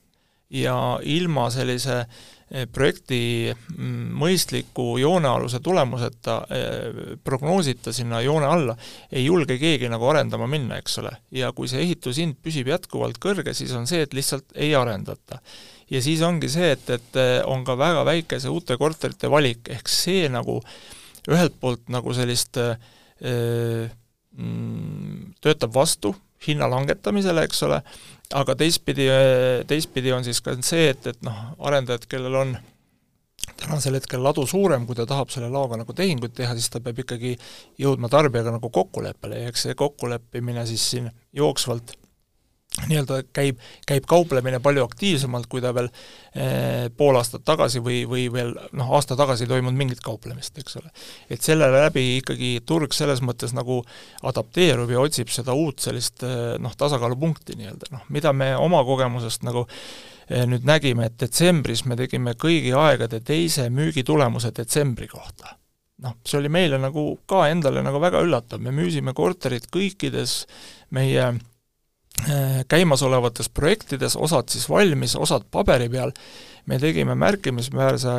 ja 0.50 0.76
ilma 1.04 1.50
sellise 1.52 1.98
äh, 1.98 2.24
projekti 2.46 3.50
mm, 3.50 4.10
mõistliku 4.20 4.92
joonealuse 5.02 5.58
tulemuseta 5.64 6.36
eh, 6.54 6.98
prognoosita 7.24 7.92
sinna 7.92 8.20
joone 8.22 8.46
alla, 8.46 8.76
ei 9.10 9.24
julge 9.24 9.56
keegi 9.58 9.90
nagu 9.90 10.06
arendama 10.06 10.46
minna, 10.50 10.78
eks 10.78 11.00
ole. 11.02 11.10
ja 11.34 11.50
kui 11.56 11.66
see 11.70 11.82
ehitushind 11.82 12.38
püsib 12.42 12.70
jätkuvalt 12.70 13.18
kõrge, 13.22 13.54
siis 13.54 13.74
on 13.74 13.88
see, 13.90 14.04
et 14.06 14.14
lihtsalt 14.14 14.54
ei 14.54 14.74
arendata. 14.78 15.40
ja 15.90 16.02
siis 16.02 16.22
ongi 16.22 16.50
see, 16.52 16.70
et, 16.76 16.86
et 16.90 17.18
eh, 17.18 17.40
on 17.50 17.66
ka 17.66 17.74
väga 17.78 18.06
väike 18.06 18.38
see 18.40 18.52
uute 18.52 18.78
korterite 18.78 19.30
valik, 19.30 19.66
ehk 19.66 19.90
see 19.90 20.30
nagu 20.30 20.60
ühelt 21.26 21.58
poolt 21.58 21.88
nagu 21.90 22.14
sellist 22.14 22.54
öö, 22.62 23.88
mm, 24.38 25.34
töötab 25.42 25.74
vastu 25.74 26.14
hinna 26.46 26.68
langetamisele, 26.70 27.42
eks 27.48 27.62
ole, 27.66 27.80
aga 28.34 28.56
teistpidi, 28.58 29.06
teistpidi 29.68 30.12
on 30.14 30.24
siis 30.26 30.40
ka 30.42 30.56
see, 30.64 30.88
et, 30.94 31.06
et 31.12 31.20
noh, 31.26 31.36
arendajad, 31.68 32.08
kellel 32.10 32.40
on 32.40 32.56
tänasel 33.56 33.96
hetkel 33.96 34.22
ladu 34.24 34.46
suurem, 34.48 34.86
kui 34.86 34.96
ta 34.98 35.06
tahab 35.08 35.30
selle 35.32 35.48
laoga 35.52 35.78
nagu 35.80 35.94
tehingut 35.96 36.34
teha, 36.36 36.56
siis 36.58 36.68
ta 36.72 36.80
peab 36.82 36.98
ikkagi 37.04 37.36
jõudma 37.80 38.10
tarbijaga 38.12 38.56
nagu 38.56 38.70
kokkuleppele. 38.72 39.44
Ja 39.44 39.52
eks 39.52 39.66
see 39.68 39.78
kokkuleppimine 39.78 40.66
siis 40.68 40.84
siin 40.90 41.10
jooksvalt 41.36 41.94
nii-öelda 42.84 43.22
käib, 43.34 43.60
käib 43.88 44.06
kauplemine 44.08 44.60
palju 44.60 44.84
aktiivsemalt, 44.84 45.48
kui 45.50 45.62
ta 45.64 45.72
veel 45.74 45.88
eh, 45.88 46.88
pool 46.96 47.16
aastat 47.16 47.44
tagasi 47.48 47.80
või, 47.84 48.02
või 48.08 48.26
veel 48.32 48.52
noh, 48.76 48.90
aasta 48.96 49.16
tagasi 49.18 49.46
ei 49.46 49.52
toimunud 49.54 49.78
mingit 49.78 50.02
kauplemist, 50.04 50.58
eks 50.60 50.76
ole. 50.82 50.92
et 51.32 51.42
selle 51.42 51.70
läbi 51.72 52.04
ikkagi 52.18 52.52
turg 52.68 52.94
selles 52.96 53.22
mõttes 53.24 53.56
nagu 53.56 53.80
adapteerub 54.28 54.92
ja 54.92 55.00
otsib 55.00 55.32
seda 55.32 55.56
uut 55.56 55.80
sellist 55.84 56.26
eh, 56.26 56.56
noh, 56.62 56.76
tasakaalupunkti 56.76 57.56
nii-öelda, 57.56 57.90
noh, 57.96 58.04
mida 58.12 58.34
me 58.36 58.52
oma 58.60 58.84
kogemusest 58.84 59.46
nagu 59.48 59.64
eh, 60.28 60.44
nüüd 60.44 60.68
nägime, 60.68 61.08
et 61.08 61.18
detsembris 61.24 61.86
me 61.88 61.96
tegime 61.96 62.36
kõigi 62.36 62.76
aegade 62.76 63.22
teise 63.24 63.70
müügitulemuse 63.72 64.52
detsembri 64.56 65.08
kohta. 65.08 65.56
Noh, 66.04 66.18
see 66.28 66.36
oli 66.42 66.50
meile 66.52 66.76
nagu 66.76 67.14
ka 67.24 67.46
endale 67.48 67.80
nagu 67.80 67.96
väga 68.02 68.20
üllatav, 68.20 68.60
me 68.60 68.68
müüsime 68.76 69.16
korterit 69.16 69.70
kõikides 69.72 70.42
meie 70.92 71.30
käimasolevates 72.68 73.48
projektides, 73.52 74.16
osad 74.16 74.48
siis 74.48 74.68
valmis, 74.70 75.16
osad 75.20 75.44
paberi 75.52 75.88
peal, 75.92 76.14
me 76.66 76.78
tegime 76.82 77.14
märkimisväärse 77.14 78.12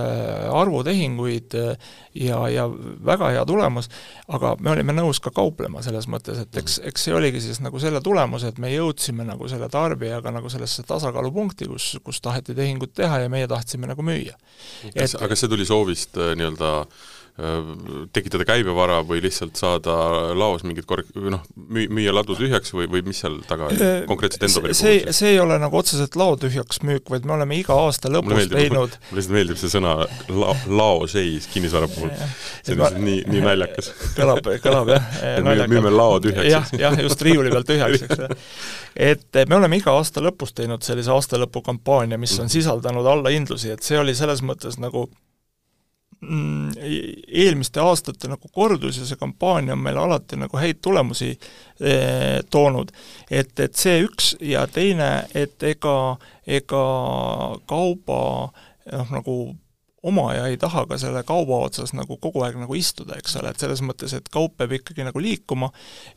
arvu 0.54 0.84
tehinguid 0.88 1.56
äh, 1.58 1.90
ja, 2.16 2.40
ja 2.50 2.68
väga 3.06 3.32
hea 3.36 3.44
tulemus, 3.46 3.90
aga 4.32 4.54
me 4.64 4.72
olime 4.72 4.96
nõus 4.96 5.20
ka 5.24 5.34
kauplema 5.36 5.84
selles 5.86 6.08
mõttes, 6.12 6.40
et 6.46 6.62
eks, 6.62 6.80
eks 6.88 7.08
see 7.08 7.18
oligi 7.18 7.42
siis 7.44 7.60
nagu 7.64 7.82
selle 7.84 8.02
tulemus, 8.06 8.48
et 8.48 8.62
me 8.64 8.72
jõudsime 8.72 9.28
nagu 9.28 9.50
selle 9.52 9.70
tarbijaga 9.74 10.32
nagu 10.36 10.52
sellesse 10.54 10.86
tasakaalupunkti, 10.88 11.68
kus, 11.74 11.90
kus 12.04 12.24
taheti 12.24 12.56
tehingut 12.56 12.96
teha 12.96 13.26
ja 13.26 13.34
meie 13.34 13.50
tahtsime 13.52 13.92
nagu 13.92 14.06
müüa. 14.06 14.38
kas, 14.96 15.18
aga 15.20 15.36
see 15.36 15.52
tuli 15.52 15.68
soovist 15.68 16.16
äh, 16.16 16.34
nii-öelda 16.40 16.74
äh, 16.80 16.88
Äh, 16.88 17.17
tekitada 18.18 18.48
käibevara 18.50 19.04
või 19.06 19.20
lihtsalt 19.22 19.60
saada 19.60 19.94
laos 20.34 20.64
mingid 20.66 20.88
või 20.90 21.30
noh, 21.36 21.44
müü-, 21.54 21.86
müüa 21.94 22.14
ladu 22.16 22.34
tühjaks 22.34 22.74
või, 22.74 22.88
või 22.90 23.04
mis 23.06 23.20
seal 23.22 23.36
taga 23.46 23.68
äh, 23.76 24.00
konkreetselt 24.10 24.48
Endoveri 24.48 24.74
puhul? 24.74 24.80
see, 24.80 25.14
see 25.14 25.36
ei 25.36 25.42
ole 25.44 25.60
nagu 25.62 25.78
otseselt 25.78 26.18
lao 26.18 26.34
tühjaks 26.42 26.82
müük, 26.88 27.12
vaid 27.14 27.28
me 27.30 27.36
oleme 27.36 27.60
iga 27.60 27.78
aasta 27.78 28.10
lõpus 28.10 28.32
mulle 28.32 28.40
meeldib, 28.42 28.58
teinud 28.58 28.96
mulle 29.12 29.20
lihtsalt 29.20 29.36
meeldib 29.36 29.62
see 29.62 29.74
sõna 29.76 29.94
la-, 30.34 30.56
laoseis 30.82 31.46
kinnisvara 31.54 31.92
puhul. 31.94 32.10
see 32.16 32.74
on 32.74 32.82
lihtsalt 32.82 33.00
nii, 33.06 33.22
nii 33.30 33.46
naljakas. 33.46 33.92
kõlab, 34.18 34.52
kõlab 34.66 34.92
jah 34.96 35.08
naljakas. 35.52 35.74
müüme 35.76 35.94
lao 35.94 36.18
tühjaks. 36.26 36.50
jah, 36.50 36.74
jah, 36.88 37.00
just 37.06 37.22
riiuli 37.28 37.54
peal 37.54 37.70
tühjaks, 37.70 38.08
eks 38.08 38.18
ole. 38.18 38.42
et 39.12 39.42
me 39.46 39.62
oleme 39.62 39.78
iga 39.78 39.94
aasta 39.94 40.26
lõpus 40.26 40.58
teinud 40.58 40.82
sellise 40.90 41.14
aastalõpukampaania, 41.14 42.18
mis 42.18 42.34
on 42.42 42.50
sisaldanud 42.50 43.14
allahindlusi, 43.14 43.76
et 43.78 43.86
see 43.86 44.02
oli 44.02 44.18
selles 44.18 44.42
mõttes 44.42 44.82
nagu 44.82 45.06
eelmiste 46.22 47.82
aastate 47.82 48.30
nagu 48.32 48.50
kordus 48.54 48.98
ja 48.98 49.06
see 49.06 49.20
kampaania 49.20 49.76
on 49.76 49.84
meile 49.86 50.02
alati 50.02 50.40
nagu 50.40 50.58
häid 50.58 50.80
tulemusi 50.82 51.30
eh, 51.30 52.40
toonud. 52.50 52.90
et, 53.30 53.54
et 53.60 53.76
see 53.76 54.02
üks 54.06 54.34
ja 54.42 54.66
teine, 54.68 55.28
et 55.38 55.64
ega, 55.64 56.18
ega 56.48 56.84
kauba 57.70 58.22
noh, 58.92 59.12
nagu 59.14 59.38
omaja 60.08 60.48
ei 60.48 60.58
taha 60.62 60.86
ka 60.90 60.98
selle 61.02 61.24
kauba 61.28 61.60
otsas 61.68 61.94
nagu 61.98 62.18
kogu 62.22 62.44
aeg 62.46 62.58
nagu 62.62 62.78
istuda, 62.78 63.18
eks 63.20 63.38
ole, 63.42 63.52
et 63.52 63.64
selles 63.64 63.84
mõttes, 63.86 64.14
et 64.18 64.30
kaup 64.34 64.58
peab 64.58 64.76
ikkagi 64.80 65.06
nagu 65.08 65.22
liikuma 65.22 65.72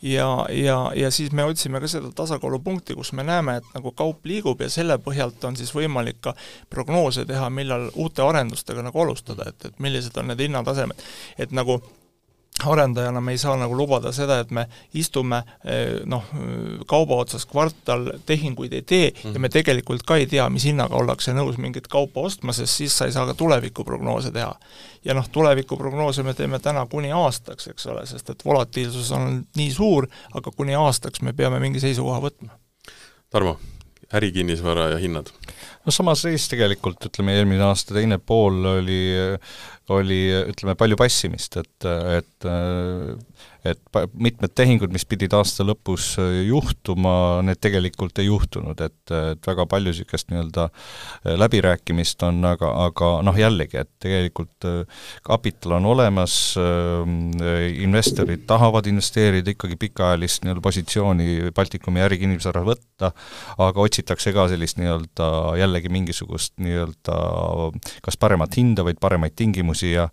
ja, 0.07 0.29
ja, 0.55 0.79
ja 0.97 1.11
siis 1.15 1.33
me 1.37 1.47
otsime 1.49 1.83
ka 1.83 1.91
seda 1.91 2.13
tasakaalupunkti, 2.17 2.97
kus 2.99 3.13
me 3.19 3.27
näeme, 3.27 3.59
et 3.61 3.71
nagu 3.77 3.95
kaup 3.97 4.27
liigub 4.29 4.61
ja 4.63 4.71
selle 4.73 4.99
põhjalt 5.03 5.45
on 5.49 5.59
siis 5.59 5.73
võimalik 5.77 6.21
ka 6.25 6.35
prognoose 6.71 7.27
teha, 7.29 7.51
millal 7.55 7.89
uute 7.95 8.25
arendustega 8.25 8.85
nagu 8.87 9.03
alustada, 9.05 9.51
et, 9.51 9.71
et 9.71 9.83
millised 9.83 10.17
on 10.21 10.31
need 10.31 10.47
hinnatasemed. 10.47 11.09
et 11.39 11.53
nagu 11.57 11.81
arendajana 12.67 13.21
me 13.21 13.33
ei 13.33 13.39
saa 13.39 13.57
nagu 13.57 13.77
lubada 13.77 14.13
seda, 14.13 14.41
et 14.43 14.51
me 14.51 14.67
istume 14.95 15.43
eh, 15.65 16.01
noh, 16.09 16.25
kauba 16.91 17.21
otsas 17.25 17.47
kvartal, 17.49 18.11
tehinguid 18.27 18.73
ei 18.73 18.83
tee 18.83 19.11
mm 19.11 19.17
-hmm. 19.23 19.35
ja 19.35 19.41
me 19.41 19.49
mhm. 19.49 19.53
tegelikult 19.53 20.03
ka 20.03 20.17
ei 20.17 20.27
tea, 20.27 20.49
mis 20.49 20.65
hinnaga 20.65 20.97
ollakse 20.97 21.33
nõus 21.33 21.59
mingit 21.59 21.89
kaupa 21.89 22.21
ostma, 22.21 22.53
sest 22.53 22.73
siis 22.73 22.99
sa 22.99 23.07
ei 23.07 23.13
saa 23.13 23.27
ka 23.27 23.35
tulevikuprognoose 23.35 24.31
teha. 24.31 24.55
ja 25.05 25.15
noh, 25.15 25.29
tulevikuprognoose 25.29 26.23
me 26.23 26.35
teeme 26.35 26.59
täna 26.59 26.87
kuni 26.87 27.13
aastaks, 27.13 27.69
eks 27.69 27.87
ole, 27.87 28.07
sest 28.07 28.31
et 28.31 28.45
volatiilsus 28.45 29.13
on 29.13 29.45
nii 29.57 29.71
suur, 29.73 30.07
aga 30.35 30.51
kuni 30.51 30.75
aastaks 30.75 31.23
me 31.23 31.33
peame 31.33 31.61
mingi 31.61 31.81
seisukoha 31.81 32.21
võtma. 32.21 32.51
Tarmo, 33.31 33.59
ärikinnisvara 34.13 34.89
ja 34.89 34.99
hinnad? 34.99 35.27
No 35.87 35.95
samas 35.95 36.25
reis 36.27 36.49
tegelikult, 36.53 37.09
ütleme, 37.09 37.37
eelmine 37.39 37.65
aasta 37.71 37.97
teine 37.97 38.19
pool 38.19 38.65
oli 38.77 39.01
oli 39.91 40.21
ütleme, 40.53 40.77
palju 40.79 40.99
passimist, 41.01 41.57
et, 41.61 41.89
et 42.19 42.51
et 43.61 43.81
mitmed 44.17 44.53
tehingud, 44.57 44.89
mis 44.93 45.05
pidid 45.05 45.35
aasta 45.37 45.65
lõpus 45.69 46.15
juhtuma, 46.47 47.13
need 47.45 47.59
tegelikult 47.61 48.17
ei 48.23 48.31
juhtunud, 48.31 48.81
et, 48.81 49.13
et 49.13 49.49
väga 49.51 49.67
palju 49.69 49.93
niisugust 49.93 50.31
nii-öelda 50.33 50.69
läbirääkimist 51.41 52.23
on, 52.25 52.39
aga, 52.49 52.71
aga 52.87 53.11
noh, 53.27 53.37
jällegi, 53.37 53.83
et 53.83 53.91
tegelikult 54.01 54.65
kapital 55.27 55.77
on 55.77 55.91
olemas, 55.93 56.37
investorid 57.85 58.47
tahavad 58.49 58.89
investeerida 58.89 59.53
ikkagi 59.53 59.77
pikaajalist 59.85 60.47
nii-öelda 60.47 60.65
positsiooni 60.65 61.53
Baltikumi 61.57 62.01
ärikinnisvara 62.07 62.65
võtta, 62.65 63.13
aga 63.61 63.85
otsitakse 63.85 64.33
ka 64.37 64.49
sellist 64.53 64.81
nii-öelda 64.81 65.31
jällegi 65.61 65.80
mingisugust 65.89 66.53
nii-öelda 66.61 67.17
kas 68.05 68.21
paremat 68.21 68.57
hinda, 68.59 68.85
vaid 68.85 69.01
paremaid 69.01 69.33
tingimusi 69.37 69.95
ja 69.95 70.09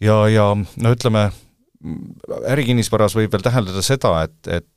ja, 0.00 0.18
ja 0.28 0.48
no 0.54 0.94
ütleme, 0.94 1.28
ärikinnisvaras 2.50 3.16
võib 3.16 3.32
veel 3.32 3.44
täheldada 3.44 3.82
seda, 3.86 4.14
et, 4.26 4.38
et 4.50 4.68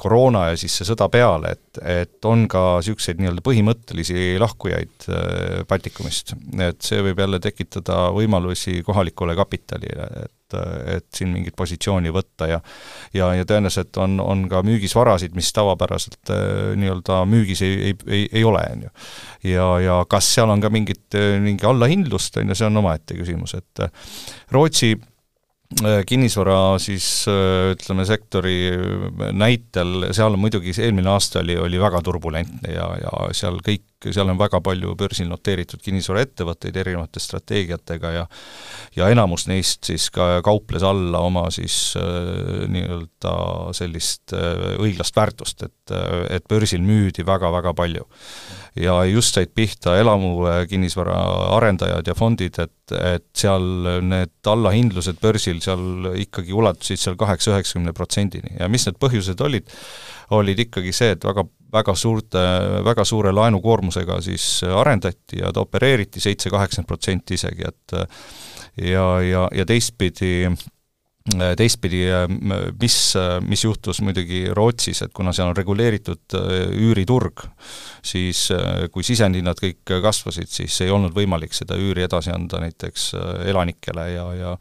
koroona 0.00 0.48
ja 0.50 0.56
siis 0.58 0.74
see 0.78 0.86
sõda 0.88 1.06
peale, 1.12 1.54
et, 1.54 1.80
et 1.86 2.28
on 2.28 2.46
ka 2.50 2.62
niisuguseid 2.80 3.20
nii-öelda 3.22 3.44
põhimõttelisi 3.46 4.34
lahkujaid 4.42 5.08
äh, 5.08 5.60
Baltikumist. 5.70 6.34
et 6.58 6.82
see 6.82 7.02
võib 7.04 7.22
jälle 7.22 7.40
tekitada 7.42 8.08
võimalusi 8.14 8.80
kohalikule 8.86 9.36
kapitalile, 9.38 10.08
et, 10.24 10.58
et 10.96 11.06
siin 11.14 11.30
mingit 11.34 11.54
positsiooni 11.56 12.12
võtta 12.14 12.50
ja 12.50 12.60
ja, 13.14 13.30
ja 13.38 13.46
tõenäoliselt 13.46 13.96
on, 14.02 14.18
on 14.20 14.44
ka 14.50 14.64
müügis 14.66 14.94
varasid, 14.98 15.34
mis 15.38 15.52
tavapäraselt 15.54 16.34
äh, 16.34 16.74
nii-öelda 16.80 17.22
müügis 17.30 17.62
ei, 17.66 17.80
ei, 17.90 17.96
ei, 18.08 18.28
ei 18.40 18.44
ole, 18.44 18.66
on 18.74 18.86
ju. 18.88 18.94
ja, 19.54 19.70
ja 19.84 20.02
kas 20.10 20.34
seal 20.34 20.50
on 20.50 20.62
ka 20.64 20.72
mingit, 20.74 21.06
mingi 21.42 21.66
allahindlust, 21.70 22.42
on 22.42 22.50
ju, 22.50 22.58
see 22.58 22.70
on 22.70 22.82
omaette 22.82 23.18
küsimus, 23.18 23.54
et 23.58 23.88
Rootsi 24.54 24.94
Äh, 24.96 25.13
kinnisvara 26.06 26.78
siis 26.78 27.24
äh, 27.28 27.72
ütleme, 27.72 28.04
sektori 28.06 28.56
näitel, 29.34 30.10
seal 30.14 30.36
muidugi 30.38 30.74
eelmine 30.76 31.10
aasta 31.10 31.40
oli, 31.40 31.56
oli 31.58 31.80
väga 31.80 32.02
turbulentne 32.04 32.74
ja, 32.74 32.86
ja 33.00 33.12
seal 33.34 33.58
kõik, 33.64 33.86
seal 34.04 34.30
on 34.30 34.38
väga 34.38 34.60
palju 34.64 34.94
börsil 34.98 35.28
noteeritud 35.30 35.82
kinnisvaraettevõtteid 35.82 36.76
erinevate 36.84 37.22
strateegiatega 37.22 38.12
ja 38.14 38.26
ja 38.94 39.08
enamus 39.10 39.48
neist 39.50 39.88
siis 39.88 40.10
ka 40.14 40.42
kauples 40.46 40.84
alla 40.86 41.24
oma 41.26 41.48
siis 41.54 41.96
äh, 41.98 42.68
nii-öelda 42.70 43.34
sellist 43.74 44.36
äh, 44.36 44.76
õiglast 44.84 45.16
väärtust, 45.16 45.64
et, 45.66 45.96
et 46.30 46.46
börsil 46.50 46.84
müüdi 46.84 47.26
väga-väga 47.26 47.74
palju 47.74 48.06
ja 48.76 48.96
just 49.06 49.36
said 49.36 49.52
pihta 49.54 49.96
elamukinnisvara 50.00 51.16
arendajad 51.56 52.08
ja 52.10 52.14
fondid, 52.18 52.58
et, 52.58 52.94
et 52.98 53.26
seal 53.36 53.66
need 54.02 54.50
allahindlused 54.50 55.20
börsil 55.22 55.60
seal 55.64 56.10
ikkagi 56.20 56.52
ulatusid 56.52 57.00
seal 57.00 57.18
kaheksa-üheksakümne 57.20 57.94
protsendini. 57.96 58.56
Ja 58.60 58.68
mis 58.68 58.86
need 58.88 58.98
põhjused 59.02 59.40
olid, 59.46 59.70
olid 60.34 60.64
ikkagi 60.66 60.94
see, 60.94 61.14
et 61.16 61.24
väga 61.24 61.46
väga 61.74 61.90
suurte, 61.98 62.40
väga 62.86 63.02
suure 63.02 63.32
laenukoormusega 63.34 64.20
siis 64.22 64.44
arendati 64.62 65.40
ja 65.40 65.50
ta 65.50 65.64
opereeriti 65.64 66.22
seitse-kaheksakümmend 66.22 66.86
protsenti 66.86 67.34
isegi, 67.34 67.66
et 67.66 67.96
ja, 68.78 69.08
ja, 69.26 69.48
ja 69.50 69.66
teistpidi 69.66 70.30
Äh, 70.44 70.70
teistpidi, 71.56 72.02
äh, 72.12 72.26
mis, 72.80 73.16
äh, 73.16 73.40
mis 73.40 73.64
juhtus 73.64 74.00
muidugi 74.04 74.44
Rootsis, 74.52 75.00
et 75.02 75.12
kuna 75.16 75.32
seal 75.32 75.48
on 75.48 75.56
reguleeritud 75.56 76.36
üüriturg, 76.76 77.46
siis 78.04 78.50
kui 78.92 79.04
sisendihinnad 79.06 79.56
kõik 79.56 79.94
kasvasid, 80.04 80.50
siis 80.52 80.76
ei 80.84 80.92
olnud 80.92 81.14
võimalik 81.16 81.56
seda 81.56 81.78
üüri 81.80 82.04
edasi 82.04 82.34
anda 82.34 82.60
näiteks 82.60 83.06
elanikele 83.48 84.04
ja, 84.12 84.26
ja 84.36 84.52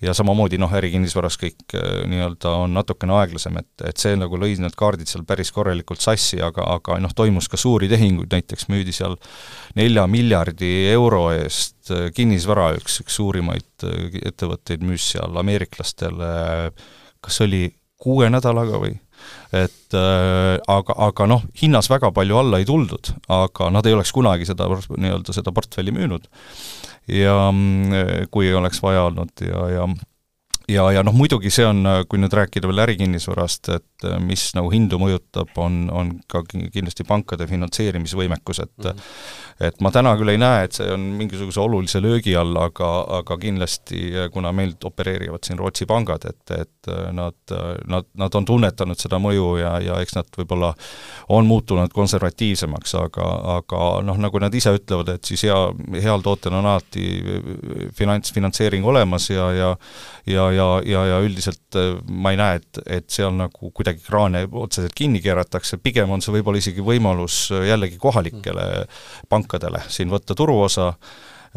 ja 0.00 0.14
samamoodi 0.16 0.56
noh, 0.58 0.72
ärikinnisvaras 0.72 1.36
kõik 1.40 1.76
nii-öelda 2.08 2.54
on 2.62 2.72
natukene 2.74 3.18
aeglasem, 3.20 3.58
et, 3.60 3.84
et 3.90 4.00
see 4.00 4.16
nagu 4.16 4.40
lõi 4.40 4.54
need 4.60 4.76
kaardid 4.78 5.10
seal 5.10 5.26
päris 5.28 5.52
korralikult 5.52 6.00
sassi, 6.00 6.40
aga, 6.40 6.64
aga 6.78 6.96
noh, 7.04 7.12
toimus 7.12 7.50
ka 7.52 7.60
suuri 7.60 7.90
tehinguid, 7.92 8.32
näiteks 8.32 8.70
müüdi 8.72 8.96
seal 8.96 9.18
nelja 9.76 10.06
miljardi 10.08 10.72
euro 10.94 11.28
eest 11.36 11.79
Äh, 11.90 12.08
kinnisvara 12.14 12.70
üks, 12.78 13.00
üks 13.04 13.18
suurimaid 13.18 13.86
äh, 13.86 14.18
ettevõtteid 14.30 14.84
müüs 14.86 15.10
seal 15.14 15.36
ameeriklastele 15.40 16.32
kas 17.20 17.40
oli 17.44 17.66
kuue 18.00 18.30
nädalaga 18.32 18.80
või 18.80 18.94
et 19.52 19.96
äh, 19.96 20.56
aga, 20.70 20.96
aga 21.08 21.26
noh, 21.28 21.44
hinnas 21.60 21.90
väga 21.92 22.12
palju 22.16 22.38
alla 22.40 22.60
ei 22.60 22.68
tuldud, 22.68 23.12
aga 23.28 23.68
nad 23.74 23.86
ei 23.86 23.96
oleks 23.96 24.12
kunagi 24.16 24.48
seda 24.48 24.68
nii-öelda 24.70 25.34
seda 25.36 25.52
portfelli 25.52 25.92
müünud. 25.92 26.30
ja 27.10 27.36
mm, 27.50 28.30
kui 28.30 28.48
ei 28.48 28.56
oleks 28.56 28.80
vaja 28.82 29.08
olnud 29.10 29.44
ja, 29.44 29.66
ja 29.74 29.88
ja, 30.70 30.86
ja 30.94 31.04
noh, 31.06 31.14
muidugi 31.16 31.52
see 31.52 31.66
on, 31.66 31.84
kui 32.08 32.20
nüüd 32.22 32.34
rääkida 32.36 32.70
veel 32.70 32.84
ärikinnisvarast, 32.86 33.72
et 33.76 34.08
mis 34.24 34.50
nagu 34.56 34.70
hindu 34.72 35.00
mõjutab, 35.02 35.52
on, 35.60 35.82
on 35.92 36.16
ka 36.30 36.44
kindlasti 36.48 37.06
pankade 37.08 37.48
finantseerimisvõimekus, 37.50 38.64
et 38.66 38.76
mm 38.78 38.90
-hmm 38.90 39.50
et 39.60 39.80
ma 39.84 39.90
täna 39.92 40.14
küll 40.16 40.32
ei 40.32 40.40
näe, 40.40 40.64
et 40.64 40.76
see 40.76 40.88
on 40.88 41.02
mingisuguse 41.18 41.60
olulise 41.60 42.00
löögi 42.00 42.32
all, 42.38 42.56
aga, 42.56 42.88
aga 43.18 43.36
kindlasti 43.40 44.00
kuna 44.32 44.54
meil 44.56 44.72
opereerivad 44.88 45.44
siin 45.44 45.60
Rootsi 45.60 45.86
pangad, 45.88 46.24
et, 46.30 46.54
et 46.56 46.90
nad, 47.12 47.36
nad, 47.90 48.08
nad 48.22 48.38
on 48.38 48.48
tunnetanud 48.48 49.00
seda 49.00 49.20
mõju 49.20 49.50
ja, 49.60 49.74
ja 49.84 49.98
eks 50.00 50.16
nad 50.16 50.30
võib-olla 50.38 50.72
on 51.36 51.48
muutunud 51.50 51.92
konservatiivsemaks, 51.92 52.96
aga, 53.02 53.28
aga 53.58 53.90
noh, 54.06 54.20
nagu 54.24 54.40
nad 54.40 54.56
ise 54.56 54.72
ütlevad, 54.78 55.12
et 55.16 55.28
siis 55.28 55.44
hea, 55.44 55.58
heal 56.00 56.24
tootel 56.24 56.56
on 56.56 56.70
alati 56.72 57.04
finants, 57.96 58.32
finantseering 58.32 58.86
olemas 58.88 59.28
ja, 59.28 59.50
ja 59.52 59.74
ja, 60.26 60.48
ja, 60.54 60.68
ja, 60.86 61.04
ja 61.12 61.20
üldiselt 61.24 61.78
ma 62.08 62.32
ei 62.32 62.40
näe, 62.40 62.60
et, 62.62 62.82
et 63.00 63.10
seal 63.12 63.36
nagu 63.36 63.70
kuidagi 63.76 64.02
kraane 64.06 64.46
otseselt 64.48 64.96
kinni 64.96 65.20
keeratakse, 65.24 65.80
pigem 65.82 66.10
on 66.10 66.24
see 66.24 66.34
võib-olla 66.38 66.60
isegi 66.60 66.84
võimalus 66.84 67.42
jällegi 67.52 68.00
kohalikele 68.00 68.68
pank-, 69.28 69.50
pankadele 69.50 69.82
siin 69.88 70.10
võtta 70.10 70.34
turuosa, 70.38 70.92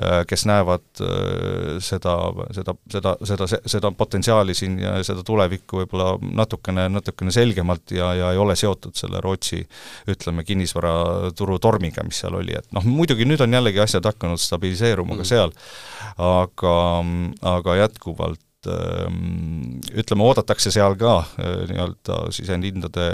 äh, 0.02 0.24
kes 0.28 0.46
näevad 0.50 0.86
äh, 1.02 1.78
seda, 1.84 2.16
seda, 2.56 2.76
seda, 2.90 3.16
seda, 3.24 3.48
seda 3.66 3.92
potentsiaali 3.92 4.56
siin 4.58 4.80
ja 4.82 4.96
seda 5.06 5.24
tulevikku 5.26 5.84
võib-olla 5.84 6.16
natukene, 6.22 6.88
natukene 6.90 7.32
selgemalt 7.32 7.94
ja, 7.94 8.14
ja 8.18 8.32
ei 8.34 8.42
ole 8.42 8.56
seotud 8.56 8.96
selle 8.98 9.22
Rootsi 9.22 9.62
ütleme, 10.10 10.46
kinnisvaraturu 10.48 11.60
tormiga, 11.60 12.06
mis 12.08 12.24
seal 12.24 12.40
oli, 12.40 12.56
et 12.58 12.72
noh, 12.74 12.86
muidugi 12.88 13.28
nüüd 13.30 13.44
on 13.46 13.54
jällegi 13.54 13.84
asjad 13.84 14.10
hakanud 14.10 14.42
stabiliseeruma 14.42 15.14
mm. 15.14 15.22
ka 15.22 15.30
seal, 15.30 15.54
aga, 16.18 16.78
aga 17.58 17.78
jätkuvalt 17.84 18.43
ähm, 18.72 19.82
ütleme, 19.92 20.26
oodatakse 20.28 20.72
seal 20.74 20.98
ka 21.00 21.20
äh, 21.38 21.64
nii-öelda 21.72 22.20
sisendhindade 22.36 23.08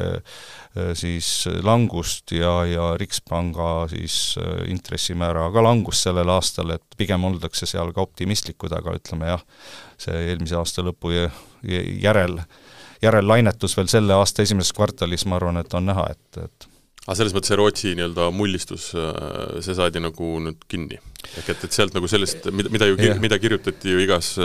Äh, 0.77 0.93
siis 0.93 1.47
langust 1.65 2.31
ja, 2.31 2.65
ja 2.69 2.97
Rikspanga 2.97 3.87
siis 3.89 4.35
äh, 4.37 4.67
intressimäära 4.69 5.47
ka 5.49 5.63
langust 5.65 6.05
sellel 6.05 6.29
aastal, 6.29 6.75
et 6.75 6.97
pigem 6.97 7.25
oldakse 7.25 7.65
seal 7.65 7.89
ka 7.95 8.03
optimistlikud, 8.05 8.75
aga 8.77 8.93
ütleme 8.99 9.31
jah, 9.31 9.45
see 9.97 10.27
eelmise 10.29 10.59
aasta 10.59 10.85
lõpu 10.85 11.15
järel, 12.03 12.37
järellainetus 13.01 13.73
veel 13.79 13.89
selle 13.89 14.13
aasta 14.13 14.45
esimeses 14.45 14.75
kvartalis, 14.77 15.25
ma 15.25 15.39
arvan, 15.39 15.57
et 15.63 15.73
on 15.73 15.89
näha, 15.89 16.05
et, 16.13 16.43
et 16.45 16.69
aga 17.07 17.17
selles 17.17 17.33
mõttes 17.33 17.49
see 17.49 17.57
Rootsi 17.57 17.95
nii-öelda 17.97 18.29
mullistus, 18.35 18.91
äh, 18.93 19.57
see 19.65 19.73
saadi 19.73 20.05
nagu 20.05 20.35
nüüd 20.45 20.69
kinni? 20.69 21.01
ehk 21.33 21.49
et, 21.55 21.65
et 21.65 21.73
sealt 21.73 21.97
nagu 21.97 22.07
sellest, 22.07 22.45
mida, 22.53 22.69
mida 22.77 22.93
ju, 22.93 22.99
mida 23.25 23.41
kirjutati 23.41 23.97
ju 23.97 24.05
igas 24.05 24.35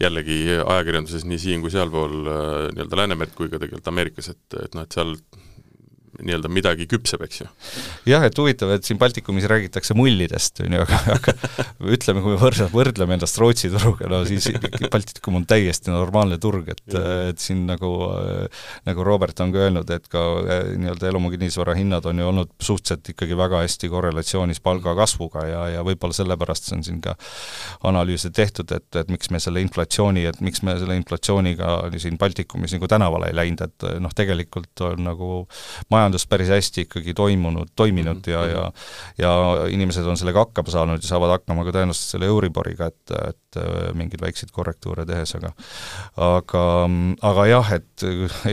jällegi 0.00 0.38
ajakirjanduses 0.58 1.26
nii 1.28 1.40
siin 1.40 1.64
kui 1.64 1.72
sealpool 1.74 2.14
nii-öelda 2.24 3.00
Läänemerd 3.02 3.34
kui 3.38 3.50
ka 3.52 3.60
tegelikult 3.62 3.90
Ameerikas, 3.92 4.32
et, 4.34 4.58
et 4.64 4.74
noh, 4.74 4.86
et 4.86 4.96
seal 4.96 5.14
nii-öelda 6.20 6.50
midagi 6.52 6.88
küpseb, 6.90 7.24
eks 7.26 7.42
ju. 7.42 7.48
jah, 8.10 8.24
et 8.26 8.38
huvitav, 8.38 8.74
et 8.76 8.86
siin 8.86 9.00
Baltikumis 9.00 9.48
räägitakse 9.50 9.96
mullidest, 9.98 10.62
on 10.64 10.78
ju, 10.78 10.84
aga, 10.86 11.00
aga 11.18 11.34
ütleme, 11.96 12.24
kui 12.24 12.34
me 12.34 12.40
võrdleme, 12.40 12.70
võrdleme 12.74 13.18
ennast 13.18 13.40
Rootsi 13.40 13.72
turuga, 13.72 14.08
no 14.10 14.22
siis 14.28 14.50
Baltikum 14.92 15.40
on 15.40 15.48
täiesti 15.48 15.92
normaalne 15.94 16.38
turg, 16.42 16.70
et, 16.74 16.98
et 17.30 17.42
siin 17.42 17.64
nagu 17.68 17.94
nagu 18.84 19.04
Robert 19.04 19.40
on 19.40 19.52
ka 19.52 19.64
öelnud, 19.66 19.90
et 19.90 20.06
ka 20.12 20.22
nii-öelda 20.76 21.08
elumaa 21.08 21.32
kinnisvara 21.34 21.74
hinnad 21.78 22.06
on 22.08 22.18
ju 22.18 22.28
olnud 22.28 22.52
suhteliselt 22.62 23.08
ikkagi 23.14 23.36
väga 23.38 23.62
hästi 23.64 23.88
korrelatsioonis 23.92 24.60
palgakasvuga 24.64 25.46
ja, 25.48 25.62
ja 25.76 25.84
võib-olla 25.86 26.16
sellepärast 26.16 26.72
on 26.76 26.84
siin 26.86 27.00
ka 27.04 27.16
analüüse 27.88 28.30
tehtud, 28.34 28.72
et, 28.76 28.88
et 28.96 29.12
miks 29.12 29.30
me 29.34 29.40
selle 29.42 29.62
inflatsiooni, 29.64 30.26
et 30.30 30.40
miks 30.44 30.62
me 30.66 30.76
selle 30.80 30.96
inflatsiooniga 31.00 31.76
siin 32.02 32.18
Baltikumis 32.20 32.76
nagu 32.76 32.88
tänavale 32.90 33.30
ei 33.30 33.38
läinud, 33.38 33.64
et 33.64 33.88
noh, 34.02 34.12
tegelikult 34.16 34.84
on 34.84 35.04
nagu 35.08 35.30
maja 35.92 36.03
majandus 36.04 36.28
päris 36.28 36.52
hästi 36.52 36.86
ikkagi 36.86 37.16
toimunud, 37.16 37.72
toiminud 37.76 38.20
mm 38.20 38.22
-hmm. 38.22 38.32
ja, 38.32 38.46
ja 38.46 38.64
ja 39.18 39.66
inimesed 39.70 40.06
on 40.06 40.18
sellega 40.18 40.44
hakkama 40.44 40.72
saanud 40.72 41.02
ja 41.02 41.08
saavad 41.08 41.32
hakkama 41.38 41.64
ka 41.66 41.74
tõenäoliselt 41.76 42.14
selle 42.14 42.28
Euriboriga, 42.30 42.88
et, 42.90 43.14
et 43.28 43.58
äh, 43.60 43.90
mingeid 43.96 44.22
väikseid 44.22 44.52
korrektuure 44.54 45.06
tehes, 45.08 45.34
aga 45.38 45.52
aga, 46.16 46.64
aga 47.30 47.46
jah, 47.48 47.72
et 47.78 48.06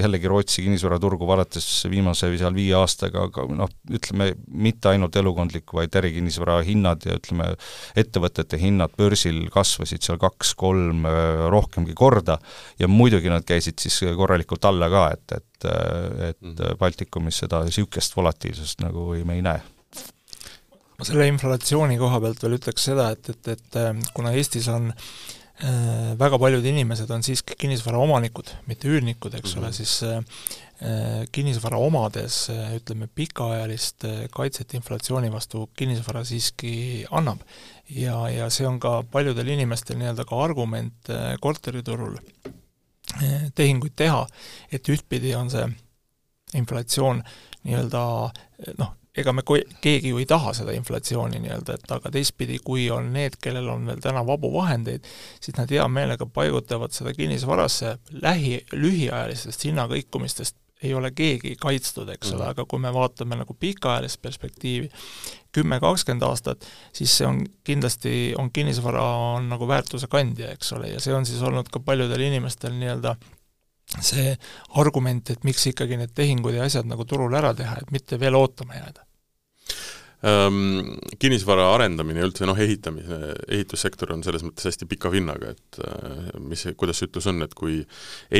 jällegi 0.03 0.31
Rootsi 0.31 0.65
kinnisvaraturgu 0.65 1.27
vaadates 1.27 1.67
viimase 1.91 2.31
seal 2.37 2.55
viie 2.55 2.75
aastaga, 2.77 3.25
aga 3.29 3.45
noh, 3.55 3.71
ütleme, 3.91 4.31
mitte 4.47 4.91
ainult 4.93 5.15
elukondliku, 5.19 5.79
vaid 5.81 5.95
ärikinnisvara 6.01 6.61
hinnad 6.67 7.05
ja 7.07 7.17
ütleme, 7.19 7.51
ettevõtete 7.97 8.59
hinnad 8.61 8.95
börsil 8.97 9.43
kasvasid 9.53 10.05
seal 10.05 10.21
kaks-kolm 10.21 11.07
äh, 11.09 11.47
rohkemgi 11.51 11.95
korda 11.97 12.39
ja 12.79 12.91
muidugi 12.91 13.31
nad 13.33 13.45
käisid 13.47 13.81
siis 13.81 14.01
korralikult 14.17 14.65
alla 14.69 14.89
ka, 14.91 15.07
et, 15.15 15.39
et 15.39 15.50
et, 15.65 16.31
et 16.31 16.41
mhm. 16.41 16.77
Baltikumis 16.79 17.43
seda 17.43 17.63
niisugust 17.67 18.17
volatiilsust 18.17 18.83
nagu 18.85 19.11
me 19.25 19.39
ei 19.39 19.45
näe 19.45 19.61
ma 21.01 21.07
selle 21.07 21.25
inflatsiooni 21.31 21.97
koha 21.97 22.21
pealt 22.21 22.43
veel 22.45 22.59
ütleks 22.59 22.89
seda, 22.91 23.09
et, 23.15 23.33
et, 23.33 23.53
et 23.55 23.77
äh, 23.81 23.93
kuna 24.13 24.35
Eestis 24.37 24.67
on 24.69 24.91
äh, 24.91 26.11
väga 26.19 26.37
paljud 26.41 26.65
inimesed 26.69 27.09
on 27.09 27.25
siiski 27.25 27.57
kinnisvara 27.57 27.97
omanikud, 28.01 28.53
mitte 28.69 28.91
üürnikud, 28.91 29.33
eks 29.39 29.55
mm 29.55 29.63
-hmm. 29.63 29.65
ole, 29.65 29.73
siis 29.73 30.03
äh, 30.05 31.25
kinnisvara 31.33 31.81
omades 31.81 32.49
äh, 32.53 32.75
ütleme, 32.77 33.09
pikaajalist 33.15 34.05
äh, 34.05 34.23
kaitset 34.33 34.77
inflatsiooni 34.77 35.33
vastu 35.33 35.69
kinnisvara 35.77 36.23
siiski 36.23 37.05
annab. 37.11 37.41
ja, 37.89 38.29
ja 38.29 38.49
see 38.49 38.67
on 38.67 38.79
ka 38.79 39.01
paljudel 39.11 39.47
inimestel 39.47 39.97
nii-öelda 39.97 40.25
ka 40.25 40.43
argument 40.43 41.09
äh, 41.09 41.33
korteriturul 41.41 42.17
tehinguid 43.55 43.95
teha, 43.95 44.25
et 44.71 44.89
ühtpidi 44.89 45.35
on 45.35 45.49
see 45.53 45.67
inflatsioon 46.57 47.21
nii-öelda 47.63 48.03
noh, 48.79 48.95
ega 49.17 49.33
me 49.35 49.43
keegi 49.43 50.13
ju 50.13 50.21
ei 50.21 50.27
taha 50.27 50.53
seda 50.55 50.73
inflatsiooni 50.75 51.41
nii-öelda, 51.43 51.75
et 51.75 51.93
aga 51.95 52.11
teistpidi, 52.13 52.59
kui 52.63 52.87
on 52.93 53.11
need, 53.13 53.35
kellel 53.43 53.67
on 53.73 53.85
veel 53.89 53.99
täna 54.03 54.23
vabu 54.27 54.51
vahendeid, 54.53 55.07
siis 55.43 55.57
nad 55.57 55.71
hea 55.71 55.87
meelega 55.91 56.25
paigutavad 56.25 56.95
seda 56.95 57.13
kinnisvarasse 57.17 57.97
lähi, 58.23 58.61
lühiajalistest 58.71 59.67
hinnakõikumistest 59.67 60.60
ei 60.81 60.93
ole 60.97 61.11
keegi 61.15 61.55
kaitstud, 61.61 62.09
eks 62.09 62.31
ole, 62.33 62.43
mhm. 62.43 62.53
aga 62.55 62.65
kui 62.69 62.81
me 62.81 62.93
vaatame 62.93 63.37
nagu 63.41 63.53
pikaajalist 63.59 64.21
perspektiivi, 64.21 64.89
kümme, 65.51 65.79
kakskümmend 65.83 66.23
aastat, 66.25 66.65
siis 66.95 67.13
see 67.17 67.27
on 67.27 67.43
kindlasti, 67.67 68.15
on 68.39 68.49
kinnisvara, 68.53 69.03
on 69.35 69.51
nagu 69.51 69.67
väärtuse 69.67 70.09
kandja, 70.11 70.53
eks 70.55 70.73
ole, 70.77 70.93
ja 70.95 71.03
see 71.03 71.13
on 71.15 71.27
siis 71.27 71.41
olnud 71.45 71.69
ka 71.71 71.83
paljudel 71.85 72.23
inimestel 72.29 72.73
nii-öelda 72.79 73.15
see 73.99 74.31
argument, 74.79 75.33
et 75.33 75.43
miks 75.43 75.65
ikkagi 75.67 75.99
need 75.99 76.13
tehingud 76.15 76.55
ja 76.55 76.65
asjad 76.67 76.87
nagu 76.87 77.05
turul 77.05 77.33
ära 77.35 77.51
teha, 77.57 77.81
et 77.81 77.91
mitte 77.91 78.19
veel 78.19 78.37
ootama 78.39 78.79
jääda 78.79 79.03
ähm, 80.27 80.97
kinnisvara 81.21 81.67
arendamine 81.75 82.23
üldse 82.25 82.47
noh, 82.49 82.59
ehitamise, 82.59 83.19
ehitussektor 83.47 84.13
on 84.15 84.23
selles 84.25 84.45
mõttes 84.45 84.69
hästi 84.69 84.87
pika 84.89 85.11
vinnaga, 85.13 85.53
et 85.55 85.81
äh, 85.85 86.31
mis, 86.39 86.65
kuidas 86.79 87.01
see 87.01 87.09
ütlus 87.09 87.29
on, 87.31 87.41
et 87.45 87.55
kui 87.57 87.81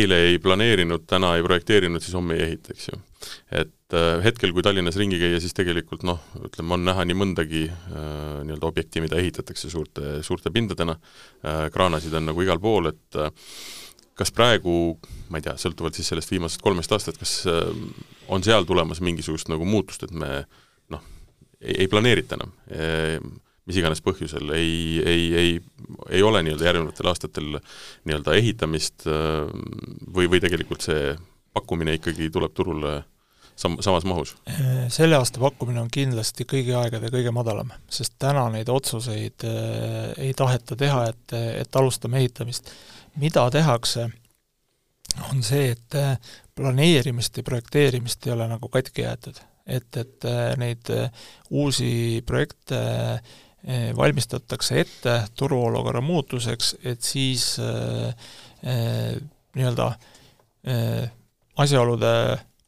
eile 0.01 0.21
ei 0.29 0.39
planeerinud, 0.43 1.07
täna 1.09 1.36
ei 1.38 1.45
projekteerinud, 1.45 2.03
siis 2.03 2.17
homme 2.17 2.38
ei 2.38 2.47
ehita, 2.49 2.75
eks 2.75 2.89
ju. 2.91 3.01
et 3.63 3.97
äh, 3.97 4.13
hetkel, 4.25 4.53
kui 4.55 4.65
Tallinnas 4.65 4.99
ringi 5.01 5.19
käia, 5.21 5.41
siis 5.43 5.57
tegelikult 5.57 6.05
noh, 6.07 6.23
ütleme, 6.45 6.77
on 6.77 6.88
näha 6.88 7.05
nii 7.09 7.19
mõndagi 7.23 7.67
äh, 7.67 8.41
nii-öelda 8.47 8.71
objekti, 8.71 9.03
mida 9.03 9.19
ehitatakse 9.21 9.69
suurte, 9.73 10.19
suurte 10.25 10.53
pindadena 10.53 10.97
äh,, 10.97 11.67
kraanasid 11.73 12.13
on 12.17 12.29
nagu 12.32 12.45
igal 12.45 12.61
pool, 12.61 12.93
et 12.93 13.21
äh, 13.21 13.32
kas 14.21 14.34
praegu, 14.36 14.73
ma 15.32 15.39
ei 15.39 15.45
tea, 15.45 15.55
sõltuvalt 15.59 15.97
siis 15.97 16.11
sellest 16.11 16.32
viimasest 16.34 16.61
kolmest 16.63 16.91
aastat, 16.93 17.17
kas 17.21 17.39
äh, 17.49 17.71
on 18.32 18.43
seal 18.45 18.67
tulemas 18.69 19.01
mingisugust 19.03 19.49
nagu 19.51 19.65
muutust, 19.67 20.05
et 20.05 20.13
me 20.13 20.43
ei, 21.62 21.88
planeerita 21.88 22.38
enam, 22.38 22.53
mis 23.70 23.78
iganes 23.78 24.01
põhjusel, 24.03 24.49
ei, 24.57 25.01
ei, 25.05 25.26
ei, 25.38 25.51
ei 26.09 26.24
ole 26.26 26.41
nii-öelda 26.45 26.68
järgnevatel 26.68 27.12
aastatel 27.12 27.49
nii-öelda 27.55 28.36
ehitamist 28.39 29.05
või, 29.05 30.28
või 30.32 30.41
tegelikult 30.41 30.86
see 30.88 31.14
pakkumine 31.53 31.95
ikkagi 31.99 32.30
tuleb 32.34 32.53
turule 32.57 32.95
sam-, 33.55 33.78
samas 33.84 34.05
mahus? 34.07 34.34
Selle 34.93 35.18
aasta 35.20 35.41
pakkumine 35.43 35.82
on 35.84 35.91
kindlasti 35.93 36.47
kõigi 36.49 36.74
aegade 36.78 37.12
kõige 37.14 37.34
madalam, 37.36 37.72
sest 37.91 38.18
täna 38.22 38.47
neid 38.53 38.72
otsuseid 38.72 39.45
ei 40.18 40.34
taheta 40.38 40.78
teha, 40.80 41.05
et, 41.12 41.38
et 41.66 41.82
alustame 41.82 42.22
ehitamist. 42.22 42.74
mida 43.22 43.49
tehakse, 43.51 44.09
on 45.30 45.43
see, 45.43 45.72
et 45.76 45.99
planeerimist 46.55 47.38
ja 47.38 47.43
projekteerimist 47.43 48.28
ei 48.28 48.34
ole 48.34 48.47
nagu 48.47 48.70
katki 48.72 49.03
jäetud 49.05 49.41
et, 49.72 49.97
et 49.97 50.28
äh, 50.28 50.51
neid 50.59 50.91
äh, 50.93 51.09
uusi 51.49 52.22
projekte 52.28 52.82
äh, 52.82 53.91
valmistatakse 53.97 54.80
ette 54.82 55.17
turuolukorra 55.38 56.01
muutuseks, 56.01 56.76
et 56.84 57.05
siis 57.05 57.59
nii-öelda 58.65 59.86
asjaolude 61.61 62.13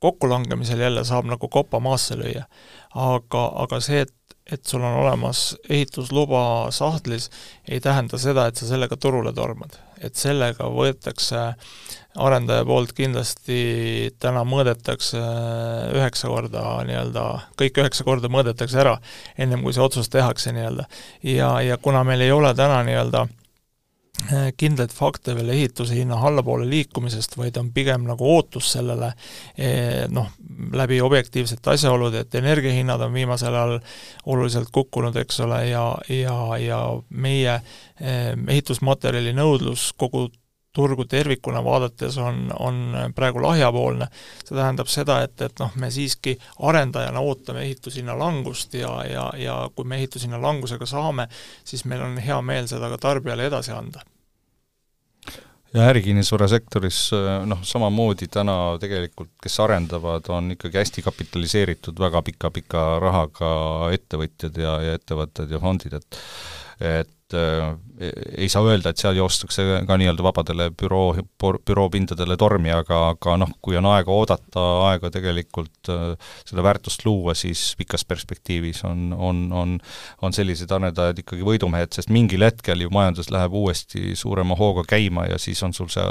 kokkulangemisel 0.05 0.83
jälle 0.85 1.01
saab 1.05 1.25
nagu 1.31 1.49
kopa 1.49 1.79
maasse 1.81 2.17
lüüa. 2.19 2.45
aga, 2.93 3.41
aga 3.63 3.79
see, 3.81 4.03
et 4.05 4.13
et 4.51 4.65
sul 4.65 4.83
on 4.83 4.97
olemas 5.05 5.55
ehitusluba 5.69 6.67
sahtlis, 6.75 7.29
ei 7.67 7.79
tähenda 7.79 8.17
seda, 8.19 8.47
et 8.47 8.59
sa 8.59 8.67
sellega 8.67 8.97
turule 8.99 9.33
tormad. 9.33 9.77
Et 10.03 10.15
sellega 10.19 10.67
võetakse 10.69 11.43
arendaja 12.13 12.65
poolt 12.69 12.91
kindlasti 12.93 14.13
täna 14.21 14.43
mõõdetakse 14.45 15.21
üheksa 15.97 16.29
korda 16.29 16.63
nii-öelda, 16.87 17.23
kõik 17.59 17.79
üheksa 17.81 18.05
korda 18.05 18.29
mõõdetakse 18.29 18.83
ära, 18.83 18.97
ennem 19.37 19.63
kui 19.65 19.73
see 19.73 19.83
otsus 19.83 20.11
tehakse 20.13 20.53
nii-öelda. 20.53 20.85
ja, 21.23 21.55
ja 21.61 21.77
kuna 21.77 22.03
meil 22.03 22.21
ei 22.21 22.31
ole 22.31 22.53
täna 22.57 22.83
nii-öelda 22.85 23.25
äh, 23.25 23.31
Äh, 23.33 23.42
kindlaid 24.57 24.93
fakte 24.93 25.35
veel 25.37 25.49
ehituse 25.53 25.95
hinna 25.97 26.17
allapoole 26.27 26.67
liikumisest, 26.69 27.37
vaid 27.37 27.57
on 27.59 27.71
pigem 27.75 28.05
nagu 28.07 28.27
ootus 28.35 28.71
sellele 28.75 29.11
eh, 29.57 30.05
noh, 30.11 30.29
läbi 30.73 31.01
objektiivsete 31.01 31.73
asjaolude, 31.73 32.23
et 32.23 32.35
energiahinnad 32.35 33.01
on 33.01 33.13
viimasel 33.13 33.55
ajal 33.55 33.79
oluliselt 34.25 34.71
kukkunud, 34.71 35.17
eks 35.23 35.43
ole, 35.45 35.65
ja, 35.69 35.87
ja, 36.09 36.37
ja 36.61 36.79
meie 37.09 37.57
eh, 37.57 38.31
ehitusmaterjali 38.47 39.35
nõudlus 39.37 39.91
kogu 39.97 40.29
turgu 40.73 41.05
tervikuna 41.05 41.61
vaadates 41.63 42.17
on, 42.17 42.47
on 42.59 42.95
praegu 43.15 43.41
lahjapoolne. 43.41 44.07
see 44.45 44.55
tähendab 44.57 44.89
seda, 44.89 45.19
et, 45.21 45.35
et 45.41 45.59
noh, 45.61 45.75
me 45.77 45.91
siiski 45.93 46.33
arendajana 46.65 47.21
ootame 47.21 47.61
ehitushinna 47.67 48.17
langust 48.17 48.73
ja, 48.73 48.95
ja, 49.05 49.27
ja 49.37 49.59
kui 49.75 49.85
me 49.85 50.01
ehitushinna 50.01 50.41
langusega 50.41 50.89
saame, 50.89 51.27
siis 51.63 51.85
meil 51.85 52.01
on 52.01 52.17
hea 52.17 52.41
meel 52.41 52.67
seda 52.67 52.89
ka 52.89 52.97
tarbijale 52.97 53.45
edasi 53.51 53.71
anda 53.71 54.01
ja 55.73 55.87
ärikinnisvarasektoris 55.89 56.99
noh, 57.49 57.63
samamoodi 57.65 58.27
täna 58.31 58.77
tegelikult, 58.81 59.31
kes 59.41 59.59
arendavad, 59.63 60.27
on 60.33 60.53
ikkagi 60.55 60.79
hästi 60.81 61.05
kapitaliseeritud 61.05 61.99
väga 61.99 62.21
pika-pika 62.29 62.85
rahaga 63.01 63.53
ettevõtjad 63.95 64.59
ja, 64.61 64.75
ja 64.87 64.99
ettevõtted 64.99 65.53
ja 65.53 65.61
fondid, 65.63 65.97
et 65.99 66.21
et 66.83 67.22
äh, 67.37 67.73
ei 68.37 68.49
saa 68.49 68.65
öelda, 68.67 68.91
et 68.91 68.99
seal 68.99 69.17
joostakse 69.17 69.65
ka 69.87 69.97
nii-öelda 69.99 70.25
vabadele 70.25 70.69
büroo, 70.75 71.13
büroopindadele 71.39 72.37
tormi, 72.39 72.71
aga, 72.73 72.99
aga 73.13 73.37
noh, 73.39 73.53
kui 73.63 73.77
on 73.79 73.87
aega 73.91 74.11
oodata, 74.11 74.63
aega 74.89 75.11
tegelikult 75.13 75.91
äh, 75.93 76.33
seda 76.49 76.65
väärtust 76.65 77.05
luua, 77.07 77.35
siis 77.37 77.71
pikas 77.79 78.05
perspektiivis 78.09 78.83
on, 78.89 79.11
on, 79.13 79.45
on 79.53 79.77
on 80.21 80.33
sellised 80.35 80.71
arendajad 80.71 81.19
ikkagi 81.23 81.45
võidumehed, 81.45 81.91
sest 81.95 82.11
mingil 82.13 82.45
hetkel 82.45 82.83
ju 82.83 82.91
majandus 82.93 83.29
läheb 83.33 83.55
uuesti 83.57 84.15
suurema 84.19 84.55
hooga 84.59 84.85
käima 84.87 85.27
ja 85.29 85.39
siis 85.41 85.61
on 85.65 85.73
sul 85.75 85.89
see 85.93 86.05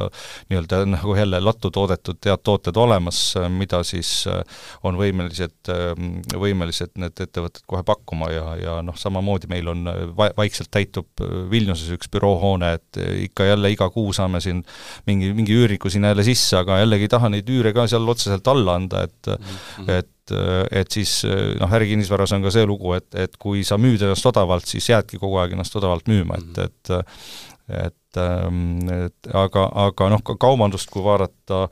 nii-öelda 0.51 0.83
nagu 0.95 1.17
jälle 1.17 1.41
lattu 1.43 1.71
toodetud 1.75 2.21
head 2.27 2.43
tooted 2.45 2.77
olemas, 2.77 3.21
mida 3.53 3.83
siis 3.87 4.27
äh, 4.31 4.43
on 4.83 4.99
võimelised, 5.01 5.73
võimelised 6.39 6.97
need 7.01 7.25
ettevõtted 7.25 7.65
kohe 7.69 7.83
pakkuma 7.87 8.31
ja, 8.33 8.47
ja 8.61 8.77
noh, 8.85 8.97
samamoodi 8.99 9.51
meil 9.51 9.71
on 9.73 9.87
va-, 10.17 10.33
vaikselt 10.37 10.73
täitub 10.73 11.09
Vilniuses 11.51 11.91
üks 11.97 12.09
büroohoone, 12.13 12.73
et 12.79 13.01
ikka 13.29 13.45
jälle 13.51 13.73
iga 13.75 13.91
kuu 13.93 14.13
saame 14.17 14.41
siin 14.41 14.63
mingi, 15.07 15.33
mingi 15.37 15.57
üürniku 15.59 15.91
sinna 15.93 16.13
jälle 16.13 16.25
sisse, 16.27 16.57
aga 16.63 16.81
jällegi 16.83 17.09
ei 17.09 17.13
taha 17.13 17.31
neid 17.33 17.51
üüre 17.53 17.75
ka 17.77 17.87
seal 17.91 18.09
otseselt 18.09 18.49
alla 18.49 18.79
anda, 18.81 19.05
et 19.09 19.33
mm 19.33 19.39
-hmm. 19.45 19.91
et 19.99 20.11
et 20.71 20.91
siis 20.91 21.25
noh, 21.61 21.73
ärikinnisvaras 21.75 22.33
on 22.33 22.43
ka 22.43 22.51
see 22.55 22.65
lugu, 22.67 22.93
et, 22.95 23.09
et 23.15 23.33
kui 23.37 23.65
sa 23.65 23.77
müüd 23.77 24.05
ennast 24.07 24.27
odavalt, 24.27 24.65
siis 24.67 24.89
jäädki 24.89 25.19
kogu 25.19 25.37
aeg 25.43 25.53
ennast 25.53 25.77
odavalt 25.77 26.07
müüma, 26.09 26.39
et, 26.39 26.57
mhm. 26.57 26.65
et 26.65 27.87
et 27.87 27.97
et 28.21 29.29
aga, 29.35 29.65
aga 29.87 30.09
noh, 30.13 30.23
ka 30.27 30.37
kaubandust 30.41 30.91
kui 30.93 31.05
vaadata, 31.05 31.67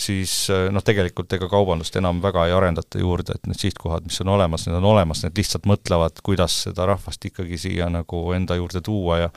siis 0.00 0.34
äh, 0.52 0.66
noh, 0.74 0.84
tegelikult 0.84 1.32
ega 1.36 1.48
kaubandust 1.50 1.96
enam 2.00 2.20
väga 2.24 2.46
ei 2.48 2.54
arendata 2.56 3.00
juurde, 3.00 3.36
et 3.36 3.48
need 3.48 3.60
sihtkohad, 3.60 4.06
mis 4.08 4.20
on 4.24 4.32
olemas, 4.36 4.66
need 4.66 4.78
on 4.78 4.88
olemas, 4.92 5.22
need 5.24 5.38
lihtsalt 5.40 5.68
mõtlevad, 5.70 6.22
kuidas 6.26 6.58
seda 6.66 6.88
rahvast 6.90 7.28
ikkagi 7.30 7.60
siia 7.60 7.90
nagu 7.92 8.22
enda 8.36 8.58
juurde 8.58 8.82
tuua 8.84 9.20
ja 9.24 9.30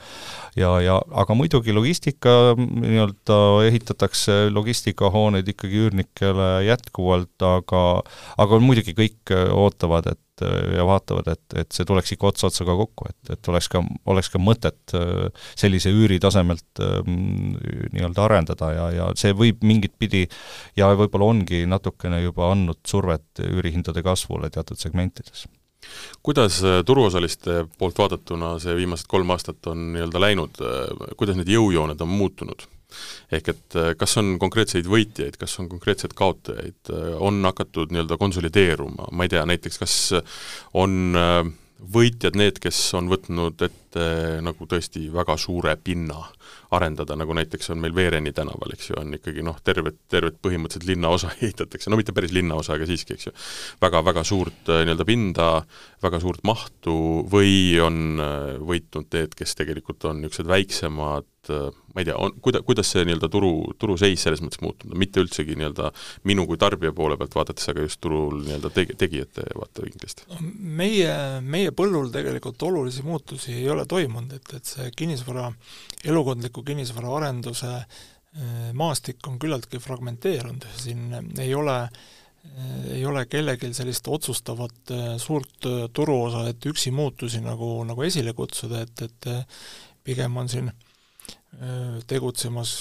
ja, 0.58 0.72
ja 0.82 0.98
aga 1.22 1.36
muidugi 1.38 1.74
logistika 1.74 2.54
nii-öelda 2.58 3.40
ehitatakse 3.68 4.40
logistikahooneid 4.52 5.48
ikkagi 5.54 5.84
üürnikele 5.84 6.50
jätkuvalt, 6.68 7.36
aga 7.44 7.84
aga 8.40 8.60
muidugi 8.62 8.96
kõik 8.96 9.34
ootavad, 9.54 10.12
et 10.14 10.20
et 10.40 10.76
ja 10.76 10.86
vaatavad, 10.86 11.28
et, 11.32 11.58
et 11.62 11.70
see 11.74 11.86
tuleks 11.88 12.14
ikka 12.14 12.30
ots 12.30 12.46
otsaga 12.48 12.76
kokku, 12.78 13.08
et, 13.10 13.32
et 13.36 13.52
oleks 13.52 13.68
ka, 13.72 13.82
oleks 14.10 14.32
ka 14.32 14.40
mõtet 14.42 14.96
äh, 14.96 15.46
sellise 15.58 15.92
üüri 15.94 16.20
tasemelt 16.22 16.82
ähm, 16.84 17.54
nii-öelda 17.94 18.26
arendada 18.26 18.72
ja, 18.74 18.88
ja 18.96 19.08
see 19.18 19.34
võib 19.36 19.64
mingit 19.66 19.96
pidi 20.00 20.26
ja 20.78 20.90
võib-olla 20.96 21.30
ongi 21.34 21.64
natukene 21.70 22.22
juba 22.24 22.50
andnud 22.54 22.82
survet 22.86 23.44
üürihindade 23.44 24.04
kasvule 24.06 24.50
teatud 24.50 24.80
segmentides 24.80 25.46
kuidas 26.22 26.60
äh, 26.64 26.82
turuosaliste 26.86 27.64
poolt 27.78 27.98
vaadatuna 27.98 28.56
see 28.62 28.76
viimased 28.76 29.08
kolm 29.08 29.32
aastat 29.34 29.70
on 29.72 29.90
nii-öelda 29.94 30.22
läinud, 30.22 30.60
äh, 30.64 31.16
kuidas 31.16 31.40
need 31.40 31.50
jõujooned 31.52 32.04
on 32.04 32.12
muutunud? 32.12 32.68
Ehk 33.32 33.52
et 33.54 33.78
äh, 33.78 33.92
kas 33.98 34.16
on 34.20 34.36
konkreetseid 34.42 34.88
võitjaid, 34.90 35.38
kas 35.40 35.58
on 35.62 35.70
konkreetseid 35.70 36.14
kaotajaid, 36.18 36.92
äh, 36.92 37.14
on 37.18 37.42
hakatud 37.48 37.94
nii-öelda 37.94 38.20
konsolideeruma, 38.20 39.10
ma 39.12 39.26
ei 39.26 39.32
tea, 39.32 39.46
näiteks 39.48 39.82
kas 39.82 39.96
on 40.78 41.18
äh, 41.18 41.42
võitjad 41.80 42.36
need, 42.36 42.58
kes 42.60 42.78
on 42.98 43.08
võtnud 43.10 43.62
ette 43.64 44.04
nagu 44.44 44.66
tõesti 44.68 45.06
väga 45.12 45.36
suure 45.40 45.72
pinna 45.80 46.18
arendada, 46.76 47.16
nagu 47.18 47.34
näiteks 47.34 47.72
on 47.72 47.80
meil 47.82 47.94
Veereni 47.96 48.32
tänaval, 48.36 48.74
eks 48.74 48.90
ju, 48.90 48.98
on 49.00 49.16
ikkagi 49.16 49.42
noh, 49.46 49.56
tervet, 49.64 49.96
tervet 50.12 50.36
põhimõtteliselt 50.42 50.86
linnaosa 50.90 51.32
ehitatakse, 51.40 51.90
no 51.90 51.98
mitte 51.98 52.14
päris 52.16 52.34
linnaosa, 52.36 52.76
aga 52.76 52.86
siiski, 52.88 53.16
eks 53.16 53.30
ju, 53.30 53.34
väga-väga 53.82 54.24
suurt 54.28 54.70
nii-öelda 54.70 55.06
pinda, 55.08 55.48
väga 56.04 56.22
suurt 56.22 56.44
mahtu 56.46 56.94
või 57.32 57.80
on 57.82 58.20
võitnud 58.66 59.10
need, 59.16 59.34
kes 59.38 59.56
tegelikult 59.58 60.06
on 60.10 60.22
niisugused 60.22 60.50
väiksemad 60.50 61.26
ma 61.94 62.02
ei 62.02 62.06
tea, 62.06 62.16
on, 62.18 62.34
kuida-, 62.42 62.62
kuidas 62.66 62.90
see 62.92 63.02
nii-öelda 63.06 63.28
turu, 63.32 63.50
turuseis 63.80 64.22
selles 64.22 64.42
mõttes 64.44 64.62
muutub, 64.62 64.92
mitte 64.98 65.22
üldsegi 65.22 65.56
nii-öelda 65.58 65.90
minu 66.28 66.46
kui 66.48 66.60
tarbija 66.60 66.92
poole 66.96 67.16
pealt 67.20 67.34
vaadates, 67.38 67.66
aga 67.72 67.84
just 67.86 68.00
turul 68.04 68.38
nii-öelda 68.44 68.70
tegi-, 68.74 68.96
tegijate 69.00 69.46
vaatevinklist? 69.58 70.24
meie, 70.80 71.16
meie 71.42 71.74
põllul 71.76 72.12
tegelikult 72.14 72.62
olulisi 72.68 73.04
muutusi 73.06 73.56
ei 73.58 73.68
ole 73.72 73.86
toimunud, 73.90 74.38
et, 74.38 74.54
et 74.60 74.72
see 74.74 74.88
kinnisvara, 74.96 75.50
elukondliku 76.04 76.64
kinnisvara 76.66 77.12
arenduse 77.18 77.72
eh, 77.80 78.70
maastik 78.76 79.26
on 79.28 79.40
küllaltki 79.42 79.82
fragmenteerunud, 79.82 80.66
siin 80.78 81.36
ei 81.42 81.54
ole 81.58 81.82
ei 82.94 83.02
ole 83.04 83.26
kellelgi 83.28 83.68
sellist 83.76 84.06
otsustavat 84.08 84.92
suurt 85.20 85.66
turuosa, 85.92 86.46
et 86.48 86.64
üksi 86.70 86.88
muutusi 86.88 87.42
nagu, 87.44 87.68
nagu 87.84 88.06
esile 88.06 88.32
kutsuda, 88.32 88.80
et, 88.86 89.02
et 89.04 89.28
pigem 90.08 90.38
on 90.40 90.48
siin 90.48 90.70
äh, 90.70 90.78
Äh, 90.80 90.89
tegutsemas 92.06 92.78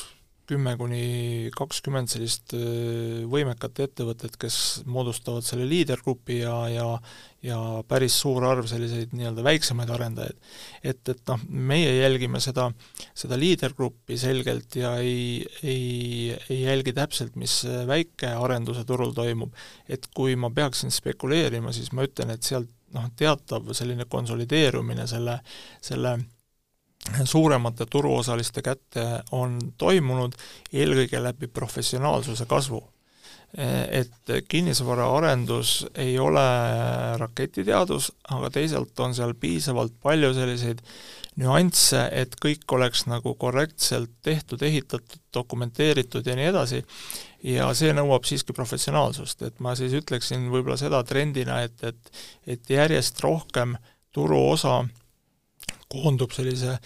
kümme 0.49 0.73
kuni 0.79 1.49
kakskümmend 1.53 2.09
sellist 2.09 2.55
äh, 2.57 3.25
võimekat 3.29 3.83
ettevõtet, 3.85 4.37
kes 4.41 4.57
moodustavad 4.89 5.45
selle 5.45 5.67
liidergrupi 5.69 6.41
ja, 6.41 6.55
ja 6.73 6.87
ja 7.39 7.57
päris 7.87 8.17
suur 8.19 8.43
arv 8.43 8.65
selliseid 8.67 9.13
nii-öelda 9.15 9.43
väiksemaid 9.45 9.91
arendajaid. 9.95 10.39
et, 10.83 10.99
et 11.13 11.21
noh, 11.31 11.45
meie 11.71 11.93
jälgime 12.01 12.41
seda, 12.43 12.65
seda 13.15 13.37
liidergruppi 13.39 14.17
selgelt 14.19 14.75
ja 14.75 14.97
ei, 14.99 15.45
ei, 15.63 16.33
ei 16.49 16.57
jälgi 16.65 16.91
täpselt, 16.97 17.37
mis 17.39 17.61
väikearenduse 17.87 18.83
turul 18.89 19.13
toimub. 19.15 19.55
et 19.87 20.09
kui 20.15 20.35
ma 20.35 20.51
peaksin 20.51 20.91
spekuleerima, 20.91 21.71
siis 21.71 21.93
ma 21.95 22.03
ütlen, 22.09 22.35
et 22.35 22.43
sealt 22.43 22.67
noh, 22.97 23.07
teatav 23.15 23.71
selline 23.77 24.09
konsolideerumine 24.09 25.07
selle, 25.07 25.39
selle 25.79 26.17
suuremate 27.23 27.85
turuosaliste 27.85 28.61
kätte 28.61 29.05
on 29.31 29.59
toimunud 29.77 30.35
eelkõige 30.73 31.23
läbi 31.23 31.47
professionaalsuse 31.47 32.45
kasvu. 32.45 32.83
Et 33.89 34.29
kinnisvaraarendus 34.47 35.87
ei 35.97 36.19
ole 36.21 36.43
raketiteadus, 37.17 38.11
aga 38.29 38.51
teisalt 38.53 38.99
on 38.99 39.15
seal 39.17 39.33
piisavalt 39.33 39.95
palju 40.03 40.35
selliseid 40.37 40.83
nüansse, 41.39 42.03
et 42.13 42.35
kõik 42.43 42.69
oleks 42.75 43.07
nagu 43.09 43.33
korrektselt 43.39 44.11
tehtud, 44.21 44.61
ehitatud, 44.61 45.23
dokumenteeritud 45.33 46.27
ja 46.27 46.35
nii 46.37 46.49
edasi, 46.51 46.83
ja 47.43 47.71
see 47.73 47.93
nõuab 47.95 48.27
siiski 48.27 48.53
professionaalsust, 48.53 49.41
et 49.47 49.59
ma 49.63 49.73
siis 49.79 49.95
ütleksin 49.97 50.49
võib-olla 50.53 50.77
seda 50.77 51.01
trendina, 51.07 51.63
et, 51.65 51.81
et 51.83 52.13
et 52.45 52.69
järjest 52.69 53.21
rohkem 53.23 53.77
turuosa 54.13 54.83
koondub 55.89 56.31
sellise 56.35 56.77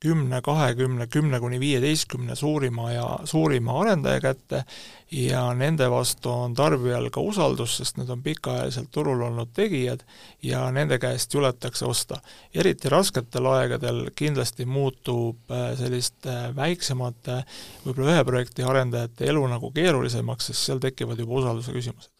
kümne, 0.00 0.42
kahekümne, 0.42 1.06
kümne 1.06 1.40
kuni 1.40 1.60
viieteistkümne 1.60 2.36
suurima 2.36 2.92
ja 2.92 3.18
suurima 3.24 3.80
arendaja 3.80 4.20
kätte 4.20 4.64
ja 5.10 5.54
nende 5.54 5.90
vastu 5.90 6.30
on 6.30 6.54
tarbijal 6.54 7.08
ka 7.10 7.20
usaldus, 7.20 7.76
sest 7.80 7.98
need 7.98 8.10
on 8.14 8.22
pikaajaliselt 8.22 8.90
turul 8.94 9.22
olnud 9.26 9.50
tegijad 9.54 10.04
ja 10.42 10.68
nende 10.70 10.98
käest 11.02 11.34
juletakse 11.34 11.86
osta. 11.86 12.20
eriti 12.54 12.88
rasketel 12.88 13.46
aegadel 13.46 14.10
kindlasti 14.14 14.66
muutub 14.66 15.50
äh, 15.50 15.72
selliste 15.78 16.36
väiksemate, 16.56 17.42
võib-olla 17.86 18.14
ühe 18.14 18.24
projekti 18.24 18.62
arendajate 18.62 19.26
elu 19.32 19.46
nagu 19.50 19.72
keerulisemaks, 19.74 20.52
sest 20.52 20.70
seal 20.70 20.78
tekivad 20.78 21.18
juba 21.18 21.42
usalduse 21.42 21.74
küsimused 21.74 22.17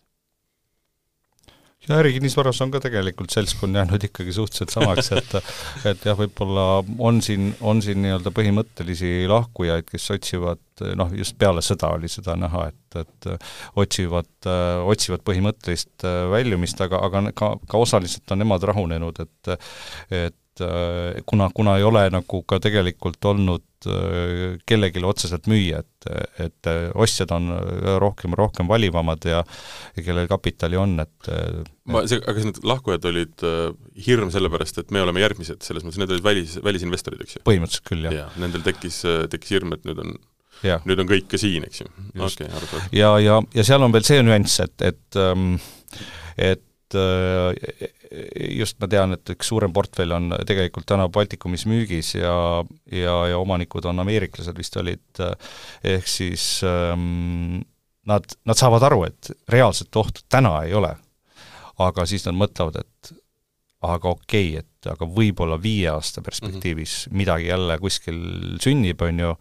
ja 1.89 1.99
ärikinnisvaras 2.03 2.61
on 2.65 2.73
ka 2.75 2.81
tegelikult 2.85 3.33
seltskond 3.35 3.77
jäänud 3.77 4.05
ikkagi 4.09 4.33
suhteliselt 4.37 4.75
samaks, 4.75 5.13
et 5.17 5.37
et 5.93 6.09
jah, 6.09 6.19
võib-olla 6.19 6.67
on 6.99 7.23
siin, 7.25 7.53
on 7.61 7.83
siin 7.85 8.03
nii-öelda 8.05 8.33
põhimõttelisi 8.35 9.13
lahkujaid, 9.31 9.89
kes 9.91 10.11
otsivad 10.17 10.85
noh, 10.99 11.13
just 11.19 11.39
peale 11.39 11.63
sõda 11.65 11.93
oli 11.97 12.11
seda 12.11 12.37
näha, 12.39 12.69
et, 12.71 12.99
et 13.03 13.31
otsivad, 13.79 14.31
otsivad 14.87 15.25
põhimõttelist 15.27 16.07
väljumist, 16.33 16.81
aga, 16.85 17.01
aga 17.09 17.25
ka, 17.37 17.55
ka 17.69 17.81
osaliselt 17.83 18.37
on 18.37 18.45
nemad 18.45 18.69
rahunenud, 18.73 19.25
et 19.25 19.57
et 20.09 20.37
kuna, 21.27 21.49
kuna 21.55 21.77
ei 21.79 21.87
ole 21.87 22.05
nagu 22.13 22.43
ka 22.49 22.59
tegelikult 22.63 23.25
olnud 23.31 23.65
kellelegi 24.67 25.03
otseselt 25.07 25.47
müüa, 25.47 25.85
et, 25.85 26.09
et 26.43 26.71
ostjad 26.99 27.31
on 27.37 27.53
rohkem, 28.03 28.35
rohkem 28.35 28.67
valivamad 28.71 29.29
ja 29.29 29.45
ja 29.95 30.03
kellel 30.03 30.27
kapitali 30.31 30.77
on, 30.81 30.97
et 31.05 31.31
ma, 31.87 32.03
see, 32.11 32.19
aga 32.19 32.35
kas 32.35 32.49
need 32.49 32.59
lahkujad 32.67 33.07
olid 33.11 33.45
äh, 33.47 33.69
hirm 34.07 34.33
selle 34.35 34.51
pärast, 34.51 34.81
et 34.83 34.91
me 34.95 35.05
oleme 35.05 35.23
järgmised, 35.23 35.63
selles 35.63 35.87
mõttes 35.87 36.03
need 36.03 36.17
olid 36.17 36.27
välis, 36.27 36.59
välisinvestorid, 36.65 37.23
eks 37.23 37.39
ju? 37.39 37.45
põhimõtteliselt 37.47 37.87
küll, 37.87 38.09
jah 38.09 38.19
ja,. 38.19 38.27
Nendel 38.43 38.67
tekkis, 38.67 39.05
tekkis 39.31 39.55
hirm, 39.55 39.79
et 39.79 39.87
nüüd 39.87 40.03
on 40.03 40.19
ja. 40.67 40.79
nüüd 40.89 41.03
on 41.03 41.09
kõik 41.11 41.29
ka 41.31 41.41
siin, 41.41 41.67
eks 41.69 41.83
ju? 41.85 41.91
okei, 42.17 42.49
arusaadav. 42.51 42.95
ja, 42.95 43.13
ja, 43.23 43.41
ja 43.55 43.67
seal 43.67 43.85
on 43.85 43.95
veel 43.95 44.07
see 44.07 44.23
nüanss, 44.27 44.63
et, 44.65 44.89
et 44.91 45.21
ähm, 45.23 45.55
et 46.39 46.63
äh, 46.63 46.68
just 48.59 48.79
ma 48.81 48.89
tean, 48.89 49.13
et 49.17 49.33
üks 49.35 49.51
suurem 49.51 49.73
portfell 49.75 50.15
on 50.17 50.31
tegelikult 50.49 50.87
täna 50.89 51.09
Baltikumis 51.13 51.67
müügis 51.69 52.15
ja, 52.17 52.65
ja, 52.93 53.17
ja 53.33 53.41
omanikud 53.41 53.85
on 53.91 54.01
ameeriklased 54.05 54.57
vist 54.57 54.79
olid, 54.81 55.23
ehk 55.85 56.09
siis 56.09 56.63
ähm, 56.65 57.61
nad, 58.09 58.25
nad 58.49 58.59
saavad 58.59 58.87
aru, 58.89 59.05
et 59.11 59.33
reaalset 59.53 60.01
ohtu 60.01 60.25
täna 60.29 60.63
ei 60.65 60.75
ole. 60.75 60.95
aga 61.79 62.07
siis 62.11 62.25
nad 62.27 62.35
mõtlevad, 62.35 62.81
et 62.81 63.13
aga 63.87 64.11
okei 64.11 64.49
okay,, 64.57 64.65
et 64.65 64.78
aga 64.87 65.09
võib-olla 65.11 65.59
viie 65.63 65.89
aasta 65.91 66.23
perspektiivis 66.23 67.07
mm 67.07 67.11
-hmm. 67.11 67.19
midagi 67.19 67.47
jälle 67.47 67.79
kuskil 67.79 68.21
sünnib, 68.63 69.03
on 69.03 69.19
ju, 69.19 69.33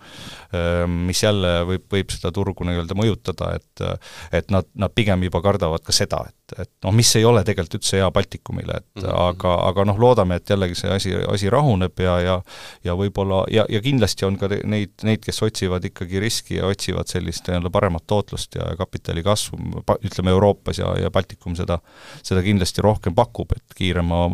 ehm, 0.54 0.92
mis 1.10 1.24
jälle 1.24 1.62
võib, 1.66 1.86
võib 1.94 2.12
seda 2.12 2.32
turgu 2.32 2.66
nii-öelda 2.66 2.98
mõjutada, 2.98 3.54
et 3.56 3.86
et 4.32 4.50
nad, 4.52 4.66
nad 4.74 4.92
pigem 4.96 5.24
juba 5.24 5.42
kardavad 5.42 5.84
ka 5.86 5.92
seda, 5.92 6.24
et, 6.28 6.60
et 6.60 6.72
noh, 6.84 6.92
mis 6.92 7.16
ei 7.16 7.26
ole 7.26 7.44
tegelikult 7.44 7.78
üldse 7.78 7.98
hea 7.98 8.12
Baltikumile, 8.12 8.74
et 8.78 9.04
mm 9.04 9.04
-hmm. 9.04 9.30
aga, 9.30 9.54
aga 9.70 9.86
noh, 9.86 10.00
loodame, 10.00 10.36
et 10.36 10.50
jällegi 10.50 10.76
see 10.76 10.90
asi, 10.92 11.14
asi 11.28 11.50
rahuneb 11.50 12.00
ja, 12.00 12.20
ja 12.20 12.42
ja 12.84 12.96
võib-olla, 12.96 13.44
ja, 13.52 13.66
ja 13.70 13.82
kindlasti 13.82 14.26
on 14.26 14.38
ka 14.38 14.50
neid, 14.64 14.94
neid, 15.04 15.22
kes 15.26 15.42
otsivad 15.46 15.86
ikkagi 15.86 16.20
riski 16.20 16.58
ja 16.60 16.68
otsivad 16.68 17.10
sellist 17.12 17.48
nii-öelda 17.48 17.72
paremat 17.74 18.06
tootlust 18.08 18.56
ja 18.56 18.70
kapitali 18.78 19.24
kasvu, 19.24 19.60
ütleme 20.02 20.34
Euroopas 20.36 20.80
ja, 20.82 20.94
ja 21.02 21.12
Baltikum 21.12 21.56
seda, 21.56 21.80
seda 22.24 22.44
kindlasti 22.46 22.82
rohkem 22.86 23.16
pakub, 23.18 23.52
et 23.56 23.78
kiirema 23.78 24.26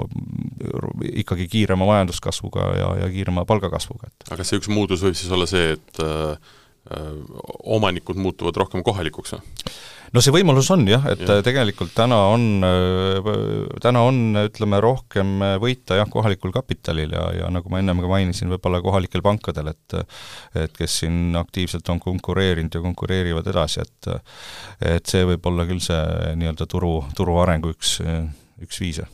ikkagi 1.24 1.48
kiirema 1.52 1.88
majanduskasvuga 1.90 2.68
ja, 2.78 2.90
ja 3.04 3.10
kiirema 3.14 3.46
palgakasvuga, 3.50 4.12
et 4.12 4.28
aga 4.30 4.42
kas 4.42 4.54
see 4.54 4.62
üks 4.62 4.72
muutus 4.74 5.06
võib 5.06 5.18
siis 5.18 5.32
olla 5.34 5.50
see, 5.50 5.74
et 5.78 6.04
äh, 6.04 6.54
omanikud 7.64 8.20
muutuvad 8.20 8.58
rohkem 8.60 8.84
kohalikuks 8.84 9.38
või? 9.38 9.44
no 10.14 10.22
see 10.22 10.34
võimalus 10.36 10.70
on 10.74 10.84
jah, 10.88 11.06
et 11.14 11.24
ja. 11.26 11.40
tegelikult 11.46 11.94
täna 11.96 12.18
on, 12.34 12.44
täna 13.82 14.04
on, 14.06 14.20
ütleme, 14.44 14.80
rohkem 14.84 15.32
võita 15.64 15.98
jah, 15.98 16.10
kohalikul 16.12 16.54
kapitalil 16.54 17.16
ja, 17.16 17.24
ja 17.40 17.50
nagu 17.54 17.72
ma 17.72 17.82
ennem 17.82 18.04
ka 18.04 18.12
mainisin, 18.12 18.52
võib-olla 18.54 18.84
kohalikel 18.86 19.26
pankadel, 19.26 19.72
et 19.74 19.98
et 20.60 20.76
kes 20.78 21.00
siin 21.04 21.38
aktiivselt 21.40 21.90
on 21.94 22.02
konkureerinud 22.04 22.76
ja 22.76 22.84
konkureerivad 22.84 23.50
edasi, 23.54 23.88
et 23.88 24.12
et 24.98 25.10
see 25.10 25.26
võib 25.34 25.50
olla 25.50 25.68
küll 25.70 25.82
see 25.84 26.36
nii-öelda 26.38 26.70
turu, 26.70 26.98
turu 27.18 27.40
arengu 27.42 27.74
üks, 27.74 27.98
üks 28.62 28.84
viise 28.84 29.08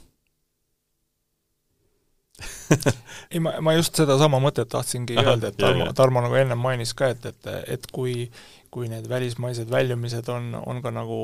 ei, 3.31 3.41
ma, 3.43 3.57
ma 3.63 3.75
just 3.77 3.99
sedasama 3.99 4.41
mõtet 4.43 4.69
tahtsingi 4.71 5.17
Aha, 5.17 5.33
öelda, 5.33 5.51
et 5.51 5.59
Tarmo, 5.59 5.89
Tarmo 5.97 6.23
nagu 6.25 6.39
ennem 6.39 6.61
mainis 6.61 6.95
ka, 6.97 7.11
et, 7.15 7.25
et, 7.31 7.51
et 7.77 7.91
kui 7.93 8.29
kui 8.69 8.89
need 8.89 9.07
välismaised 9.09 9.69
väljumised 9.71 10.27
on, 10.29 10.51
on 10.53 10.81
ka 10.83 10.91
nagu 10.93 11.17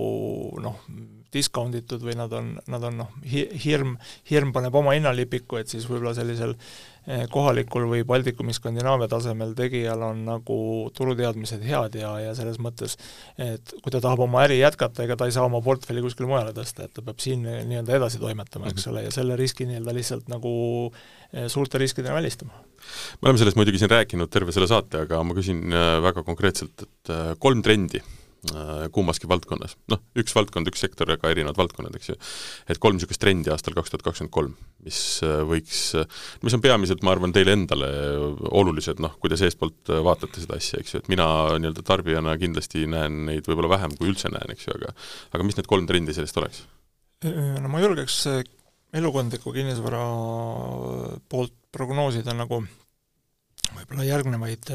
noh, 0.61 0.79
discount 1.33 1.75
itud 1.77 2.03
või 2.05 2.15
nad 2.17 2.33
on, 2.33 2.55
nad 2.71 2.87
on 2.87 3.01
noh, 3.03 3.11
hirm, 3.25 3.95
hirm 4.29 4.53
paneb 4.55 4.75
oma 4.75 4.95
hinnalipiku, 4.95 5.59
et 5.61 5.71
siis 5.71 5.85
võib-olla 5.89 6.15
sellisel 6.17 6.55
eh, 6.55 6.63
kohalikul 7.31 7.85
või 7.89 8.05
Baltikumi, 8.07 8.53
Skandinaavia 8.55 9.07
tasemel 9.11 9.51
tegijal 9.57 10.01
on 10.07 10.23
nagu 10.25 10.57
turuteadmised 10.97 11.61
head 11.65 11.99
ja, 11.99 12.15
ja 12.23 12.31
selles 12.37 12.57
mõttes, 12.61 12.97
et 13.37 13.75
kui 13.81 13.93
ta 13.93 14.01
tahab 14.01 14.23
oma 14.25 14.41
äri 14.47 14.57
jätkata, 14.61 15.05
ega 15.05 15.17
ta 15.19 15.27
ei 15.29 15.35
saa 15.35 15.45
oma 15.45 15.61
portfelli 15.65 16.01
kuskile 16.01 16.29
mujale 16.31 16.55
tõsta, 16.57 16.87
et 16.87 16.95
ta 16.95 17.05
peab 17.05 17.21
siin 17.21 17.45
nii-öelda 17.45 17.99
edasi 17.99 18.21
toimetama, 18.21 18.71
eks 18.71 18.87
mhm. 18.87 18.95
ole, 18.95 19.05
ja 19.05 19.13
selle 19.13 19.37
riski 19.39 19.69
nii-öelda 19.69 19.93
lihtsalt 19.99 20.33
nagu 20.33 20.55
Eh, 21.35 21.49
suurte 21.51 21.77
riskidena 21.77 22.15
välistama. 22.15 22.51
me 23.21 23.27
oleme 23.27 23.37
sellest 23.37 23.57
muidugi 23.57 23.79
siin 23.81 23.89
rääkinud 23.89 24.29
terve 24.31 24.53
selle 24.55 24.67
saate, 24.69 25.01
aga 25.03 25.23
ma 25.25 25.33
küsin 25.35 25.73
väga 26.05 26.21
konkreetselt, 26.23 26.85
et 26.85 27.11
kolm 27.41 27.63
trendi 27.65 27.99
kummaski 28.95 29.29
valdkonnas, 29.29 29.75
noh, 29.91 30.01
üks 30.19 30.35
valdkond, 30.35 30.69
üks 30.71 30.83
sektor, 30.85 31.09
aga 31.13 31.31
erinevad 31.33 31.57
valdkonnad, 31.59 31.95
eks 31.97 32.11
ju, 32.11 32.15
et 32.71 32.79
kolm 32.81 32.99
niisugust 32.99 33.21
trendi 33.21 33.51
aastal 33.53 33.75
kaks 33.77 33.93
tuhat 33.93 34.05
kakskümmend 34.05 34.33
kolm, 34.35 34.53
mis 34.85 34.99
võiks, 35.49 35.81
mis 36.45 36.57
on 36.57 36.63
peamiselt, 36.63 37.03
ma 37.05 37.15
arvan, 37.15 37.33
teile 37.35 37.55
endale 37.57 37.89
olulised, 38.55 39.01
noh, 39.03 39.17
kui 39.21 39.31
te 39.33 39.39
seestpoolt 39.41 39.93
vaatate 40.05 40.43
seda 40.43 40.59
asja, 40.59 40.81
eks 40.83 40.95
ju, 40.95 41.03
et 41.03 41.11
mina 41.11 41.27
nii-öelda 41.57 41.85
tarbijana 41.85 42.37
kindlasti 42.41 42.85
näen 42.91 43.25
neid 43.29 43.49
võib-olla 43.49 43.75
vähem, 43.77 43.97
kui 43.97 44.11
üldse 44.11 44.31
näen, 44.33 44.53
eks 44.53 44.69
ju, 44.69 44.77
aga 44.77 44.93
aga 45.35 45.47
mis 45.47 45.57
need 45.57 45.69
kolm 45.69 45.89
trendi 45.89 46.15
sellest 46.15 46.37
oleks? 46.41 46.63
No 47.25 47.71
ma 47.71 47.81
julgeks 47.81 48.21
elukondliku 48.95 49.53
kinnisvara 49.55 50.03
poolt 51.31 51.55
prognoosida 51.75 52.35
nagu 52.35 52.61
võib-olla 53.75 54.05
järgnevaid, 54.07 54.71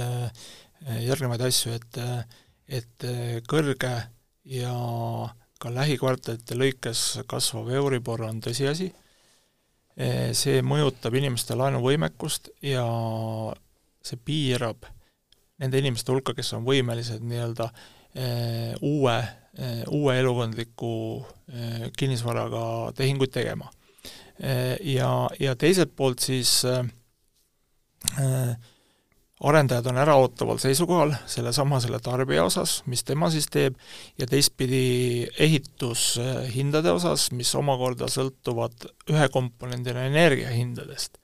järgnevaid 1.07 1.45
asju, 1.47 1.77
et 1.79 2.01
et 2.71 3.07
kõrge 3.51 3.93
ja 4.47 4.75
ka 5.61 5.73
lähikvartalite 5.75 6.57
lõikes 6.57 7.01
kasvav 7.29 7.69
Euribor 7.75 8.23
on 8.29 8.39
tõsiasi, 8.45 8.89
see 10.33 10.63
mõjutab 10.65 11.17
inimeste 11.19 11.57
laenuvõimekust 11.59 12.49
ja 12.65 12.87
see 14.01 14.21
piirab 14.25 14.87
nende 15.61 15.83
inimeste 15.83 16.13
hulka, 16.15 16.33
kes 16.37 16.55
on 16.57 16.65
võimelised 16.65 17.21
nii-öelda 17.21 17.67
uue, 18.87 19.17
uue 19.93 20.15
elukondliku 20.23 20.95
kinnisvaraga 21.99 22.63
tehinguid 22.97 23.35
tegema. 23.35 23.69
Ja, 24.41 25.11
ja 25.37 25.53
teiselt 25.61 25.93
poolt 25.97 26.25
siis 26.25 26.63
äh, 26.65 28.57
arendajad 29.41 29.87
on 29.87 29.99
äraootaval 29.99 30.59
seisukohal 30.61 31.15
sellesama, 31.31 31.81
selle 31.81 31.99
tarbija 32.05 32.45
osas, 32.45 32.83
mis 32.91 33.05
tema 33.09 33.31
siis 33.33 33.47
teeb, 33.53 33.79
ja 34.19 34.27
teistpidi 34.29 35.29
ehitushindade 35.41 36.93
osas, 36.93 37.31
mis 37.33 37.55
omakorda 37.57 38.09
sõltuvad 38.13 38.89
ühe 39.11 39.29
komponendina 39.33 40.05
energiahindadest. 40.11 41.19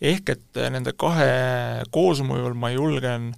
ehk 0.00 0.28
et 0.34 0.62
nende 0.74 0.92
kahe 0.98 1.84
koosmõjul 1.94 2.54
ma 2.58 2.70
julgen 2.72 3.34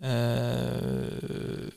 äh, 0.00 1.68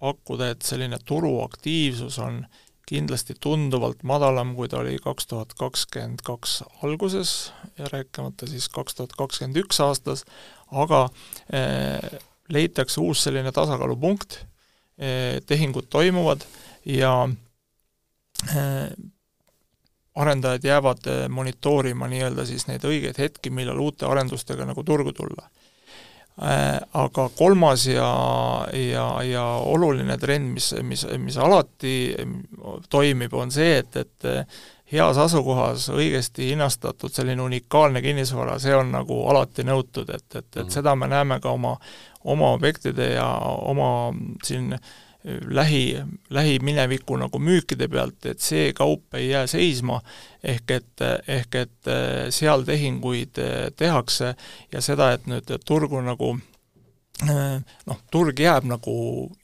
pakkuda, 0.00 0.50
et 0.54 0.62
selline 0.62 0.98
turuaktiivsus 1.04 2.18
on 2.24 2.46
kindlasti 2.88 3.34
tunduvalt 3.40 4.02
madalam, 4.02 4.54
kui 4.56 4.68
ta 4.68 4.80
oli 4.80 4.96
kaks 5.04 5.28
tuhat 5.28 5.52
kakskümmend 5.60 6.22
kaks 6.24 6.62
alguses 6.82 7.52
ja 7.78 7.88
rääkimata 7.92 8.48
siis 8.48 8.68
kaks 8.72 8.96
tuhat 8.96 9.12
kakskümmend 9.18 9.60
üks 9.60 9.80
aastas, 9.84 10.24
aga 10.70 11.04
eh, 11.52 12.18
leitakse 12.52 13.00
uus 13.00 13.22
selline 13.26 13.52
tasakaalupunkt 13.52 14.40
eh,, 14.98 15.38
tehingud 15.46 15.88
toimuvad 15.90 16.44
ja 16.88 17.12
eh, 18.48 18.90
arendajad 20.18 20.64
jäävad 20.64 21.06
monitoorima 21.30 22.08
nii-öelda 22.10 22.44
siis 22.46 22.66
neid 22.66 22.84
õigeid 22.84 23.20
hetki, 23.22 23.52
millal 23.54 23.78
uute 23.78 24.06
arendustega 24.06 24.66
nagu 24.66 24.82
turgu 24.82 25.12
tulla. 25.14 25.46
Aga 26.38 27.24
kolmas 27.34 27.84
ja, 27.86 28.08
ja, 28.74 29.04
ja 29.26 29.44
oluline 29.62 30.14
trend, 30.18 30.52
mis, 30.54 30.68
mis, 30.86 31.02
mis 31.18 31.38
alati 31.38 31.94
toimib, 32.90 33.34
on 33.34 33.50
see, 33.54 33.78
et, 33.78 33.96
et 34.02 34.28
heas 34.92 35.18
asukohas 35.20 35.88
õigesti 35.92 36.52
hinnastatud 36.52 37.12
selline 37.12 37.42
unikaalne 37.42 38.02
kinnisvara, 38.02 38.58
see 38.62 38.76
on 38.76 38.92
nagu 38.94 39.20
alati 39.28 39.66
nõutud, 39.68 40.08
et, 40.14 40.26
et, 40.34 40.46
et 40.56 40.62
mhm. 40.64 40.72
seda 40.72 40.96
me 40.96 41.10
näeme 41.10 41.40
ka 41.44 41.52
oma, 41.52 41.76
oma 42.24 42.54
objektide 42.56 43.12
ja 43.14 43.28
oma 43.68 43.90
siin 44.44 44.72
äh, 44.72 44.80
lähi, 45.44 45.98
lähimineviku 46.30 47.16
nagu 47.16 47.38
müükide 47.38 47.88
pealt, 47.88 48.26
et 48.26 48.40
see 48.40 48.72
kaup 48.72 49.14
ei 49.18 49.28
jää 49.30 49.46
seisma, 49.50 50.00
ehk 50.42 50.70
et, 50.70 51.04
ehk 51.28 51.58
et 51.58 51.90
äh, 51.90 52.28
seal 52.34 52.64
tehinguid 52.68 53.40
äh, 53.42 53.56
tehakse 53.76 54.34
ja 54.72 54.82
seda, 54.84 55.12
et 55.16 55.28
nüüd 55.28 55.52
turgu 55.66 56.00
nagu 56.04 56.36
noh, 57.18 57.98
turg 58.14 58.38
jääb 58.38 58.68
nagu 58.70 58.92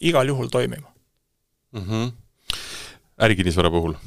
igal 0.00 0.28
juhul 0.30 0.46
toimima 0.46 0.86
mm. 1.74 1.80
-hmm. 1.80 2.12
ärikinnisvara 3.18 3.70
puhul? 3.70 3.98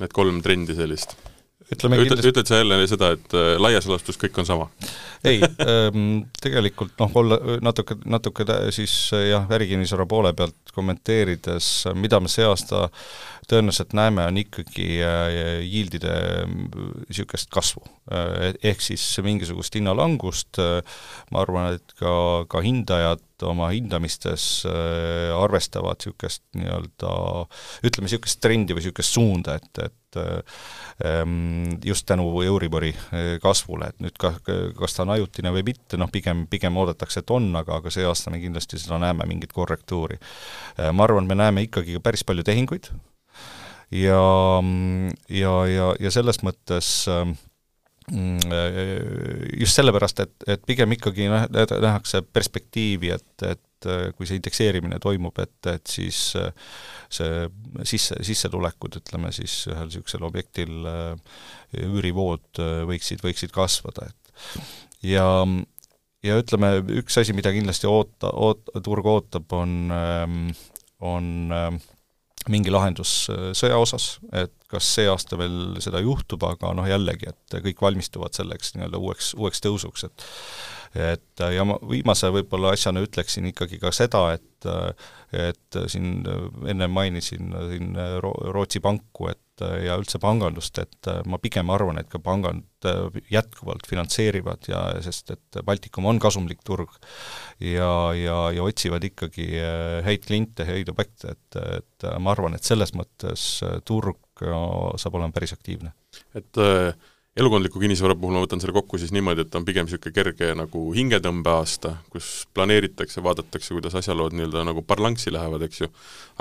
Need 0.00 0.14
kolm 0.14 0.42
trendi 0.44 0.74
sellist? 0.78 1.16
Ütleme 1.72 1.98
ütled, 1.98 2.08
kindlasti 2.08 2.32
ütled 2.32 2.48
sa 2.48 2.60
jälle 2.62 2.78
seda, 2.88 3.12
et 3.16 3.36
äh, 3.36 3.54
laias 3.60 3.88
laastus 3.90 4.18
kõik 4.20 4.40
on 4.40 4.48
sama? 4.48 4.68
ei 5.26 5.40
ähm,, 5.42 6.28
tegelikult 6.40 6.94
noh, 7.00 7.16
olla 7.20 7.38
natuke, 7.64 7.98
natuke 8.08 8.46
tä- 8.48 8.60
siis 8.74 8.94
äh, 9.16 9.28
jah, 9.32 9.48
ärikinnisvara 9.58 10.06
poole 10.08 10.32
pealt 10.38 10.72
kommenteerides, 10.74 11.88
mida 11.98 12.20
me 12.22 12.30
see 12.32 12.46
aasta 12.46 12.86
tõenäoliselt 13.48 13.94
näeme, 13.96 14.26
on 14.28 14.40
ikkagi 14.40 14.88
äh, 15.04 15.38
yield'ide 15.64 16.14
niisugust 16.48 17.52
kasvu. 17.52 17.84
Ehk 18.64 18.80
siis 18.80 19.02
mingisugust 19.24 19.74
hinnalangust, 19.76 20.60
ma 21.32 21.40
arvan, 21.42 21.74
et 21.76 21.96
ka, 22.00 22.12
ka 22.48 22.62
hindajad 22.64 23.20
oma 23.44 23.68
hindamistes 23.74 24.64
arvestavad 24.64 26.00
niisugust 26.00 26.44
nii-öelda 26.56 27.12
ütleme, 27.84 28.08
niisugust 28.08 28.40
trendi 28.44 28.76
või 28.76 28.84
niisugust 28.84 29.16
suunda, 29.18 29.58
et, 29.60 29.82
et 29.84 29.97
ähm, 30.16 31.76
just 31.84 32.06
tänu 32.08 32.30
Euribori 32.42 32.94
kasvule, 33.42 33.90
et 33.92 34.00
nüüd 34.04 34.16
ka, 34.20 34.32
kas 34.78 34.96
ta 34.96 35.04
on 35.04 35.12
ajutine 35.16 35.52
või 35.54 35.66
mitte, 35.66 35.98
noh 36.00 36.10
pigem, 36.12 36.46
pigem 36.50 36.76
oodatakse, 36.80 37.20
et 37.20 37.34
on, 37.34 37.50
aga, 37.60 37.82
aga 37.82 37.92
see 37.92 38.06
aasta 38.08 38.32
me 38.32 38.40
kindlasti 38.42 38.80
seda 38.80 39.00
näeme, 39.02 39.26
mingit 39.28 39.52
korrektuuri. 39.52 40.18
ma 40.92 41.04
arvan, 41.04 41.26
me 41.26 41.38
näeme 41.38 41.66
ikkagi 41.68 41.98
päris 42.02 42.24
palju 42.24 42.46
tehinguid 42.46 42.90
ja, 43.90 44.22
ja, 45.28 45.54
ja, 45.66 45.92
ja 46.00 46.10
selles 46.12 46.42
mõttes 46.44 46.90
just 49.58 49.76
sellepärast, 49.76 50.20
et, 50.24 50.34
et 50.48 50.62
pigem 50.66 50.92
ikkagi 50.96 51.28
nähakse 51.28 52.22
perspektiivi, 52.22 53.12
et, 53.16 53.44
et 53.44 53.62
kui 54.16 54.26
see 54.26 54.40
indekseerimine 54.40 54.98
toimub, 55.02 55.38
et, 55.42 55.70
et 55.70 55.86
siis 55.90 56.18
see 56.34 57.48
sisse, 57.86 58.18
sissetulekud, 58.26 58.98
ütleme 59.00 59.30
siis 59.36 59.60
ühel 59.70 59.86
niisugusel 59.90 60.26
objektil 60.26 60.88
üürivood 61.78 62.62
võiksid, 62.90 63.22
võiksid 63.24 63.54
kasvada, 63.54 64.08
et. 64.10 64.64
Ja 65.06 65.26
ja 66.26 66.38
ütleme, 66.40 66.72
üks 66.98 67.18
asi, 67.20 67.34
mida 67.36 67.52
kindlasti 67.54 67.86
oota, 67.90 68.32
oot-, 68.34 68.72
turg 68.84 69.06
ootab, 69.06 69.52
on, 69.54 69.92
on 70.98 71.28
mingi 72.48 72.72
lahendus 72.72 73.12
sõja 73.56 73.78
osas, 73.80 74.16
et 74.32 74.54
kas 74.70 74.88
see 74.96 75.08
aasta 75.10 75.38
veel 75.40 75.78
seda 75.84 76.00
juhtub, 76.04 76.44
aga 76.48 76.72
noh, 76.76 76.88
jällegi, 76.88 77.30
et 77.30 77.58
kõik 77.64 77.82
valmistuvad 77.84 78.36
selleks 78.36 78.74
nii-öelda 78.76 79.00
uueks, 79.00 79.32
uueks 79.38 79.62
tõusuks, 79.64 80.08
et 80.08 80.26
et 80.94 81.42
ja 81.54 81.64
ma 81.68 81.78
viimase 81.90 82.30
võib-olla 82.34 82.72
asjana 82.76 83.02
ütleksin 83.04 83.48
ikkagi 83.52 83.80
ka 83.82 83.92
seda, 83.94 84.30
et 84.38 84.46
et 85.38 85.76
siin 85.86 86.24
enne 86.66 86.88
mainisin 86.90 87.52
siin 87.68 87.92
Rootsi 88.24 88.80
panku, 88.82 89.28
et 89.30 89.62
ja 89.84 89.96
üldse 89.98 90.18
pangandust, 90.22 90.78
et 90.82 91.10
ma 91.30 91.38
pigem 91.42 91.70
arvan, 91.74 91.98
et 92.00 92.08
ka 92.10 92.18
pangad 92.22 92.88
jätkuvalt 93.30 93.86
finantseerivad 93.90 94.68
ja 94.70 94.80
sest 95.04 95.34
et 95.34 95.60
Baltikum 95.66 96.06
on 96.10 96.18
kasumlik 96.22 96.64
turg 96.66 96.94
ja, 97.60 97.90
ja, 98.18 98.38
ja 98.54 98.64
otsivad 98.66 99.04
ikkagi 99.10 99.46
häid 100.06 100.26
kliente, 100.26 100.66
häid 100.66 100.90
objekte, 100.94 101.36
et, 101.36 101.60
et 101.82 102.08
ma 102.22 102.34
arvan, 102.34 102.56
et 102.58 102.66
selles 102.66 102.94
mõttes 102.98 103.46
turg 103.86 104.42
saab 104.42 105.20
olema 105.20 105.34
päris 105.34 105.54
aktiivne. 105.54 105.94
et 106.38 106.64
äh 106.64 106.92
elukondliku 107.38 107.80
kinnisvara 107.80 108.16
puhul 108.18 108.34
ma 108.34 108.42
võtan 108.42 108.60
selle 108.62 108.74
kokku 108.76 108.98
siis 108.98 109.12
niimoodi, 109.14 109.44
et 109.46 109.54
on 109.54 109.66
pigem 109.66 109.86
niisugune 109.86 110.14
kerge 110.14 110.50
nagu 110.58 110.82
hingetõmbeaasta, 110.96 111.94
kus 112.12 112.32
planeeritakse, 112.56 113.22
vaadatakse, 113.24 113.74
kuidas 113.76 113.94
asjalood 114.00 114.34
nii-öelda 114.36 114.64
nagu 114.66 114.82
parlanksi 114.86 115.32
lähevad, 115.34 115.62
eks 115.68 115.84
ju, 115.84 115.90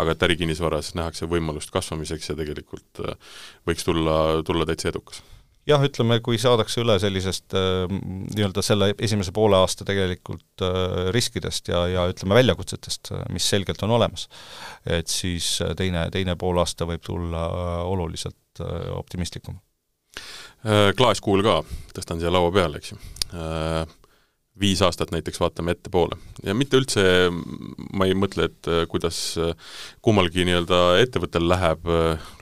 aga 0.01 0.15
et 0.15 0.27
ärikinnisvaras 0.29 0.93
nähakse 0.97 1.29
võimalust 1.29 1.73
kasvamiseks 1.73 2.31
ja 2.31 2.37
tegelikult 2.39 3.03
äh, 3.05 3.17
võiks 3.69 3.85
tulla, 3.85 4.17
tulla 4.47 4.67
täitsa 4.69 4.89
edukas. 4.93 5.21
Jah, 5.67 5.81
ütleme, 5.83 6.21
kui 6.23 6.37
saadakse 6.39 6.79
üle 6.81 6.95
sellisest 7.03 7.53
äh, 7.59 7.85
nii-öelda 7.91 8.63
selle 8.65 8.93
esimese 8.95 9.35
poole 9.35 9.59
aasta 9.59 9.85
tegelikult 9.85 10.65
äh, 10.65 11.11
riskidest 11.13 11.69
ja, 11.73 11.83
ja 11.91 12.07
ütleme, 12.09 12.39
väljakutsetest, 12.39 13.13
mis 13.35 13.51
selgelt 13.53 13.85
on 13.85 13.93
olemas, 13.99 14.25
et 14.87 15.11
siis 15.11 15.57
teine, 15.77 16.07
teine 16.15 16.39
poolaasta 16.39 16.89
võib 16.89 17.05
tulla 17.05 17.45
oluliselt 17.85 18.65
optimistlikum 18.97 19.59
klaaskuul 20.97 21.45
ka, 21.45 21.61
tõstan 21.95 22.21
siia 22.21 22.33
laua 22.33 22.51
peale, 22.53 22.81
eks 22.81 22.93
ju. 22.93 22.99
Äh, 23.37 23.85
viis 24.57 24.79
aastat 24.81 25.11
näiteks 25.13 25.37
vaatame 25.37 25.75
ettepoole 25.75 26.15
ja 26.41 26.55
mitte 26.57 26.79
üldse, 26.79 27.03
ma 27.93 28.07
ei 28.07 28.15
mõtle, 28.17 28.47
et 28.49 28.69
äh, 28.71 28.85
kuidas 28.89 29.19
kummalgi 30.01 30.47
nii-öelda 30.47 30.79
ettevõttel 31.03 31.45
läheb, 31.45 31.85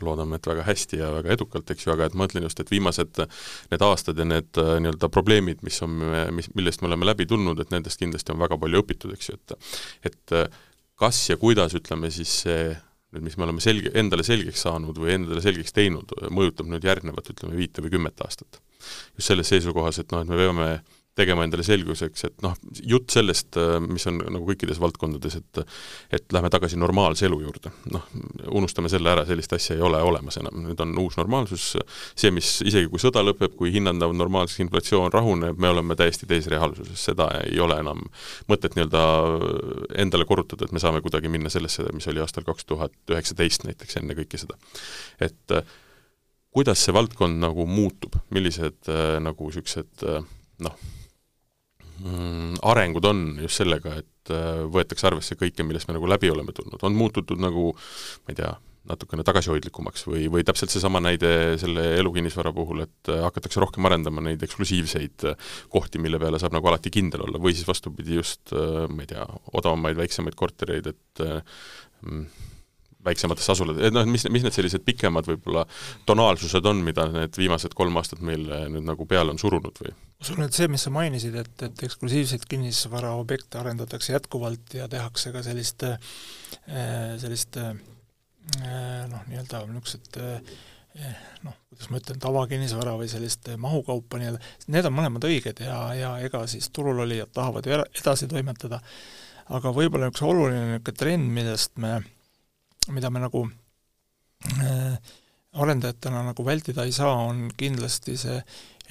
loodame, 0.05 0.39
et 0.39 0.47
väga 0.47 0.63
hästi 0.67 1.01
ja 1.01 1.11
väga 1.17 1.33
edukalt, 1.35 1.73
eks 1.73 1.87
ju, 1.87 1.91
aga 1.95 2.07
et 2.07 2.15
ma 2.15 2.23
mõtlen 2.23 2.47
just, 2.47 2.61
et 2.63 2.71
viimased 2.71 3.19
need 3.73 3.83
aastad 3.89 4.21
ja 4.21 4.27
need 4.29 4.55
nii-öelda 4.55 5.11
probleemid, 5.11 5.65
mis 5.67 5.81
on, 5.83 5.99
mis, 6.37 6.47
millest 6.55 6.81
me 6.81 6.91
oleme 6.91 7.11
läbi 7.11 7.27
tulnud, 7.29 7.59
et 7.59 7.75
nendest 7.75 7.99
kindlasti 7.99 8.31
on 8.31 8.39
väga 8.45 8.61
palju 8.63 8.85
õpitud, 8.85 9.15
eks 9.17 9.33
ju, 9.33 9.41
et 9.41 9.57
et 10.11 10.37
kas 10.95 11.19
ja 11.29 11.35
kuidas, 11.37 11.75
ütleme 11.75 12.09
siis 12.13 12.31
see 12.45 12.69
nüüd 13.15 13.25
mis 13.25 13.37
me 13.39 13.47
oleme 13.47 13.63
selge, 13.63 13.91
endale 13.97 14.25
selgeks 14.27 14.65
saanud 14.67 14.99
või 14.99 15.15
endale 15.15 15.41
selgeks 15.43 15.75
teinud, 15.75 16.11
mõjutab 16.33 16.69
nüüd 16.71 16.85
järgnevat, 16.85 17.31
ütleme, 17.31 17.55
viite 17.59 17.83
või 17.83 17.93
kümmet 17.95 18.21
aastat. 18.25 18.61
just 19.17 19.31
selles 19.31 19.49
seisukohas, 19.49 19.99
et 19.99 20.11
noh, 20.11 20.21
et 20.21 20.29
me 20.29 20.37
peame 20.37 20.69
tegema 21.15 21.45
endale 21.45 21.63
selguseks, 21.63 22.25
et 22.27 22.41
noh, 22.43 22.55
jutt 22.83 23.13
sellest, 23.15 23.55
äh, 23.59 23.77
mis 23.83 24.03
on 24.09 24.19
nagu 24.19 24.43
kõikides 24.49 24.79
valdkondades, 24.83 25.37
et 25.39 25.61
et 26.15 26.33
lähme 26.35 26.49
tagasi 26.51 26.77
normaalse 26.79 27.25
elu 27.27 27.37
juurde. 27.45 27.71
noh, 27.91 28.03
unustame 28.59 28.89
selle 28.91 29.11
ära, 29.11 29.25
sellist 29.25 29.53
asja 29.55 29.77
ei 29.77 29.83
ole 29.85 30.01
olemas 30.03 30.37
enam, 30.41 30.59
nüüd 30.65 30.81
on 30.83 30.91
uus 30.99 31.15
normaalsus, 31.17 31.75
see, 32.15 32.31
mis 32.35 32.49
isegi 32.67 32.89
kui 32.91 32.99
sõda 32.99 33.23
lõpeb, 33.23 33.55
kui 33.55 33.71
hinnad 33.71 33.99
lähevad 33.99 34.19
normaalseks, 34.19 34.59
inflatsioon 34.65 35.13
rahuneb, 35.13 35.59
me 35.61 35.71
oleme 35.71 35.95
täiesti 35.95 36.27
teises 36.27 36.51
reaalsuses, 36.51 36.99
seda 37.11 37.29
ei 37.45 37.59
ole 37.63 37.79
enam 37.79 38.03
mõtet 38.51 38.75
nii-öelda 38.75 39.05
endale 40.03 40.27
korrutada, 40.27 40.67
et 40.67 40.75
me 40.75 40.83
saame 40.83 41.01
kuidagi 41.05 41.31
minna 41.31 41.51
sellesse, 41.53 41.87
mis 41.95 42.07
oli 42.11 42.23
aastal 42.23 42.43
kaks 42.47 42.67
tuhat 42.67 43.15
üheksateist 43.15 43.67
näiteks, 43.69 44.01
enne 44.01 44.17
kõike 44.19 44.39
seda. 44.41 44.59
et 45.23 45.55
kuidas 46.55 46.83
see 46.83 46.95
valdkond 46.95 47.39
nagu 47.39 47.65
muutub, 47.67 48.19
millised 48.35 48.91
nagu 49.23 49.49
niisugused 49.49 50.03
noh, 50.63 50.77
arengud 52.65 53.05
on 53.05 53.25
just 53.41 53.61
sellega, 53.61 53.97
et 54.01 54.31
äh, 54.33 54.63
võetakse 54.71 55.07
arvesse 55.09 55.37
kõike, 55.39 55.65
millest 55.67 55.89
me 55.89 55.97
nagu 55.97 56.09
läbi 56.09 56.31
oleme 56.31 56.55
tulnud, 56.55 56.81
on 56.83 56.95
muututud 56.97 57.41
nagu 57.41 57.71
ma 57.75 58.33
ei 58.33 58.39
tea, 58.39 58.53
natukene 58.85 59.23
tagasihoidlikumaks 59.25 60.03
või, 60.05 60.27
või 60.29 60.43
täpselt 60.45 60.69
seesama 60.69 60.99
näide 61.01 61.55
selle 61.57 61.87
elukinnisvara 61.97 62.51
puhul, 62.53 62.83
et 62.85 63.11
äh, 63.11 63.23
hakatakse 63.25 63.63
rohkem 63.63 63.87
arendama 63.89 64.23
neid 64.27 64.43
eksklusiivseid 64.45 65.29
äh, 65.31 65.53
kohti, 65.73 66.01
mille 66.03 66.19
peale 66.21 66.41
saab 66.41 66.57
nagu 66.57 66.69
alati 66.69 66.93
kindel 66.93 67.25
olla, 67.25 67.41
või 67.41 67.55
siis 67.55 67.67
vastupidi, 67.69 68.19
just 68.19 68.53
ma 68.53 69.05
ei 69.05 69.09
tea, 69.09 69.25
odavamaid, 69.55 69.97
väiksemaid 69.97 70.37
kortereid, 70.37 70.91
et 70.93 71.25
mm, 71.25 72.27
väiksematesse 73.05 73.53
asulad, 73.55 73.79
et 73.85 73.95
noh, 73.95 74.05
mis, 74.09 74.27
mis 74.33 74.45
need 74.45 74.55
sellised 74.55 74.85
pikemad 74.87 75.27
võib-olla 75.29 75.65
tonaalsused 76.09 76.65
on, 76.71 76.83
mida 76.85 77.07
need 77.13 77.39
viimased 77.39 77.77
kolm 77.77 77.97
aastat 78.01 78.23
meil 78.25 78.45
nüüd 78.45 78.85
nagu 78.87 79.07
peale 79.09 79.33
on 79.33 79.41
surunud 79.41 79.83
või? 79.83 79.95
ma 79.95 80.27
usun, 80.27 80.45
et 80.45 80.57
see, 80.57 80.69
mis 80.71 80.85
sa 80.85 80.93
mainisid, 80.95 81.35
et, 81.39 81.65
et 81.67 81.83
eksklusiivseid 81.87 82.45
kinnisvaraobjekte 82.49 83.59
arendatakse 83.59 84.15
jätkuvalt 84.15 84.77
ja 84.77 84.87
tehakse 84.91 85.33
ka 85.35 85.43
sellist, 85.45 85.83
äh, 85.85 87.17
sellist 87.21 87.59
äh, 87.61 87.73
noh, 89.11 89.27
nii-öelda 89.27 89.65
niisugused 89.69 90.21
äh, 90.21 90.55
noh, 91.43 91.55
kuidas 91.69 91.91
ma 91.91 91.99
ütlen, 91.99 92.21
tavakinnisvara 92.23 92.95
või 92.99 93.09
sellist 93.11 93.51
mahukaupa 93.59 94.21
nii-öelda, 94.21 94.41
need 94.71 94.87
on 94.87 94.95
mõlemad 94.95 95.27
õiged 95.27 95.61
ja, 95.65 95.79
ja 95.97 96.15
ega 96.23 96.45
siis 96.49 96.69
turul 96.73 97.03
olijad 97.03 97.33
tahavad 97.35 97.67
ju 97.67 97.75
edasi 97.83 98.29
toimetada, 98.31 98.79
aga 99.53 99.73
võib-olla 99.75 100.09
üks 100.13 100.23
oluline 100.25 100.63
niisugune 100.69 100.99
trend, 101.01 101.31
millest 101.35 101.75
me 101.81 101.97
mida 102.93 103.09
me 103.09 103.21
nagu 103.23 103.47
äh, 104.61 104.97
arendajatena 105.55 106.23
nagu 106.29 106.45
vältida 106.45 106.83
ei 106.83 106.91
saa, 106.91 107.13
on 107.27 107.49
kindlasti 107.57 108.17
see 108.19 108.39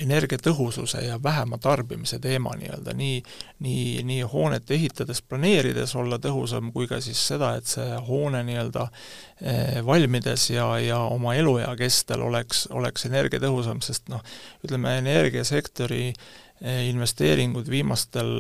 energiatõhususe 0.03 1.05
ja 1.05 1.21
vähema 1.23 1.59
tarbimise 1.63 2.19
teema 2.19 2.57
nii-öelda, 2.59 2.95
nii, 2.99 3.21
nii, 3.63 4.03
nii 4.07 4.25
hoonet 4.33 4.71
ehitades, 4.75 5.21
planeerides 5.23 5.95
olla 5.95 6.19
tõhusam, 6.19 6.73
kui 6.75 6.89
ka 6.91 6.99
siis 7.05 7.21
seda, 7.29 7.53
et 7.59 7.71
see 7.71 8.01
hoone 8.09 8.43
nii-öelda 8.49 8.89
äh, 8.89 9.79
valmides 9.87 10.49
ja, 10.51 10.67
ja 10.83 10.99
oma 11.07 11.37
eluea 11.39 11.71
kestel 11.79 12.27
oleks, 12.27 12.67
oleks 12.75 13.07
energiatõhusam, 13.07 13.85
sest 13.87 14.11
noh, 14.11 14.25
ütleme 14.67 14.99
energiasektori 14.99 16.09
äh, 16.11 16.89
investeeringud 16.89 17.71
viimastel 17.71 18.35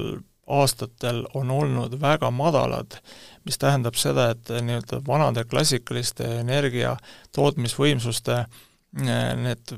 aastatel 0.46 1.22
on 1.34 1.50
olnud 1.50 1.94
väga 2.00 2.30
madalad 2.34 2.98
mis 3.44 3.58
tähendab 3.60 3.98
seda, 4.00 4.30
et 4.34 4.52
nii-öelda 4.64 5.02
vanade 5.06 5.44
klassikaliste 5.48 6.26
energia 6.40 6.94
tootmisvõimsuste 7.36 8.38
eh, 8.40 9.28
need 9.40 9.74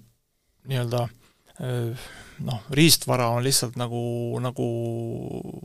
nii-öelda 0.71 1.03
eh, 1.61 2.07
noh, 2.47 2.63
riistvara 2.71 3.29
on 3.35 3.45
lihtsalt 3.47 3.77
nagu, 3.81 4.01
nagu 4.43 4.69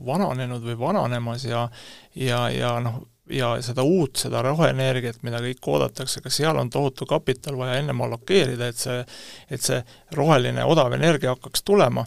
vananenud 0.06 0.64
või 0.66 0.78
vananemas 0.78 1.46
ja 1.46 1.66
ja, 2.14 2.46
ja 2.50 2.76
noh, 2.82 3.02
ja 3.30 3.54
seda 3.62 3.84
uut, 3.86 4.16
seda 4.20 4.42
roheenergiat, 4.44 5.22
mida 5.22 5.40
kõik 5.42 5.68
oodatakse, 5.74 6.20
ka 6.24 6.30
seal 6.32 6.58
on 6.58 6.70
tohutu 6.70 7.06
kapital 7.08 7.56
vaja 7.60 7.78
ennem 7.80 8.00
allokeerida, 8.04 8.68
et 8.68 8.80
see, 8.82 8.98
et 9.50 9.62
see 9.62 9.78
roheline 10.16 10.64
odav 10.68 10.92
energia 10.98 11.36
hakkaks 11.36 11.62
tulema 11.62 12.04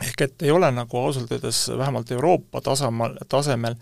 ehk 0.00 0.22
et 0.24 0.42
ei 0.46 0.50
ole 0.50 0.70
nagu 0.72 0.98
ausalt 0.98 1.32
öeldes 1.34 1.66
vähemalt 1.76 2.10
Euroopa 2.14 2.62
tasemel, 2.64 3.18
tasemel, 3.28 3.74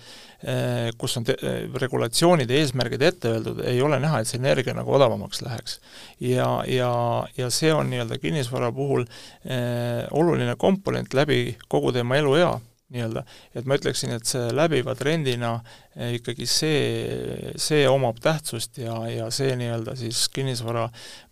eh, 0.43 0.89
kus 0.99 1.15
on 1.21 1.27
te-, 1.29 1.37
regulatsioonid 1.79 2.51
ja 2.51 2.59
eesmärgid 2.59 3.05
ette 3.07 3.31
öeldud, 3.31 3.63
ei 3.71 3.79
ole 3.83 4.01
näha, 4.03 4.21
et 4.21 4.31
see 4.31 4.41
energia 4.41 4.75
nagu 4.75 4.91
odavamaks 4.97 5.43
läheks. 5.47 5.79
ja, 6.21 6.49
ja, 6.67 6.91
ja 7.37 7.51
see 7.55 7.71
on 7.75 7.93
nii-öelda 7.93 8.19
kinnisvara 8.19 8.73
puhul 8.75 9.07
eh, 9.07 10.03
oluline 10.11 10.57
komponent 10.59 11.15
läbi 11.15 11.57
kogu 11.69 11.93
tema 11.95 12.19
eluea 12.19 12.57
nii-öelda, 12.91 13.23
et 13.55 13.69
ma 13.71 13.79
ütleksin, 13.79 14.11
et 14.17 14.27
see 14.27 14.51
läbiva 14.51 14.97
trendina 14.99 15.53
eh, 15.95 16.17
ikkagi 16.19 16.47
see, 16.51 17.53
see 17.55 17.85
omab 17.89 18.19
tähtsust 18.23 18.83
ja, 18.83 18.99
ja 19.07 19.31
see 19.35 19.55
nii-öelda 19.61 19.95
siis 20.01 20.27
kinnisvara 20.35 20.89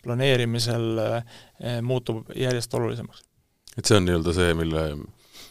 planeerimisel 0.06 1.02
eh, 1.02 1.80
muutub 1.82 2.30
järjest 2.38 2.78
olulisemaks 2.78 3.27
et 3.78 3.86
see 3.86 3.96
on 3.98 4.08
nii-öelda 4.08 4.34
see, 4.36 4.56
mille 4.58 4.88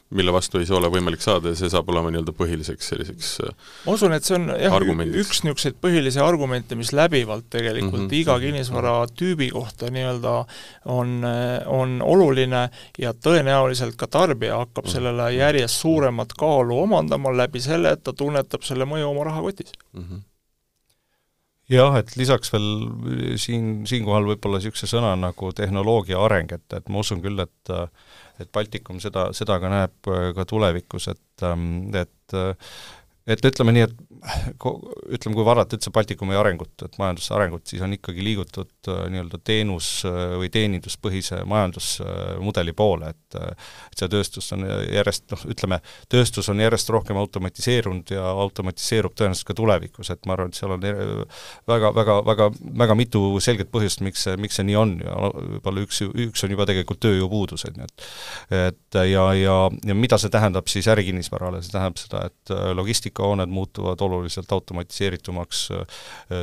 mille 0.10 0.32
vastu 0.32 0.60
ei 0.62 0.68
ole 0.72 0.88
võimalik 0.92 1.20
saada 1.24 1.52
ja 1.52 1.58
see 1.60 1.70
saab 1.72 1.90
olema 1.92 2.12
nii-öelda 2.14 2.32
põhiliseks 2.36 2.92
selliseks 2.94 3.32
äh, 3.44 3.56
ma 3.84 3.96
usun, 3.98 4.14
et 4.16 4.24
see 4.24 4.38
on 4.38 4.54
jah, 4.56 4.76
üks 5.20 5.42
niisuguseid 5.44 5.76
põhilisi 5.84 6.22
argumente, 6.24 6.78
mis 6.80 6.94
läbivalt 6.96 7.50
tegelikult 7.52 8.06
mm 8.06 8.08
-hmm. 8.08 8.22
iga 8.22 8.38
kinnisvaratüübi 8.40 9.50
kohta 9.52 9.92
nii-öelda 9.92 10.36
on, 10.96 11.18
on 11.66 12.00
oluline 12.02 12.70
ja 13.00 13.12
tõenäoliselt 13.12 14.00
ka 14.00 14.08
tarbija 14.08 14.62
hakkab 14.64 14.86
mm 14.86 14.88
-hmm. 14.88 14.94
sellele 14.94 15.34
järjest 15.36 15.84
suuremat 15.84 16.34
kaalu 16.40 16.80
omandama 16.86 17.36
läbi 17.38 17.60
selle, 17.60 17.92
et 17.92 18.04
ta 18.04 18.14
tunnetab 18.14 18.64
selle 18.64 18.88
mõju 18.88 19.12
oma 19.12 19.28
rahakotis 19.28 19.76
mm. 19.94 20.04
-hmm 20.04 20.26
jah, 21.72 21.98
et 22.00 22.14
lisaks 22.20 22.54
veel 22.54 22.70
siin, 23.40 23.86
siinkohal 23.90 24.30
võib-olla 24.32 24.62
niisuguse 24.62 24.90
sõna 24.90 25.16
nagu 25.20 25.52
tehnoloogia 25.56 26.20
areng, 26.24 26.54
et, 26.56 26.68
et 26.80 26.90
ma 26.90 27.04
usun 27.04 27.24
küll, 27.24 27.44
et 27.44 27.76
et 28.38 28.52
Baltikum 28.54 29.00
seda, 29.02 29.32
seda 29.34 29.56
ka 29.58 29.70
näeb 29.72 30.10
ka 30.38 30.44
tulevikus, 30.46 31.08
et, 31.10 31.46
et 31.98 32.36
et 33.28 33.46
ütleme 33.46 33.74
nii, 33.76 33.86
et 33.88 33.96
ütleme, 35.14 35.36
kui 35.36 35.46
vaadata 35.46 35.78
üldse 35.78 35.92
Baltikumi 35.94 36.38
arengut, 36.38 36.74
et 36.86 36.98
majanduse 37.00 37.34
arengut, 37.36 37.66
siis 37.70 37.84
on 37.86 37.94
ikkagi 37.96 38.24
liigutud 38.24 38.90
äh, 38.92 39.04
nii-öelda 39.14 39.40
teenus- 39.46 40.06
äh, 40.08 40.36
või 40.40 40.50
teeninduspõhise 40.54 41.44
majandusmudeli 41.48 42.74
poole, 42.78 43.14
et 43.14 43.38
et 43.38 44.00
see 44.00 44.08
tööstus 44.10 44.48
on 44.56 44.64
järjest 44.66 45.26
noh, 45.34 45.42
ütleme, 45.52 45.80
tööstus 46.10 46.48
on 46.50 46.62
järjest 46.64 46.90
rohkem 46.94 47.18
automatiseerunud 47.20 48.14
ja 48.16 48.24
automatiseerub 48.46 49.14
tõenäoliselt 49.18 49.50
ka 49.50 49.56
tulevikus, 49.58 50.12
et 50.14 50.26
ma 50.26 50.38
arvan, 50.38 50.54
et 50.54 50.60
seal 50.60 50.74
on 50.74 50.82
väga, 51.68 51.92
väga, 51.96 52.18
väga, 52.26 52.50
väga 52.84 52.98
mitu 52.98 53.22
selget 53.44 53.72
põhjust, 53.74 54.02
miks 54.06 54.24
see, 54.26 54.38
miks 54.42 54.58
see 54.58 54.68
nii 54.70 54.78
on 54.80 54.96
ja 55.04 55.16
võib-olla 55.36 55.84
üks, 55.84 56.02
üks 56.28 56.46
on 56.48 56.56
juba 56.56 56.68
tegelikult 56.70 57.02
tööjõupuudus, 57.04 57.68
on 57.68 57.82
ju, 57.84 57.90
et 57.90 58.08
et 58.68 59.00
ja, 59.12 59.26
ja, 59.38 59.58
ja 59.86 59.98
mida 59.98 60.18
see 60.22 60.32
tähendab 60.34 60.72
siis 60.72 60.88
ärikinnisvarale, 60.92 61.62
see 61.66 61.76
tähendab 61.76 62.02
seda, 62.02 62.24
et 62.32 62.56
äh, 62.56 62.72
logistikahooned 63.18 63.50
muutuvad 63.50 64.02
oluliselt 64.02 64.52
automatiseeritumaks, 64.52 65.70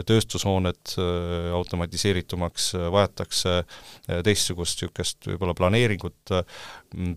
tööstushooned 0.06 0.94
äh, 0.98 1.52
automatiseeritumaks, 1.54 2.74
vajatakse 2.90 3.58
äh, 3.58 4.22
teistsugust 4.24 4.82
niisugust 4.82 5.26
võib-olla 5.28 5.54
planeeringut, 5.54 6.30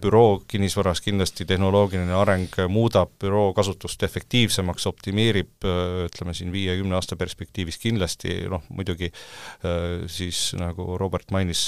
büroo 0.02 0.42
kinnisvaras 0.48 1.02
kindlasti 1.06 1.46
tehnoloogiline 1.50 2.14
areng 2.18 2.58
muudab 2.72 3.14
büroo 3.22 3.52
kasutust 3.58 4.04
efektiivsemaks, 4.04 4.88
optimeerib 4.90 5.68
ütleme 6.08 6.36
siin 6.38 6.52
viie-kümne 6.54 6.98
aasta 6.98 7.18
perspektiivis 7.20 7.80
kindlasti, 7.82 8.34
noh 8.52 8.64
muidugi 8.70 9.12
siis 10.12 10.52
nagu 10.60 10.98
Robert 11.00 11.32
mainis, 11.36 11.68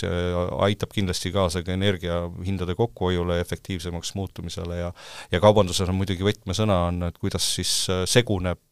aitab 0.66 0.94
kindlasti 0.96 1.32
kaasa 1.36 1.64
ka 1.66 1.76
energiahindade 1.76 2.76
kokkuhoiule, 2.80 3.40
efektiivsemaks 3.44 4.16
muutumisele 4.20 4.82
ja 4.82 4.94
ja 5.32 5.40
kaubanduses 5.44 5.90
on 5.90 6.00
muidugi 6.00 6.26
võtmesõna, 6.26 6.80
on, 6.90 7.04
et 7.10 7.18
kuidas 7.22 7.46
siis 7.60 7.72
seguneb 8.10 8.60
äh, 8.60 8.69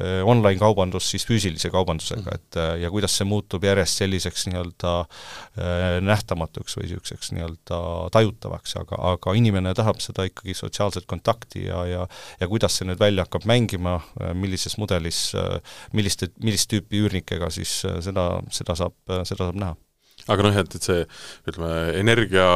online-kaubandus 0.00 1.08
siis 1.12 1.24
füüsilise 1.26 1.70
kaubandusega, 1.72 2.22
mhm. 2.22 2.34
et 2.38 2.58
äh, 2.60 2.72
ja 2.84 2.90
kuidas 2.92 3.16
see 3.18 3.26
muutub 3.28 3.64
järjest 3.66 4.00
selliseks 4.00 4.46
nii-öelda 4.48 4.92
äh, 5.02 5.98
nähtamatuks 6.04 6.78
või 6.78 6.86
niisuguseks 6.86 7.32
nii-öelda 7.34 7.80
tajutavaks, 8.14 8.76
aga, 8.80 9.00
aga 9.14 9.34
inimene 9.38 9.74
tahab 9.76 10.00
seda 10.04 10.24
ikkagi 10.28 10.54
sotsiaalset 10.56 11.08
kontakti 11.10 11.66
ja, 11.66 11.84
ja 11.88 12.06
ja 12.40 12.48
kuidas 12.48 12.78
see 12.78 12.88
nüüd 12.88 13.00
välja 13.00 13.26
hakkab 13.26 13.44
mängima, 13.48 13.98
millises 14.38 14.76
mudelis, 14.80 15.30
milliste, 15.96 16.30
millist 16.42 16.70
tüüpi 16.70 17.02
üürnikega, 17.04 17.50
siis 17.52 17.80
seda, 18.04 18.26
seda 18.54 18.76
saab, 18.78 18.96
seda 19.28 19.46
saab 19.46 19.58
näha. 19.58 19.76
aga 20.30 20.46
noh, 20.46 20.60
et, 20.62 20.76
et 20.76 20.86
see 20.86 21.04
ütleme, 21.50 21.72
energia 22.00 22.46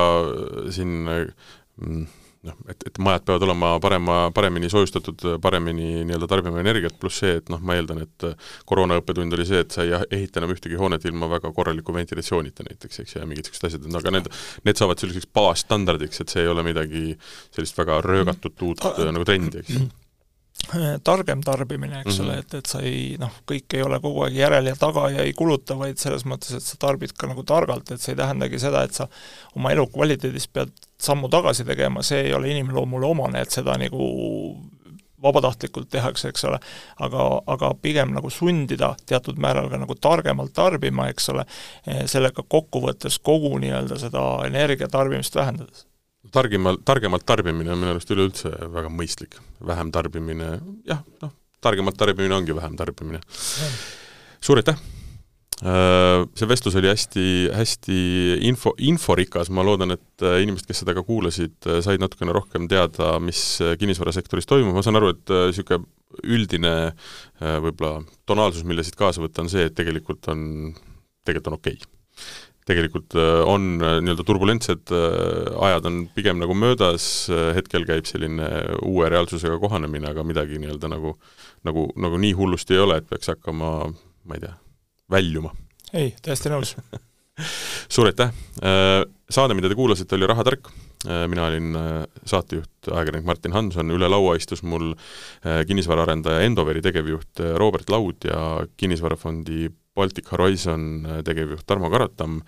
siin 0.74 0.94
mm, 1.04 2.06
noh, 2.46 2.58
et, 2.70 2.86
et 2.88 3.00
majad 3.02 3.24
peavad 3.28 3.46
olema 3.46 3.72
parema, 3.82 4.18
paremini 4.34 4.70
soojustatud, 4.72 5.24
paremini 5.42 6.04
nii-öelda 6.04 6.28
tarbima 6.30 6.60
energiat, 6.62 6.96
pluss 7.00 7.22
see, 7.24 7.38
et 7.40 7.50
noh, 7.52 7.62
ma 7.64 7.78
eeldan, 7.78 8.04
et 8.04 8.28
koroona 8.68 8.98
õppetund 9.00 9.36
oli 9.36 9.48
see, 9.48 9.64
et 9.64 9.74
sa 9.74 9.86
ei 9.86 9.94
ehita 10.18 10.42
enam 10.42 10.54
ühtegi 10.54 10.78
hoonet 10.80 11.04
ilma 11.08 11.30
väga 11.32 11.52
korraliku 11.56 11.96
ventilatsioonita 11.96 12.68
näiteks, 12.68 13.02
eks, 13.04 13.18
ja 13.18 13.26
mingid 13.28 13.48
niisugused 13.48 13.68
asjad, 13.70 13.90
aga 14.00 14.14
need, 14.18 14.30
need 14.68 14.80
saavad 14.80 15.02
selliseks 15.02 15.28
baasstandardiks, 15.34 16.22
et 16.24 16.32
see 16.32 16.44
ei 16.44 16.52
ole 16.52 16.64
midagi 16.66 17.10
sellist 17.54 17.78
väga 17.80 18.00
röögatut 18.04 18.66
uut 18.68 18.88
mm. 18.92 19.14
nagu 19.18 19.28
trendi, 19.28 19.64
eks 19.64 19.84
targem 21.08 21.42
tarbimine, 21.44 22.00
eks 22.00 22.18
mm 22.18 22.24
-hmm. 22.24 22.28
ole, 22.28 22.38
et, 22.38 22.54
et 22.54 22.66
sa 22.66 22.80
ei 22.80 23.16
noh, 23.20 23.32
kõik 23.50 23.76
ei 23.76 23.82
ole 23.82 24.00
kogu 24.00 24.24
aeg 24.26 24.36
järel 24.38 24.66
ja 24.66 24.76
taga 24.76 25.08
ja 25.10 25.22
ei 25.22 25.32
kuluta, 25.32 25.78
vaid 25.78 25.98
selles 25.98 26.24
mõttes, 26.24 26.54
et 26.56 26.62
sa 26.62 26.76
tarbid 26.80 27.12
ka 27.12 27.26
nagu 27.30 27.42
targalt, 27.42 27.90
et 27.90 28.00
see 28.00 28.12
ei 28.12 28.20
tähendagi 28.20 28.58
seda, 28.58 28.82
et 28.84 28.92
sa 28.92 29.08
oma 29.54 29.72
elukvaliteedis 29.72 30.48
pead 30.48 30.72
sammu 30.98 31.28
tagasi 31.28 31.64
tegema, 31.64 32.02
see 32.02 32.22
ei 32.28 32.34
ole 32.34 32.50
inimloomule 32.50 33.06
omane, 33.06 33.40
et 33.40 33.50
seda 33.50 33.78
nagu 33.78 34.08
vabatahtlikult 35.24 35.88
tehakse, 35.90 36.28
eks 36.28 36.44
ole, 36.44 36.58
aga, 37.00 37.40
aga 37.46 37.72
pigem 37.82 38.12
nagu 38.12 38.30
sundida 38.30 38.94
teatud 39.06 39.40
määral 39.40 39.70
ka 39.72 39.80
nagu 39.80 39.94
targemalt 39.94 40.52
tarbima, 40.52 41.08
eks 41.08 41.28
ole, 41.32 41.46
sellega 42.06 42.44
kokkuvõttes 42.48 43.18
kogu 43.18 43.56
nii-öelda 43.58 43.98
seda 43.98 44.24
energiatarbimist 44.50 45.34
vähendades 45.40 45.86
targimal, 46.32 46.78
targemalt 46.84 47.26
tarbimine 47.26 47.72
on 47.74 47.80
minu 47.80 47.94
arust 47.94 48.10
üleüldse 48.14 48.52
väga 48.72 48.90
mõistlik, 48.92 49.38
vähem 49.64 49.92
tarbimine, 49.94 50.58
jah, 50.88 51.04
noh, 51.22 51.34
targemalt 51.64 51.98
tarbimine 52.00 52.36
ongi 52.36 52.56
vähem 52.56 52.76
tarbimine. 52.80 53.20
suur 54.40 54.60
aitäh! 54.60 54.78
Äh, 55.62 56.24
see 56.34 56.48
vestlus 56.50 56.74
oli 56.80 56.88
hästi, 56.90 57.24
hästi 57.54 57.98
info, 58.48 58.72
inforikas, 58.82 59.52
ma 59.54 59.62
loodan, 59.62 59.94
et 59.94 60.24
äh, 60.26 60.40
inimesed, 60.42 60.66
kes 60.66 60.82
seda 60.82 60.96
ka 60.96 61.04
kuulasid, 61.06 61.54
äh, 61.70 61.78
said 61.84 62.02
natukene 62.02 62.34
rohkem 62.34 62.66
teada, 62.70 63.14
mis 63.22 63.60
kinnisvarasektoris 63.78 64.50
toimub, 64.50 64.74
ma 64.74 64.82
saan 64.82 64.98
aru, 64.98 65.12
et 65.14 65.34
niisugune 65.52 65.86
üldine 66.30 66.74
võib-olla 67.40 68.04
tonaalsus, 68.26 68.66
mille 68.66 68.84
siit 68.86 68.98
kaasa 68.98 69.22
võtta, 69.22 69.42
on 69.42 69.50
see, 69.50 69.64
et 69.66 69.74
tegelikult 69.74 70.28
on, 70.30 70.44
tegelikult 71.26 71.50
on 71.50 71.56
okei 71.58 71.78
okay 71.78 71.92
tegelikult 72.64 73.12
on 73.44 73.76
nii-öelda 73.76 74.24
turbulentsed 74.24 74.92
ajad 74.94 75.88
on 75.90 75.98
pigem 76.16 76.38
nagu 76.40 76.54
möödas, 76.56 77.28
hetkel 77.56 77.84
käib 77.88 78.08
selline 78.08 78.48
uue 78.88 79.10
reaalsusega 79.12 79.58
kohanemine, 79.60 80.08
aga 80.14 80.24
midagi 80.24 80.56
nii-öelda 80.62 80.88
nagu 80.94 81.12
nagu, 81.64 81.88
nagu 81.96 82.20
nii 82.20 82.32
hullusti 82.36 82.76
ei 82.76 82.84
ole, 82.84 83.00
et 83.00 83.08
peaks 83.10 83.32
hakkama, 83.32 83.72
ma 84.24 84.38
ei 84.38 84.44
tea, 84.44 84.54
väljuma. 85.12 85.52
ei, 85.92 86.14
täiesti 86.24 86.52
nõus 86.52 86.74
suur 87.94 88.10
aitäh! 88.10 88.32
Äh, 88.64 89.02
saade, 89.32 89.56
mida 89.58 89.70
te 89.70 89.78
kuulasite, 89.78 90.16
oli 90.18 90.28
Rahatark, 90.30 90.68
äh, 91.06 91.24
mina 91.30 91.48
olin 91.48 91.78
äh, 91.78 91.92
saatejuht, 92.28 92.90
ajakirjanik 92.90 93.28
Martin 93.28 93.56
Hanson, 93.56 93.94
üle 93.94 94.10
laua 94.10 94.36
istus 94.38 94.62
mul 94.62 94.92
kinnisvaraarendaja 95.68 96.44
Endoveri 96.46 96.82
tegevjuht 96.84 97.42
Robert 97.60 97.90
Laud 97.92 98.28
ja 98.28 98.38
kinnisvarafondi 98.80 99.68
Baltic 99.94 100.28
Horizon 100.32 101.06
tegevjuht 101.24 101.66
Tarmo 101.66 101.90
Karatam. 101.92 102.40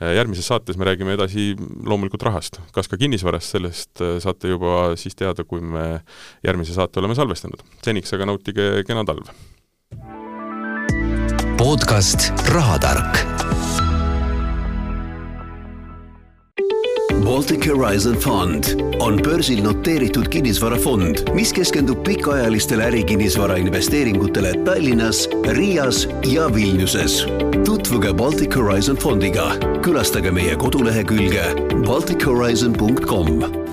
järgmises 0.00 0.46
saates 0.48 0.78
me 0.80 0.88
räägime 0.88 1.14
edasi 1.18 1.52
loomulikult 1.84 2.22
rahast, 2.24 2.60
kas 2.72 2.88
ka 2.88 2.96
kinnisvarast, 3.00 3.56
sellest 3.56 4.04
saate 4.24 4.54
juba 4.54 4.94
siis 4.96 5.14
teada, 5.14 5.44
kui 5.44 5.60
me 5.60 6.00
järgmise 6.44 6.76
saate 6.76 7.00
oleme 7.02 7.14
salvestanud. 7.14 7.60
seniks 7.84 8.12
aga 8.16 8.32
nautige 8.32 8.84
kena 8.88 9.04
talve! 9.04 9.36
podcast 11.64 12.32
Rahatark. 12.52 13.16
Baltic 17.22 17.66
Horizon 17.66 18.16
Fund 18.16 18.64
on 18.98 19.20
börsil 19.24 19.62
noteeritud 19.62 20.28
kinnisvarafond, 20.28 21.30
mis 21.34 21.52
keskendub 21.52 22.04
pikaajalistele 22.04 22.84
ärikinnisvara 22.84 23.56
investeeringutele 23.56 24.52
Tallinnas, 24.64 25.28
Riias 25.48 26.08
ja 26.32 26.54
Vilniuses. 26.54 27.26
tutvuge 27.64 28.12
Baltic 28.12 28.56
Horizon 28.56 28.96
fondiga, 28.96 29.52
külastage 29.82 30.30
meie 30.30 30.56
kodulehekülge 30.56 31.44
baltichorizon.com 31.86 33.63